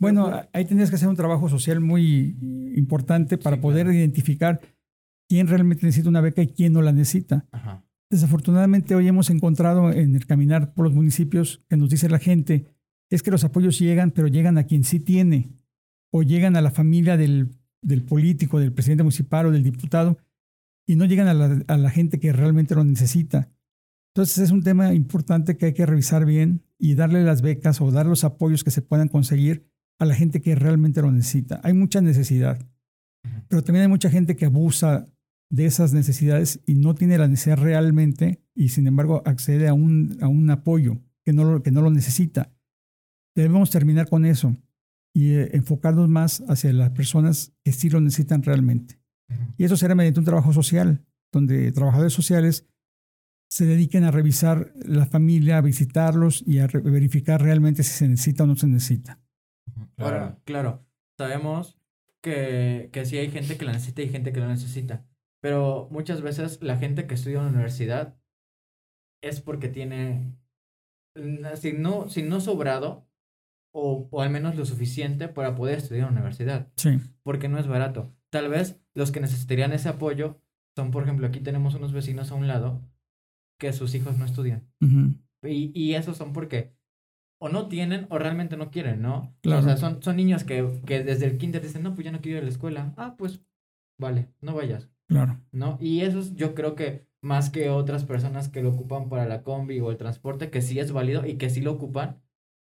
Bueno, 0.00 0.30
ahí 0.54 0.64
tendrías 0.64 0.88
que 0.88 0.96
hacer 0.96 1.10
un 1.10 1.14
trabajo 1.14 1.50
social 1.50 1.80
muy 1.80 2.38
importante 2.74 3.36
para 3.36 3.56
Sí, 3.56 3.62
poder 3.62 3.84
claro. 3.84 3.98
identificar 3.98 4.62
quién 5.28 5.46
realmente 5.46 5.84
necesita 5.84 6.08
una 6.08 6.22
beca 6.22 6.40
y 6.40 6.46
quién 6.46 6.72
no 6.72 6.80
la 6.80 6.92
necesita. 6.92 7.46
Ajá. 7.52 7.84
Desafortunadamente 8.10 8.94
hoy 8.94 9.08
hemos 9.08 9.28
encontrado 9.28 9.92
en 9.92 10.16
el 10.16 10.24
caminar 10.24 10.72
por 10.72 10.86
los 10.86 10.94
municipios 10.94 11.62
que 11.68 11.76
nos 11.76 11.90
dice 11.90 12.08
la 12.08 12.18
gente 12.18 12.64
es 13.10 13.22
que 13.22 13.30
los 13.30 13.44
apoyos 13.44 13.78
llegan, 13.78 14.10
pero 14.10 14.26
llegan 14.26 14.56
a 14.56 14.64
quien 14.64 14.84
sí 14.84 15.00
tiene 15.00 15.50
o 16.10 16.22
llegan 16.22 16.56
a 16.56 16.62
la 16.62 16.70
familia 16.70 17.18
del, 17.18 17.50
del 17.82 18.02
político, 18.04 18.58
del 18.58 18.72
presidente 18.72 19.02
municipal 19.02 19.44
o 19.44 19.50
del 19.50 19.64
diputado 19.64 20.16
y 20.90 20.96
no 20.96 21.04
llegan 21.04 21.28
a 21.28 21.34
la, 21.34 21.62
a 21.68 21.76
la 21.76 21.88
gente 21.88 22.18
que 22.18 22.32
realmente 22.32 22.74
lo 22.74 22.82
necesita. 22.82 23.48
Entonces 24.12 24.38
es 24.38 24.50
un 24.50 24.64
tema 24.64 24.92
importante 24.92 25.56
que 25.56 25.66
hay 25.66 25.72
que 25.72 25.86
revisar 25.86 26.24
bien 26.24 26.64
y 26.80 26.96
darle 26.96 27.22
las 27.22 27.42
becas 27.42 27.80
o 27.80 27.92
dar 27.92 28.06
los 28.06 28.24
apoyos 28.24 28.64
que 28.64 28.72
se 28.72 28.82
puedan 28.82 29.06
conseguir 29.06 29.70
a 30.00 30.04
la 30.04 30.16
gente 30.16 30.40
que 30.40 30.56
realmente 30.56 31.00
lo 31.00 31.12
necesita. 31.12 31.60
Hay 31.62 31.74
mucha 31.74 32.00
necesidad, 32.00 32.58
pero 33.46 33.62
también 33.62 33.84
hay 33.84 33.88
mucha 33.88 34.10
gente 34.10 34.34
que 34.34 34.46
abusa 34.46 35.08
de 35.48 35.66
esas 35.66 35.92
necesidades 35.92 36.60
y 36.66 36.74
no 36.74 36.96
tiene 36.96 37.18
la 37.18 37.28
necesidad 37.28 37.58
realmente 37.58 38.42
y 38.56 38.70
sin 38.70 38.88
embargo 38.88 39.22
accede 39.24 39.68
a 39.68 39.74
un, 39.74 40.18
a 40.20 40.26
un 40.26 40.50
apoyo 40.50 40.98
que 41.24 41.32
no, 41.32 41.44
lo, 41.44 41.62
que 41.62 41.70
no 41.70 41.82
lo 41.82 41.92
necesita. 41.92 42.52
Debemos 43.36 43.70
terminar 43.70 44.08
con 44.08 44.24
eso 44.24 44.56
y 45.14 45.34
eh, 45.34 45.50
enfocarnos 45.52 46.08
más 46.08 46.42
hacia 46.48 46.72
las 46.72 46.90
personas 46.90 47.52
que 47.62 47.70
sí 47.70 47.90
lo 47.90 48.00
necesitan 48.00 48.42
realmente. 48.42 48.99
Y 49.56 49.64
eso 49.64 49.76
será 49.76 49.94
mediante 49.94 50.20
un 50.20 50.26
trabajo 50.26 50.52
social, 50.52 51.04
donde 51.32 51.70
trabajadores 51.72 52.12
sociales 52.12 52.66
se 53.50 53.66
dediquen 53.66 54.04
a 54.04 54.10
revisar 54.10 54.72
la 54.76 55.06
familia, 55.06 55.58
a 55.58 55.60
visitarlos 55.60 56.42
y 56.46 56.60
a 56.60 56.66
verificar 56.68 57.42
realmente 57.42 57.82
si 57.82 57.90
se 57.90 58.08
necesita 58.08 58.44
o 58.44 58.46
no 58.46 58.56
se 58.56 58.66
necesita. 58.68 59.18
Ahora, 59.96 60.38
claro, 60.44 60.86
sabemos 61.18 61.78
que, 62.22 62.90
que 62.92 63.04
sí 63.06 63.18
hay 63.18 63.30
gente 63.30 63.56
que 63.56 63.64
la 63.64 63.72
necesita 63.72 64.02
y 64.02 64.08
gente 64.08 64.32
que 64.32 64.40
no 64.40 64.48
necesita. 64.48 65.04
Pero 65.42 65.88
muchas 65.90 66.20
veces 66.22 66.60
la 66.62 66.76
gente 66.76 67.06
que 67.06 67.14
estudia 67.14 67.38
en 67.38 67.44
la 67.46 67.50
universidad 67.50 68.16
es 69.22 69.40
porque 69.40 69.68
tiene, 69.68 70.36
mm, 71.16 71.56
si 71.56 71.72
no, 71.72 72.08
si 72.08 72.22
no 72.22 72.40
sobrado, 72.40 73.08
o, 73.72 74.08
o 74.10 74.22
al 74.22 74.30
menos 74.30 74.56
lo 74.56 74.64
suficiente 74.64 75.28
para 75.28 75.54
poder 75.54 75.78
estudiar 75.78 76.08
en 76.08 76.14
la 76.14 76.20
universidad, 76.20 76.72
Sí. 76.76 76.98
porque 77.22 77.48
no 77.48 77.58
es 77.58 77.66
barato. 77.66 78.14
Tal 78.30 78.48
vez 78.48 78.79
los 78.94 79.12
que 79.12 79.20
necesitarían 79.20 79.72
ese 79.72 79.88
apoyo 79.88 80.40
son, 80.76 80.90
por 80.90 81.02
ejemplo, 81.02 81.26
aquí 81.26 81.40
tenemos 81.40 81.74
unos 81.74 81.92
vecinos 81.92 82.30
a 82.30 82.34
un 82.34 82.46
lado 82.46 82.82
que 83.58 83.72
sus 83.72 83.94
hijos 83.94 84.16
no 84.18 84.24
estudian. 84.24 84.70
Y, 85.42 85.72
y 85.74 85.94
esos 85.94 86.16
son 86.16 86.32
porque 86.32 86.74
o 87.42 87.48
no 87.48 87.68
tienen 87.68 88.06
o 88.10 88.18
realmente 88.18 88.56
no 88.56 88.70
quieren, 88.70 89.00
¿no? 89.02 89.34
Claro. 89.40 89.60
O 89.60 89.64
sea, 89.64 89.76
son, 89.76 90.02
son 90.02 90.16
niños 90.16 90.44
que, 90.44 90.80
que 90.86 91.02
desde 91.02 91.26
el 91.26 91.38
kinder 91.38 91.62
dicen, 91.62 91.82
no, 91.82 91.94
pues 91.94 92.04
ya 92.04 92.12
no 92.12 92.20
quiero 92.20 92.38
ir 92.38 92.42
a 92.42 92.46
la 92.46 92.50
escuela. 92.52 92.94
Ah, 92.96 93.14
pues 93.16 93.42
vale, 93.98 94.28
no 94.40 94.54
vayas, 94.54 94.90
Claro. 95.08 95.40
¿no? 95.52 95.76
Y 95.80 96.00
esos 96.02 96.34
yo 96.36 96.54
creo 96.54 96.74
que 96.74 97.08
más 97.22 97.50
que 97.50 97.68
otras 97.70 98.04
personas 98.04 98.48
que 98.48 98.62
lo 98.62 98.70
ocupan 98.70 99.08
para 99.08 99.26
la 99.26 99.42
combi 99.42 99.80
o 99.80 99.90
el 99.90 99.96
transporte, 99.96 100.50
que 100.50 100.62
sí 100.62 100.78
es 100.78 100.92
válido 100.92 101.26
y 101.26 101.36
que 101.36 101.50
sí 101.50 101.60
lo 101.60 101.72
ocupan, 101.72 102.22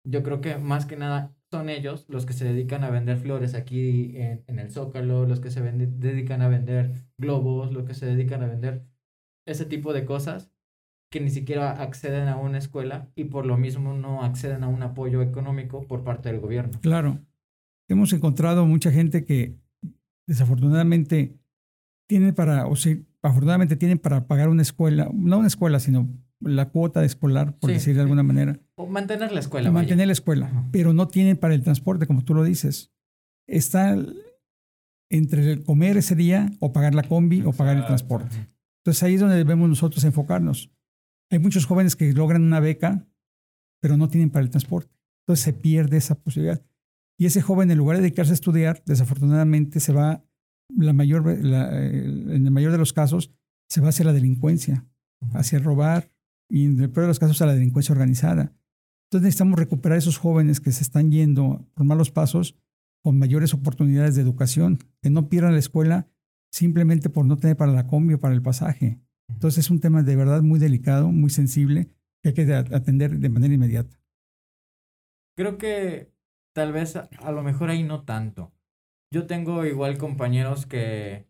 yo 0.05 0.23
creo 0.23 0.41
que 0.41 0.57
más 0.59 0.87
que 0.87 0.97
nada 0.97 1.35
son 1.51 1.69
ellos 1.69 2.05
los 2.09 2.27
que 2.27 2.33
se 2.33 2.45
dedican 2.45 2.85
a 2.85 2.91
vender 2.91 3.19
flores 3.19 3.55
aquí 3.55 4.17
en, 4.17 4.45
en 4.47 4.59
el 4.59 4.71
Zócalo, 4.71 5.27
los 5.27 5.41
que 5.41 5.51
se 5.51 5.63
dedican 5.63 6.43
a 6.43 6.49
vender 6.49 6.93
globos, 7.17 7.73
los 7.73 7.85
que 7.85 7.95
se 7.95 8.07
dedican 8.07 8.43
a 8.43 8.47
vender 8.47 8.85
ese 9.47 9.65
tipo 9.65 9.93
de 9.93 10.05
cosas 10.05 10.53
que 11.11 11.21
ni 11.21 11.31
siquiera 11.31 11.83
acceden 11.83 12.29
a 12.29 12.37
una 12.37 12.59
escuela 12.59 13.11
y 13.15 13.25
por 13.25 13.47
lo 13.47 13.57
mismo 13.57 13.95
no 13.95 14.23
acceden 14.23 14.63
a 14.63 14.69
un 14.69 14.83
apoyo 14.83 15.23
económico 15.23 15.87
por 15.87 16.05
parte 16.05 16.31
del 16.31 16.41
gobierno. 16.41 16.79
Claro. 16.83 17.19
Hemos 17.89 18.13
encontrado 18.13 18.67
mucha 18.67 18.91
gente 18.91 19.25
que 19.25 19.57
desafortunadamente 20.27 21.39
tiene 22.07 22.35
para, 22.35 22.67
o 22.67 22.77
sí, 22.77 23.07
afortunadamente 23.23 23.77
tienen 23.77 23.99
para 23.99 24.27
pagar 24.27 24.51
una 24.51 24.61
escuela, 24.61 25.11
no 25.15 25.39
una 25.39 25.47
escuela, 25.47 25.81
sino 25.81 26.09
la 26.41 26.69
cuota 26.71 27.05
escolar, 27.05 27.59
por 27.59 27.71
Sí, 27.71 27.75
decir 27.75 27.95
de 27.95 27.99
sí. 27.99 28.03
alguna 28.03 28.23
manera. 28.23 28.59
O 28.77 28.87
mantener 28.87 29.33
la 29.33 29.41
escuela. 29.41 29.69
y 29.69 29.73
vaya. 29.73 29.81
mantener 29.83 30.07
la 30.07 30.13
escuela, 30.13 30.47
Ajá. 30.47 30.69
pero 30.73 30.93
no 30.93 31.09
tienen 31.09 31.37
para 31.37 31.55
el 31.55 31.63
transporte, 31.63 32.07
como 32.07 32.25
tú 32.25 32.35
lo 32.35 32.45
dices. 32.45 32.93
Está 33.49 33.97
entre 35.11 35.53
el 35.53 35.65
comer 35.65 35.97
ese 35.97 36.15
día 36.15 36.51
o 36.61 36.73
pagar 36.73 36.95
la 36.95 37.03
combi 37.03 37.43
o 37.43 37.53
pagar 37.53 37.77
el 37.77 37.83
Exacto. 37.83 38.07
transporte. 38.07 38.49
Entonces 38.85 39.03
ahí 39.03 39.15
es 39.15 39.21
donde 39.21 39.37
debemos 39.37 39.69
nosotros 39.69 40.05
enfocarnos. 40.05 40.71
Hay 41.31 41.39
muchos 41.39 41.67
jóvenes 41.67 41.97
que 41.97 42.13
logran 42.13 42.43
una 42.43 42.61
beca, 42.61 43.07
pero 43.81 43.97
no 43.97 44.09
tienen 44.09 44.31
para 44.31 44.45
el 44.45 44.51
transporte. 44.51 44.95
Entonces 45.27 45.45
se 45.45 45.53
pierde 45.53 45.97
esa 45.97 46.15
posibilidad. 46.15 46.63
Y 47.19 47.27
ese 47.27 47.43
joven, 47.43 47.71
en 47.71 47.79
lugar 47.79 47.97
de 47.97 48.03
dedicarse 48.03 48.33
a 48.33 48.35
estudiar, 48.35 48.83
desafortunadamente 48.87 49.81
se 49.81 49.93
va, 49.93 50.25
la 50.77 50.93
mayor, 50.93 51.27
la, 51.45 51.69
eh, 51.83 52.05
en 52.05 52.47
el 52.47 52.51
mayor 52.51 52.71
de 52.73 52.79
los 52.79 52.93
casos, 52.93 53.33
se 53.69 53.81
va 53.81 53.89
hacia 53.89 54.05
la 54.05 54.13
delincuencia, 54.13 54.87
hacia 55.35 55.59
robar 55.59 56.11
y 56.49 56.67
en 56.67 56.81
el 56.81 56.91
peor 56.91 57.05
de 57.05 57.09
los 57.09 57.19
casos 57.19 57.41
a 57.43 57.47
la 57.47 57.55
delincuencia 57.55 57.93
organizada. 57.93 58.55
Entonces 59.07 59.25
necesitamos 59.27 59.59
recuperar 59.59 59.99
esos 59.99 60.19
jóvenes 60.19 60.61
que 60.61 60.73
se 60.73 60.83
están 60.83 61.11
yendo 61.11 61.67
por 61.75 61.87
malos 61.87 62.11
pasos 62.11 62.57
con 63.03 63.19
mayores 63.19 63.55
oportunidades 63.55 64.15
de 64.17 64.23
educación, 64.23 64.79
que 65.03 65.11
no 65.11 65.29
pierdan 65.29 65.53
la 65.53 65.59
escuela 65.61 66.09
simplemente 66.53 67.11
por 67.11 67.25
no 67.27 67.37
tener 67.37 67.57
para 67.57 67.73
la 67.73 67.87
combi 67.87 68.15
o 68.15 68.21
para 68.21 68.35
el 68.35 68.43
pasaje. 68.43 69.01
Entonces 69.31 69.65
es 69.67 69.71
un 69.71 69.81
tema 69.81 70.03
de 70.03 70.17
verdad 70.17 70.43
muy 70.43 70.59
delicado, 70.59 71.11
muy 71.13 71.31
sensible, 71.31 71.91
que 72.23 72.31
hay 72.31 72.35
que 72.35 72.53
a- 72.55 72.59
atender 72.61 73.19
de 73.19 73.29
manera 73.29 73.55
inmediata. 73.55 73.99
Creo 75.37 75.59
que 75.59 76.13
tal 76.55 76.73
vez 76.73 76.97
a, 76.97 77.09
a 77.21 77.33
lo 77.33 77.43
mejor 77.43 77.71
ahí 77.71 77.85
no 77.85 78.05
tanto. 78.05 78.53
Yo 79.13 79.27
tengo 79.27 79.65
igual 79.65 79.97
compañeros 79.99 80.67
que, 80.67 81.29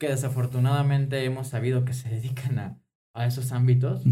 que 0.00 0.08
desafortunadamente 0.08 1.24
hemos 1.24 1.48
sabido 1.48 1.84
que 1.84 1.92
se 1.92 2.08
dedican 2.16 2.58
a, 2.58 2.80
a 3.16 3.26
esos 3.26 3.52
ámbitos 3.52 4.04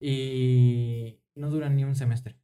y 0.00 1.18
no 1.34 1.50
duran 1.50 1.76
ni 1.76 1.84
un 1.84 1.94
semestre. 1.94 2.36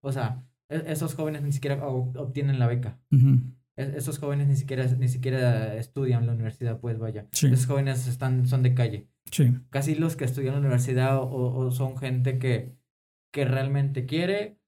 O 0.00 0.12
sea, 0.12 0.44
e- 0.68 0.84
esos 0.88 1.14
jóvenes 1.14 1.42
ni 1.42 1.52
siquiera 1.52 1.84
obtienen 1.86 2.58
la 2.58 2.66
beca. 2.66 2.98
ujú. 3.10 3.40
E- 3.76 3.94
esos 3.96 4.18
jóvenes 4.18 4.48
ni 4.48 4.56
siquiera, 4.56 4.84
ni 4.86 5.08
siquiera 5.08 5.76
estudian 5.76 6.26
la 6.26 6.32
universidad, 6.32 6.78
pues 6.80 6.98
vaya. 6.98 7.26
Sí. 7.32 7.46
Esos 7.46 7.66
jóvenes 7.66 8.06
están, 8.06 8.46
son 8.46 8.62
de 8.62 8.74
calle. 8.74 9.08
Sí, 9.30 9.54
Casi 9.70 9.94
los 9.94 10.16
que 10.16 10.24
estudian 10.24 10.54
la 10.54 10.60
universidad 10.60 11.16
o, 11.18 11.26
o 11.56 11.70
son 11.70 11.96
gente 11.96 12.38
que, 12.38 12.76
que 13.32 13.44
realmente 13.46 14.04
quiere 14.04 14.58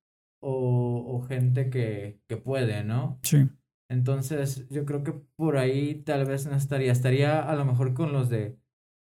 o, 0.40 1.04
o 1.06 1.22
gente 1.22 1.68
que, 1.68 2.20
que 2.28 2.36
puede, 2.38 2.82
¿no? 2.84 3.18
sí, 3.22 3.48
Entonces, 3.90 4.66
yo 4.70 4.84
creo 4.86 5.02
que 5.02 5.12
por 5.36 5.58
ahí 5.58 5.96
tal 6.06 6.24
vez 6.24 6.46
no 6.46 6.56
estaría. 6.56 6.92
Estaría 6.92 7.40
a 7.42 7.54
lo 7.56 7.64
mejor 7.66 7.92
con 7.92 8.12
los 8.12 8.30
de, 8.30 8.56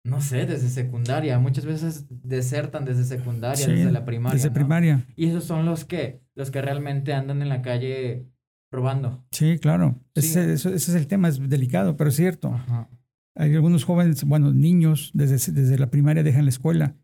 no 0.08 0.22
sé, 0.22 0.46
desde 0.46 0.70
secundaria. 0.70 1.38
Muchas 1.40 1.66
veces 1.66 2.06
desertan 2.10 2.86
desde 2.86 3.04
secundaria, 3.04 3.66
Sí, 3.66 3.72
desde 3.72 3.92
la 3.92 4.06
primaria. 4.06 4.36
desde 4.36 4.50
¿no? 4.50 4.54
primaria. 4.54 5.06
Y 5.16 5.28
esos 5.28 5.44
son 5.44 5.66
los 5.66 5.86
que, 5.86 6.22
los 6.36 6.50
que 6.52 6.62
realmente 6.62 7.14
andan 7.14 7.42
en 7.42 7.50
la 7.50 7.62
calle 7.62 8.26
robando. 8.72 9.26
Sí, 9.32 9.58
claro. 9.60 10.00
Sí. 10.16 10.28
Ese, 10.40 10.54
es 10.54 10.90
el 10.90 11.08
tema, 11.08 11.28
es 11.30 11.40
delicado, 11.50 11.98
pero 11.98 12.10
es 12.10 12.16
cierto. 12.16 12.54
Ajá. 12.54 12.90
Hay 13.36 13.54
algunos 13.54 13.84
jóvenes, 13.84 14.24
bueno, 14.24 14.52
niños, 14.54 15.12
desde, 15.14 15.52
desde 15.52 15.78
la 15.78 15.92
primaria 15.92 16.24
dejan 16.24 16.46
la 16.46 16.50
escuela 16.50 16.96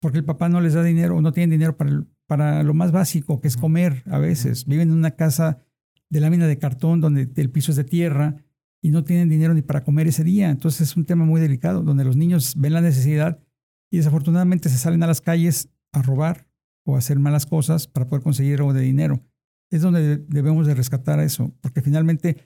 porque 0.00 0.18
el 0.18 0.24
papá 0.24 0.48
no 0.48 0.60
les 0.60 0.74
da 0.74 0.82
dinero 0.82 1.16
o 1.16 1.22
no 1.22 1.32
tienen 1.32 1.50
dinero 1.50 1.76
para, 1.76 1.90
el- 1.90 2.06
para 2.26 2.62
lo 2.62 2.74
más 2.74 2.90
básico, 2.92 3.40
que 3.40 3.48
es 3.48 3.56
comer 3.56 4.02
a 4.06 4.18
veces. 4.18 4.66
Viven 4.66 4.88
en 4.90 4.94
una 4.96 5.12
casa 5.12 5.58
de 6.10 6.20
lámina 6.20 6.46
de 6.46 6.58
cartón 6.58 7.00
donde 7.00 7.28
el 7.34 7.50
piso 7.50 7.70
es 7.72 7.76
de 7.76 7.84
tierra 7.84 8.36
y 8.82 8.90
no 8.90 9.04
tienen 9.04 9.28
dinero 9.28 9.54
ni 9.54 9.62
para 9.62 9.84
comer 9.84 10.06
ese 10.06 10.24
día. 10.24 10.50
Entonces 10.50 10.82
es 10.82 10.96
un 10.96 11.04
tema 11.04 11.24
muy 11.24 11.40
delicado 11.40 11.82
donde 11.82 12.04
los 12.04 12.16
niños 12.16 12.54
ven 12.56 12.72
la 12.74 12.80
necesidad 12.80 13.40
y 13.90 13.98
desafortunadamente 13.98 14.68
se 14.68 14.78
salen 14.78 15.02
a 15.02 15.06
las 15.06 15.20
calles 15.20 15.70
a 15.92 16.02
robar 16.02 16.48
o 16.84 16.94
a 16.94 16.98
hacer 16.98 17.18
malas 17.18 17.46
cosas 17.46 17.88
para 17.88 18.08
poder 18.08 18.22
conseguir 18.22 18.58
algo 18.58 18.72
de 18.72 18.82
dinero. 18.82 19.22
Es 19.70 19.82
donde 19.82 20.18
debemos 20.18 20.66
de 20.66 20.74
rescatar 20.74 21.18
eso, 21.20 21.52
porque 21.60 21.82
finalmente 21.82 22.36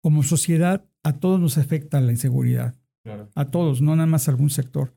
como 0.00 0.22
sociedad 0.22 0.84
a 1.02 1.18
todos 1.18 1.40
nos 1.40 1.58
afecta 1.58 2.00
la 2.00 2.12
inseguridad 2.12 2.76
Claro. 3.04 3.30
a 3.34 3.46
todos, 3.46 3.80
no 3.80 3.96
nada 3.96 4.06
más 4.06 4.28
a 4.28 4.32
algún 4.32 4.50
sector. 4.50 4.94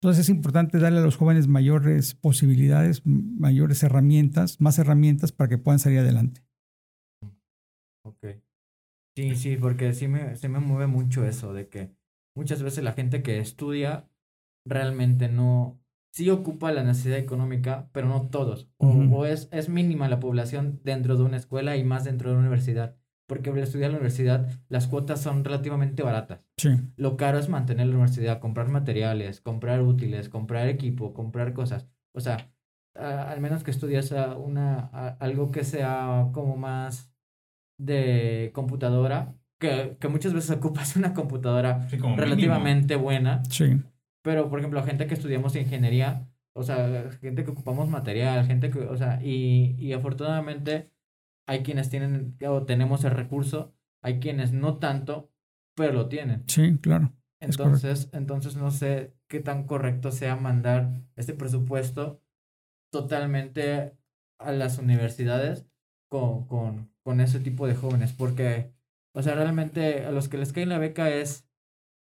Entonces 0.00 0.20
es 0.22 0.28
importante 0.28 0.78
darle 0.78 1.00
a 1.00 1.02
los 1.02 1.16
jóvenes 1.16 1.48
mayores 1.48 2.14
posibilidades, 2.14 3.02
mayores 3.04 3.82
herramientas, 3.82 4.60
más 4.60 4.78
herramientas 4.78 5.32
para 5.32 5.48
que 5.48 5.58
puedan 5.58 5.80
salir 5.80 5.98
adelante. 5.98 6.44
Sí, 9.18 9.34
sí, 9.34 9.56
porque 9.56 9.94
sí 9.94 10.06
me, 10.06 10.36
sí 10.36 10.48
me 10.48 10.60
mueve 10.60 10.86
mucho 10.86 11.24
eso 11.26 11.52
de 11.52 11.68
que 11.68 11.90
muchas 12.36 12.62
veces 12.62 12.84
la 12.84 12.92
gente 12.92 13.20
que 13.20 13.40
estudia 13.40 14.08
realmente 14.64 15.28
no, 15.28 15.80
sí 16.12 16.30
ocupa 16.30 16.70
la 16.70 16.84
necesidad 16.84 17.18
económica, 17.18 17.90
pero 17.92 18.06
no 18.06 18.28
todos. 18.30 18.68
O, 18.78 19.26
es, 19.26 19.48
es 19.50 19.68
mínima 19.68 20.08
la 20.08 20.20
población 20.20 20.80
dentro 20.84 21.16
de 21.16 21.24
una 21.24 21.36
escuela 21.36 21.76
y 21.76 21.82
más 21.82 22.04
dentro 22.04 22.28
de 22.30 22.36
una 22.36 22.42
universidad. 22.46 22.96
Porque 23.26 23.50
al 23.50 23.58
estudiar 23.58 23.86
en 23.86 23.94
la 23.94 23.98
universidad 23.98 24.48
las 24.68 24.86
cuotas 24.86 25.20
son 25.20 25.42
relativamente 25.44 26.04
baratas. 26.04 26.44
Sí, 26.56 26.68
Lo 26.94 27.16
caro 27.16 27.38
es 27.38 27.48
mantener 27.48 27.88
la 27.88 27.94
universidad, 27.94 28.38
comprar 28.38 28.68
materiales, 28.68 29.40
comprar 29.40 29.82
útiles, 29.82 30.28
comprar 30.28 30.68
equipo, 30.68 31.12
comprar 31.12 31.54
cosas. 31.54 31.88
O 32.12 32.20
sea, 32.20 32.52
a- 32.94 33.30
al 33.32 33.40
menos 33.40 33.64
que 33.64 33.72
estudias 33.72 34.12
a 34.12 34.36
una, 34.36 34.90
a- 34.92 35.16
algo 35.18 35.50
que 35.50 35.64
sea 35.64 36.28
como 36.32 36.56
más 36.56 37.07
de 37.78 38.50
computadora, 38.54 39.34
que, 39.60 39.96
que 40.00 40.08
muchas 40.08 40.34
veces 40.34 40.50
ocupas 40.56 40.96
una 40.96 41.14
computadora 41.14 41.88
Sí, 41.88 41.98
como 41.98 42.16
mínimo. 42.16 42.24
relativamente 42.24 42.96
buena, 42.96 43.42
sí, 43.50 43.80
pero 44.22 44.48
por 44.50 44.58
ejemplo, 44.58 44.82
gente 44.84 45.06
que 45.06 45.14
estudiamos 45.14 45.56
ingeniería, 45.56 46.28
o 46.54 46.62
sea, 46.62 47.10
gente 47.20 47.44
que 47.44 47.50
ocupamos 47.50 47.88
material, 47.88 48.46
gente 48.46 48.70
que, 48.70 48.80
o 48.80 48.96
sea, 48.96 49.20
y, 49.22 49.76
y 49.78 49.92
afortunadamente 49.92 50.90
hay 51.46 51.62
quienes 51.62 51.88
tienen 51.90 52.36
o 52.46 52.64
tenemos 52.66 53.04
el 53.04 53.12
recurso, 53.12 53.74
hay 54.02 54.20
quienes 54.20 54.52
no 54.52 54.78
tanto, 54.78 55.32
pero 55.76 55.92
lo 55.92 56.08
tienen. 56.08 56.44
sí, 56.48 56.76
claro. 56.78 57.12
Entonces, 57.40 58.10
entonces 58.12 58.56
no 58.56 58.72
sé 58.72 59.14
qué 59.28 59.38
tan 59.40 59.64
correcto 59.64 60.10
sea 60.10 60.34
mandar 60.36 61.02
este 61.16 61.34
presupuesto 61.34 62.20
totalmente 62.90 63.96
a 64.40 64.52
las 64.52 64.78
universidades 64.78 65.66
con, 66.08 66.46
con, 66.46 66.92
con 67.08 67.22
ese 67.22 67.40
tipo 67.40 67.66
de 67.66 67.74
jóvenes, 67.74 68.12
porque, 68.12 68.70
o 69.14 69.22
sea, 69.22 69.34
realmente 69.34 70.04
a 70.04 70.10
los 70.10 70.28
que 70.28 70.36
les 70.36 70.52
cae 70.52 70.66
la 70.66 70.76
beca 70.76 71.08
es 71.08 71.48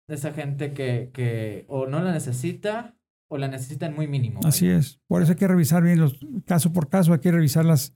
esa 0.08 0.34
gente 0.34 0.74
que, 0.74 1.12
que 1.14 1.66
o 1.68 1.86
no 1.86 2.02
la 2.02 2.12
necesita 2.12 2.98
o 3.30 3.38
la 3.38 3.48
necesitan 3.48 3.93
muy 3.93 4.08
mínimo. 4.08 4.39
Así 4.43 4.68
es. 4.68 5.00
Por 5.06 5.22
eso 5.22 5.34
hay 5.34 5.38
que 5.38 5.48
revisar 5.48 5.84
bien 5.84 6.00
los 6.00 6.20
caso 6.48 6.74
por 6.74 6.89
caso, 6.89 7.14
hay 7.14 7.20
que 7.20 7.32
revisar 7.32 7.64
las, 7.64 7.95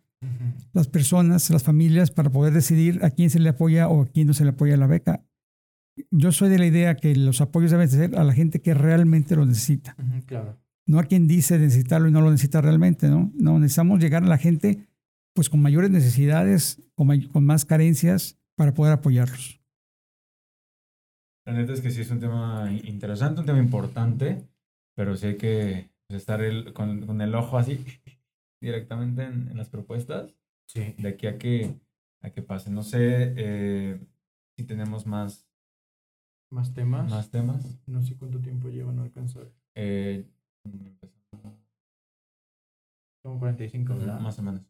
las 0.73 0.87
personas, 0.89 1.49
las 1.49 1.63
familias, 1.63 2.11
para 2.11 2.29
poder 2.29 2.53
decidir 2.53 3.03
a 3.03 3.09
quién 3.09 3.31
se 3.31 3.39
le 3.39 3.49
apoya 3.49 3.87
o 3.87 4.03
a 4.03 4.07
quién 4.07 4.27
no 4.27 4.35
se 4.35 4.43
le 4.43 4.51
apoya 4.51 4.77
la 4.77 4.85
beca. 4.85 5.25
Yo 6.11 6.31
soy 6.31 6.49
de 6.49 6.59
la 6.59 6.67
idea 6.67 6.97
que 6.97 7.15
los 7.15 7.41
apoyos 7.41 7.71
deben 7.71 7.89
ser 7.89 8.15
a 8.15 8.23
la 8.23 8.33
gente 8.33 8.61
que 8.61 8.75
realmente 8.75 9.35
lo 9.35 9.47
necesita. 9.47 9.95
Claro. 10.27 10.61
no 10.85 10.99
a 10.99 11.05
quien 11.05 11.27
dice 11.27 11.57
necesitarlo 11.57 12.09
y 12.09 12.11
no 12.11 12.21
lo 12.21 12.29
necesita 12.29 12.61
realmente, 12.61 13.07
¿no? 13.07 13.31
No, 13.33 13.57
necesitamos 13.57 13.99
llegar 13.99 14.23
a 14.23 14.27
la 14.27 14.37
gente 14.37 14.90
pues 15.33 15.49
con 15.49 15.61
mayores 15.61 15.89
necesidades, 15.91 16.81
con, 16.95 17.07
may- 17.07 17.27
con 17.27 17.45
más 17.45 17.65
carencias 17.65 18.37
para 18.55 18.73
poder 18.73 18.93
apoyarlos. 18.93 19.61
La 21.45 21.53
neta 21.53 21.73
es 21.73 21.81
que 21.81 21.89
sí 21.91 22.01
es 22.01 22.11
un 22.11 22.19
tema 22.19 22.71
interesante, 22.83 23.39
un 23.41 23.45
tema 23.45 23.59
importante, 23.59 24.47
pero 24.95 25.15
sí 25.15 25.27
hay 25.27 25.37
que 25.37 25.89
pues, 26.07 26.21
estar 26.21 26.41
el- 26.41 26.73
con, 26.73 27.05
con 27.05 27.21
el 27.21 27.33
ojo 27.35 27.57
así 27.57 27.83
directamente 28.61 29.23
en, 29.23 29.47
en 29.49 29.57
las 29.57 29.69
propuestas 29.69 30.33
Sí. 30.67 30.95
de 30.97 31.09
aquí 31.09 31.27
a 31.27 31.37
que, 31.37 31.75
a 32.21 32.29
que 32.29 32.41
pase. 32.41 32.69
No 32.69 32.83
sé 32.83 33.33
eh, 33.35 33.99
si 34.57 34.63
tenemos 34.65 35.05
más, 35.05 35.45
Más 36.49 36.73
temas. 36.73 37.09
más 37.11 37.29
temas. 37.29 37.79
No 37.87 38.01
sé 38.01 38.15
cuánto 38.15 38.39
tiempo 38.39 38.69
llevan 38.69 38.99
a 38.99 39.03
alcanzar. 39.03 39.51
Eh, 39.75 40.25
Como 43.23 43.37
45, 43.39 43.95
¿verdad? 43.95 44.19
más 44.19 44.39
o 44.39 44.43
menos. 44.43 44.61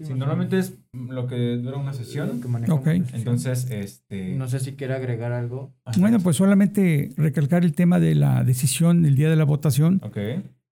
Sí, 0.00 0.12
normalmente 0.12 0.58
es 0.58 0.74
lo 0.92 1.28
que 1.28 1.56
dura 1.56 1.76
una 1.76 1.92
sesión. 1.92 2.40
que 2.40 2.48
manejamos. 2.48 2.84
Entonces, 3.12 3.70
este... 3.70 4.34
No 4.34 4.48
sé 4.48 4.58
si 4.58 4.72
quiere 4.72 4.94
agregar 4.94 5.32
algo. 5.32 5.72
Bueno, 5.98 6.18
pues 6.20 6.36
solamente 6.36 7.12
recalcar 7.16 7.64
el 7.64 7.74
tema 7.74 8.00
de 8.00 8.14
la 8.16 8.42
decisión 8.42 9.06
el 9.06 9.14
día 9.14 9.30
de 9.30 9.36
la 9.36 9.44
votación, 9.44 10.00
Ok, 10.02 10.18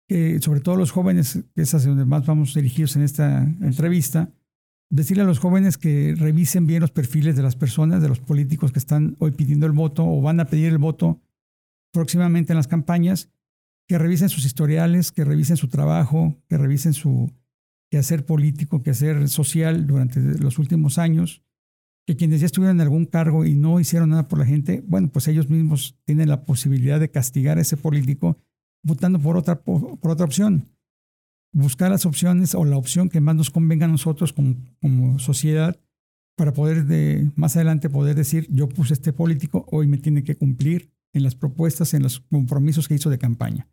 que 0.08 0.40
sobre 0.40 0.60
todo 0.60 0.76
los 0.76 0.90
jóvenes, 0.90 1.44
que 1.54 1.62
es 1.62 1.74
hacia 1.74 1.90
donde 1.90 2.04
más 2.04 2.24
vamos 2.26 2.54
dirigidos 2.54 2.96
en 2.96 3.02
esta 3.02 3.42
entrevista, 3.42 4.30
decirle 4.90 5.24
a 5.24 5.26
los 5.26 5.38
jóvenes 5.38 5.76
que 5.76 6.14
revisen 6.16 6.66
bien 6.66 6.80
los 6.80 6.92
perfiles 6.92 7.36
de 7.36 7.42
las 7.42 7.56
personas, 7.56 8.00
de 8.00 8.08
los 8.08 8.20
políticos 8.20 8.72
que 8.72 8.78
están 8.78 9.16
hoy 9.18 9.32
pidiendo 9.32 9.66
el 9.66 9.72
voto 9.72 10.06
o 10.06 10.22
van 10.22 10.40
a 10.40 10.46
pedir 10.46 10.68
el 10.68 10.78
voto 10.78 11.20
próximamente 11.92 12.52
en 12.52 12.56
las 12.56 12.68
campañas, 12.68 13.30
que 13.86 13.98
revisen 13.98 14.28
sus 14.28 14.44
historiales, 14.44 15.12
que 15.12 15.24
revisen 15.24 15.56
su 15.56 15.68
trabajo, 15.68 16.36
que 16.48 16.56
revisen 16.56 16.92
su 16.92 17.30
quehacer 17.90 18.26
político, 18.26 18.82
quehacer 18.82 19.28
social 19.28 19.86
durante 19.86 20.20
los 20.20 20.58
últimos 20.58 20.98
años, 20.98 21.42
que 22.06 22.16
quienes 22.16 22.40
ya 22.40 22.46
estuvieron 22.46 22.76
en 22.76 22.80
algún 22.80 23.04
cargo 23.04 23.44
y 23.44 23.54
no 23.54 23.80
hicieron 23.80 24.10
nada 24.10 24.28
por 24.28 24.38
la 24.38 24.46
gente, 24.46 24.82
bueno, 24.86 25.08
pues 25.08 25.28
ellos 25.28 25.50
mismos 25.50 25.96
tienen 26.04 26.28
la 26.28 26.44
posibilidad 26.44 27.00
de 27.00 27.10
castigar 27.10 27.58
a 27.58 27.62
ese 27.62 27.76
político 27.76 28.38
votando 28.82 29.18
por 29.18 29.36
otra, 29.36 29.62
por, 29.62 29.98
otra 30.00 30.24
opción. 30.24 30.68
Buscar 31.52 31.90
las 31.90 32.06
opciones 32.06 32.54
o 32.54 32.64
la 32.64 32.76
opción 32.76 33.08
que 33.08 33.20
más 33.20 33.36
nos 33.36 33.50
convenga 33.50 33.86
a 33.86 33.88
nosotros 33.88 34.32
como, 34.32 34.56
como 34.80 35.18
sociedad 35.18 35.78
para 36.36 36.52
poder 36.52 36.84
de, 36.86 37.30
más 37.34 37.56
adelante 37.56 37.90
poder 37.90 38.14
decir, 38.14 38.46
yo 38.48 38.68
puse 38.68 38.94
este 38.94 39.12
político, 39.12 39.66
hoy 39.72 39.88
me 39.88 39.98
tiene 39.98 40.22
que 40.22 40.36
cumplir 40.36 40.92
en 41.12 41.24
las 41.24 41.34
propuestas, 41.34 41.94
en 41.94 42.02
los 42.02 42.20
compromisos 42.20 42.86
que 42.86 42.94
hizo 42.94 43.10
de 43.10 43.18
campaña. 43.18 43.68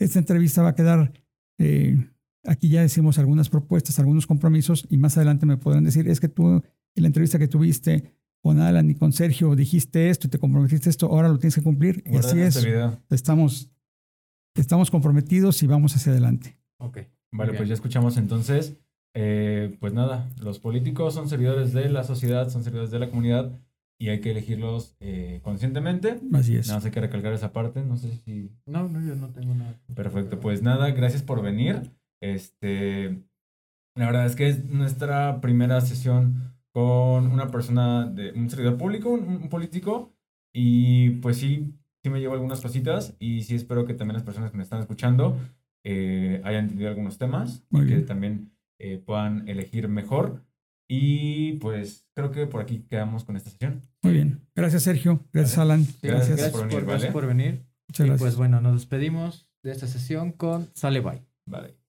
Esta 0.00 0.18
entrevista 0.18 0.62
va 0.62 0.70
a 0.70 0.74
quedar, 0.74 1.12
eh, 1.58 2.10
aquí 2.44 2.68
ya 2.68 2.82
decimos 2.82 3.18
algunas 3.18 3.48
propuestas, 3.48 3.98
algunos 3.98 4.26
compromisos 4.26 4.86
y 4.88 4.96
más 4.98 5.16
adelante 5.16 5.46
me 5.46 5.56
podrán 5.56 5.84
decir, 5.84 6.08
es 6.08 6.20
que 6.20 6.28
tú 6.28 6.62
en 6.96 7.02
la 7.02 7.06
entrevista 7.06 7.38
que 7.38 7.48
tuviste 7.48 8.14
con 8.42 8.60
Alan 8.60 8.90
y 8.90 8.94
con 8.94 9.12
Sergio 9.12 9.56
dijiste 9.56 10.10
esto 10.10 10.26
y 10.26 10.30
te 10.30 10.38
comprometiste 10.38 10.90
esto, 10.90 11.06
ahora 11.06 11.28
lo 11.28 11.38
tienes 11.38 11.54
que 11.54 11.62
cumplir. 11.62 12.02
Y 12.06 12.16
así 12.16 12.26
guarden 12.28 12.38
es, 12.40 12.56
este 12.56 12.68
video. 12.68 13.00
estamos, 13.10 13.70
estamos 14.54 14.90
comprometidos 14.90 15.62
y 15.62 15.66
vamos 15.66 15.96
hacia 15.96 16.12
adelante. 16.12 16.58
Ok. 16.78 16.98
Vale, 17.32 17.54
pues 17.54 17.68
ya 17.68 17.74
escuchamos 17.74 18.16
entonces. 18.16 18.76
eh, 19.14 19.76
pues 19.80 19.92
nada, 19.92 20.30
los 20.40 20.58
políticos 20.58 21.14
son 21.14 21.28
servidores 21.28 21.72
de 21.72 21.88
la 21.88 22.04
sociedad, 22.04 22.48
son 22.50 22.64
servidores 22.64 22.90
de 22.90 22.98
la 22.98 23.08
comunidad 23.08 23.58
y 23.98 24.08
hay 24.08 24.20
que 24.20 24.32
elegirlos 24.32 24.96
eh, 25.00 25.40
conscientemente. 25.42 26.20
Así 26.32 26.56
es. 26.56 26.66
Nada 26.66 26.78
más 26.78 26.84
hay 26.84 26.90
que 26.90 27.00
recalcar 27.00 27.32
esa 27.32 27.52
parte. 27.52 27.82
No 27.82 27.96
sé 27.96 28.10
si 28.24 28.50
No, 28.66 28.88
no, 28.88 29.00
yo 29.00 29.14
no 29.14 29.30
tengo 29.30 29.54
nada. 29.54 29.80
Perfecto, 29.94 30.38
pues 30.40 30.62
nada, 30.62 30.90
gracias 30.90 31.22
por 31.22 31.42
venir. 31.42 31.90
Este, 32.32 33.22
la 33.94 34.06
verdad 34.06 34.26
es 34.26 34.34
que 34.34 34.48
es 34.48 34.64
nuestra 34.64 35.40
primera 35.40 35.80
sesión 35.80 36.54
con 36.72 37.30
una 37.30 37.50
persona 37.50 38.06
de 38.06 38.32
un 38.32 38.48
servidor 38.48 38.78
público, 38.78 39.10
un, 39.10 39.28
un 39.28 39.48
político, 39.48 40.14
y 40.52 41.10
pues 41.20 41.36
sí, 41.36 41.74
sí 42.02 42.10
me 42.10 42.20
llevo 42.20 42.34
algunas 42.34 42.60
cositas 42.60 43.14
y 43.18 43.42
sí 43.42 43.54
espero 43.54 43.84
que 43.84 43.94
también 43.94 44.14
las 44.14 44.22
personas 44.24 44.50
que 44.50 44.56
me 44.56 44.62
están 44.62 44.80
escuchando 44.80 45.36
eh, 45.84 46.40
hayan 46.44 46.64
entendido 46.64 46.88
algunos 46.88 47.18
temas 47.18 47.62
Muy 47.70 47.82
y 47.82 47.88
que 47.88 47.94
bien. 47.96 48.06
también 48.06 48.52
eh, 48.78 49.02
puedan 49.04 49.46
elegir 49.48 49.88
mejor. 49.88 50.42
Y 50.88 51.54
pues 51.54 52.06
creo 52.14 52.30
que 52.30 52.46
por 52.46 52.60
aquí 52.60 52.84
quedamos 52.88 53.24
con 53.24 53.36
esta 53.36 53.50
sesión. 53.50 53.80
Muy 54.02 54.12
bien. 54.12 54.40
Gracias, 54.54 54.82
Sergio. 54.82 55.20
Gracias, 55.32 55.58
Alan. 55.58 55.84
Sí, 55.84 55.98
Gracias 56.02 56.38
gracias, 56.38 56.50
por 56.52 56.60
por, 56.60 56.68
venir, 56.68 56.84
gracias 56.86 57.02
¿vale? 57.02 57.12
por 57.12 57.26
venir. 57.26 57.66
Muchas 57.88 58.06
y 58.06 58.08
gracias. 58.08 58.20
pues 58.20 58.36
bueno, 58.36 58.60
nos 58.60 58.74
despedimos 58.74 59.48
de 59.62 59.72
esta 59.72 59.86
sesión 59.86 60.32
con 60.32 60.68
Sale 60.74 61.00
Bye. 61.00 61.22
Vale. 61.46 61.83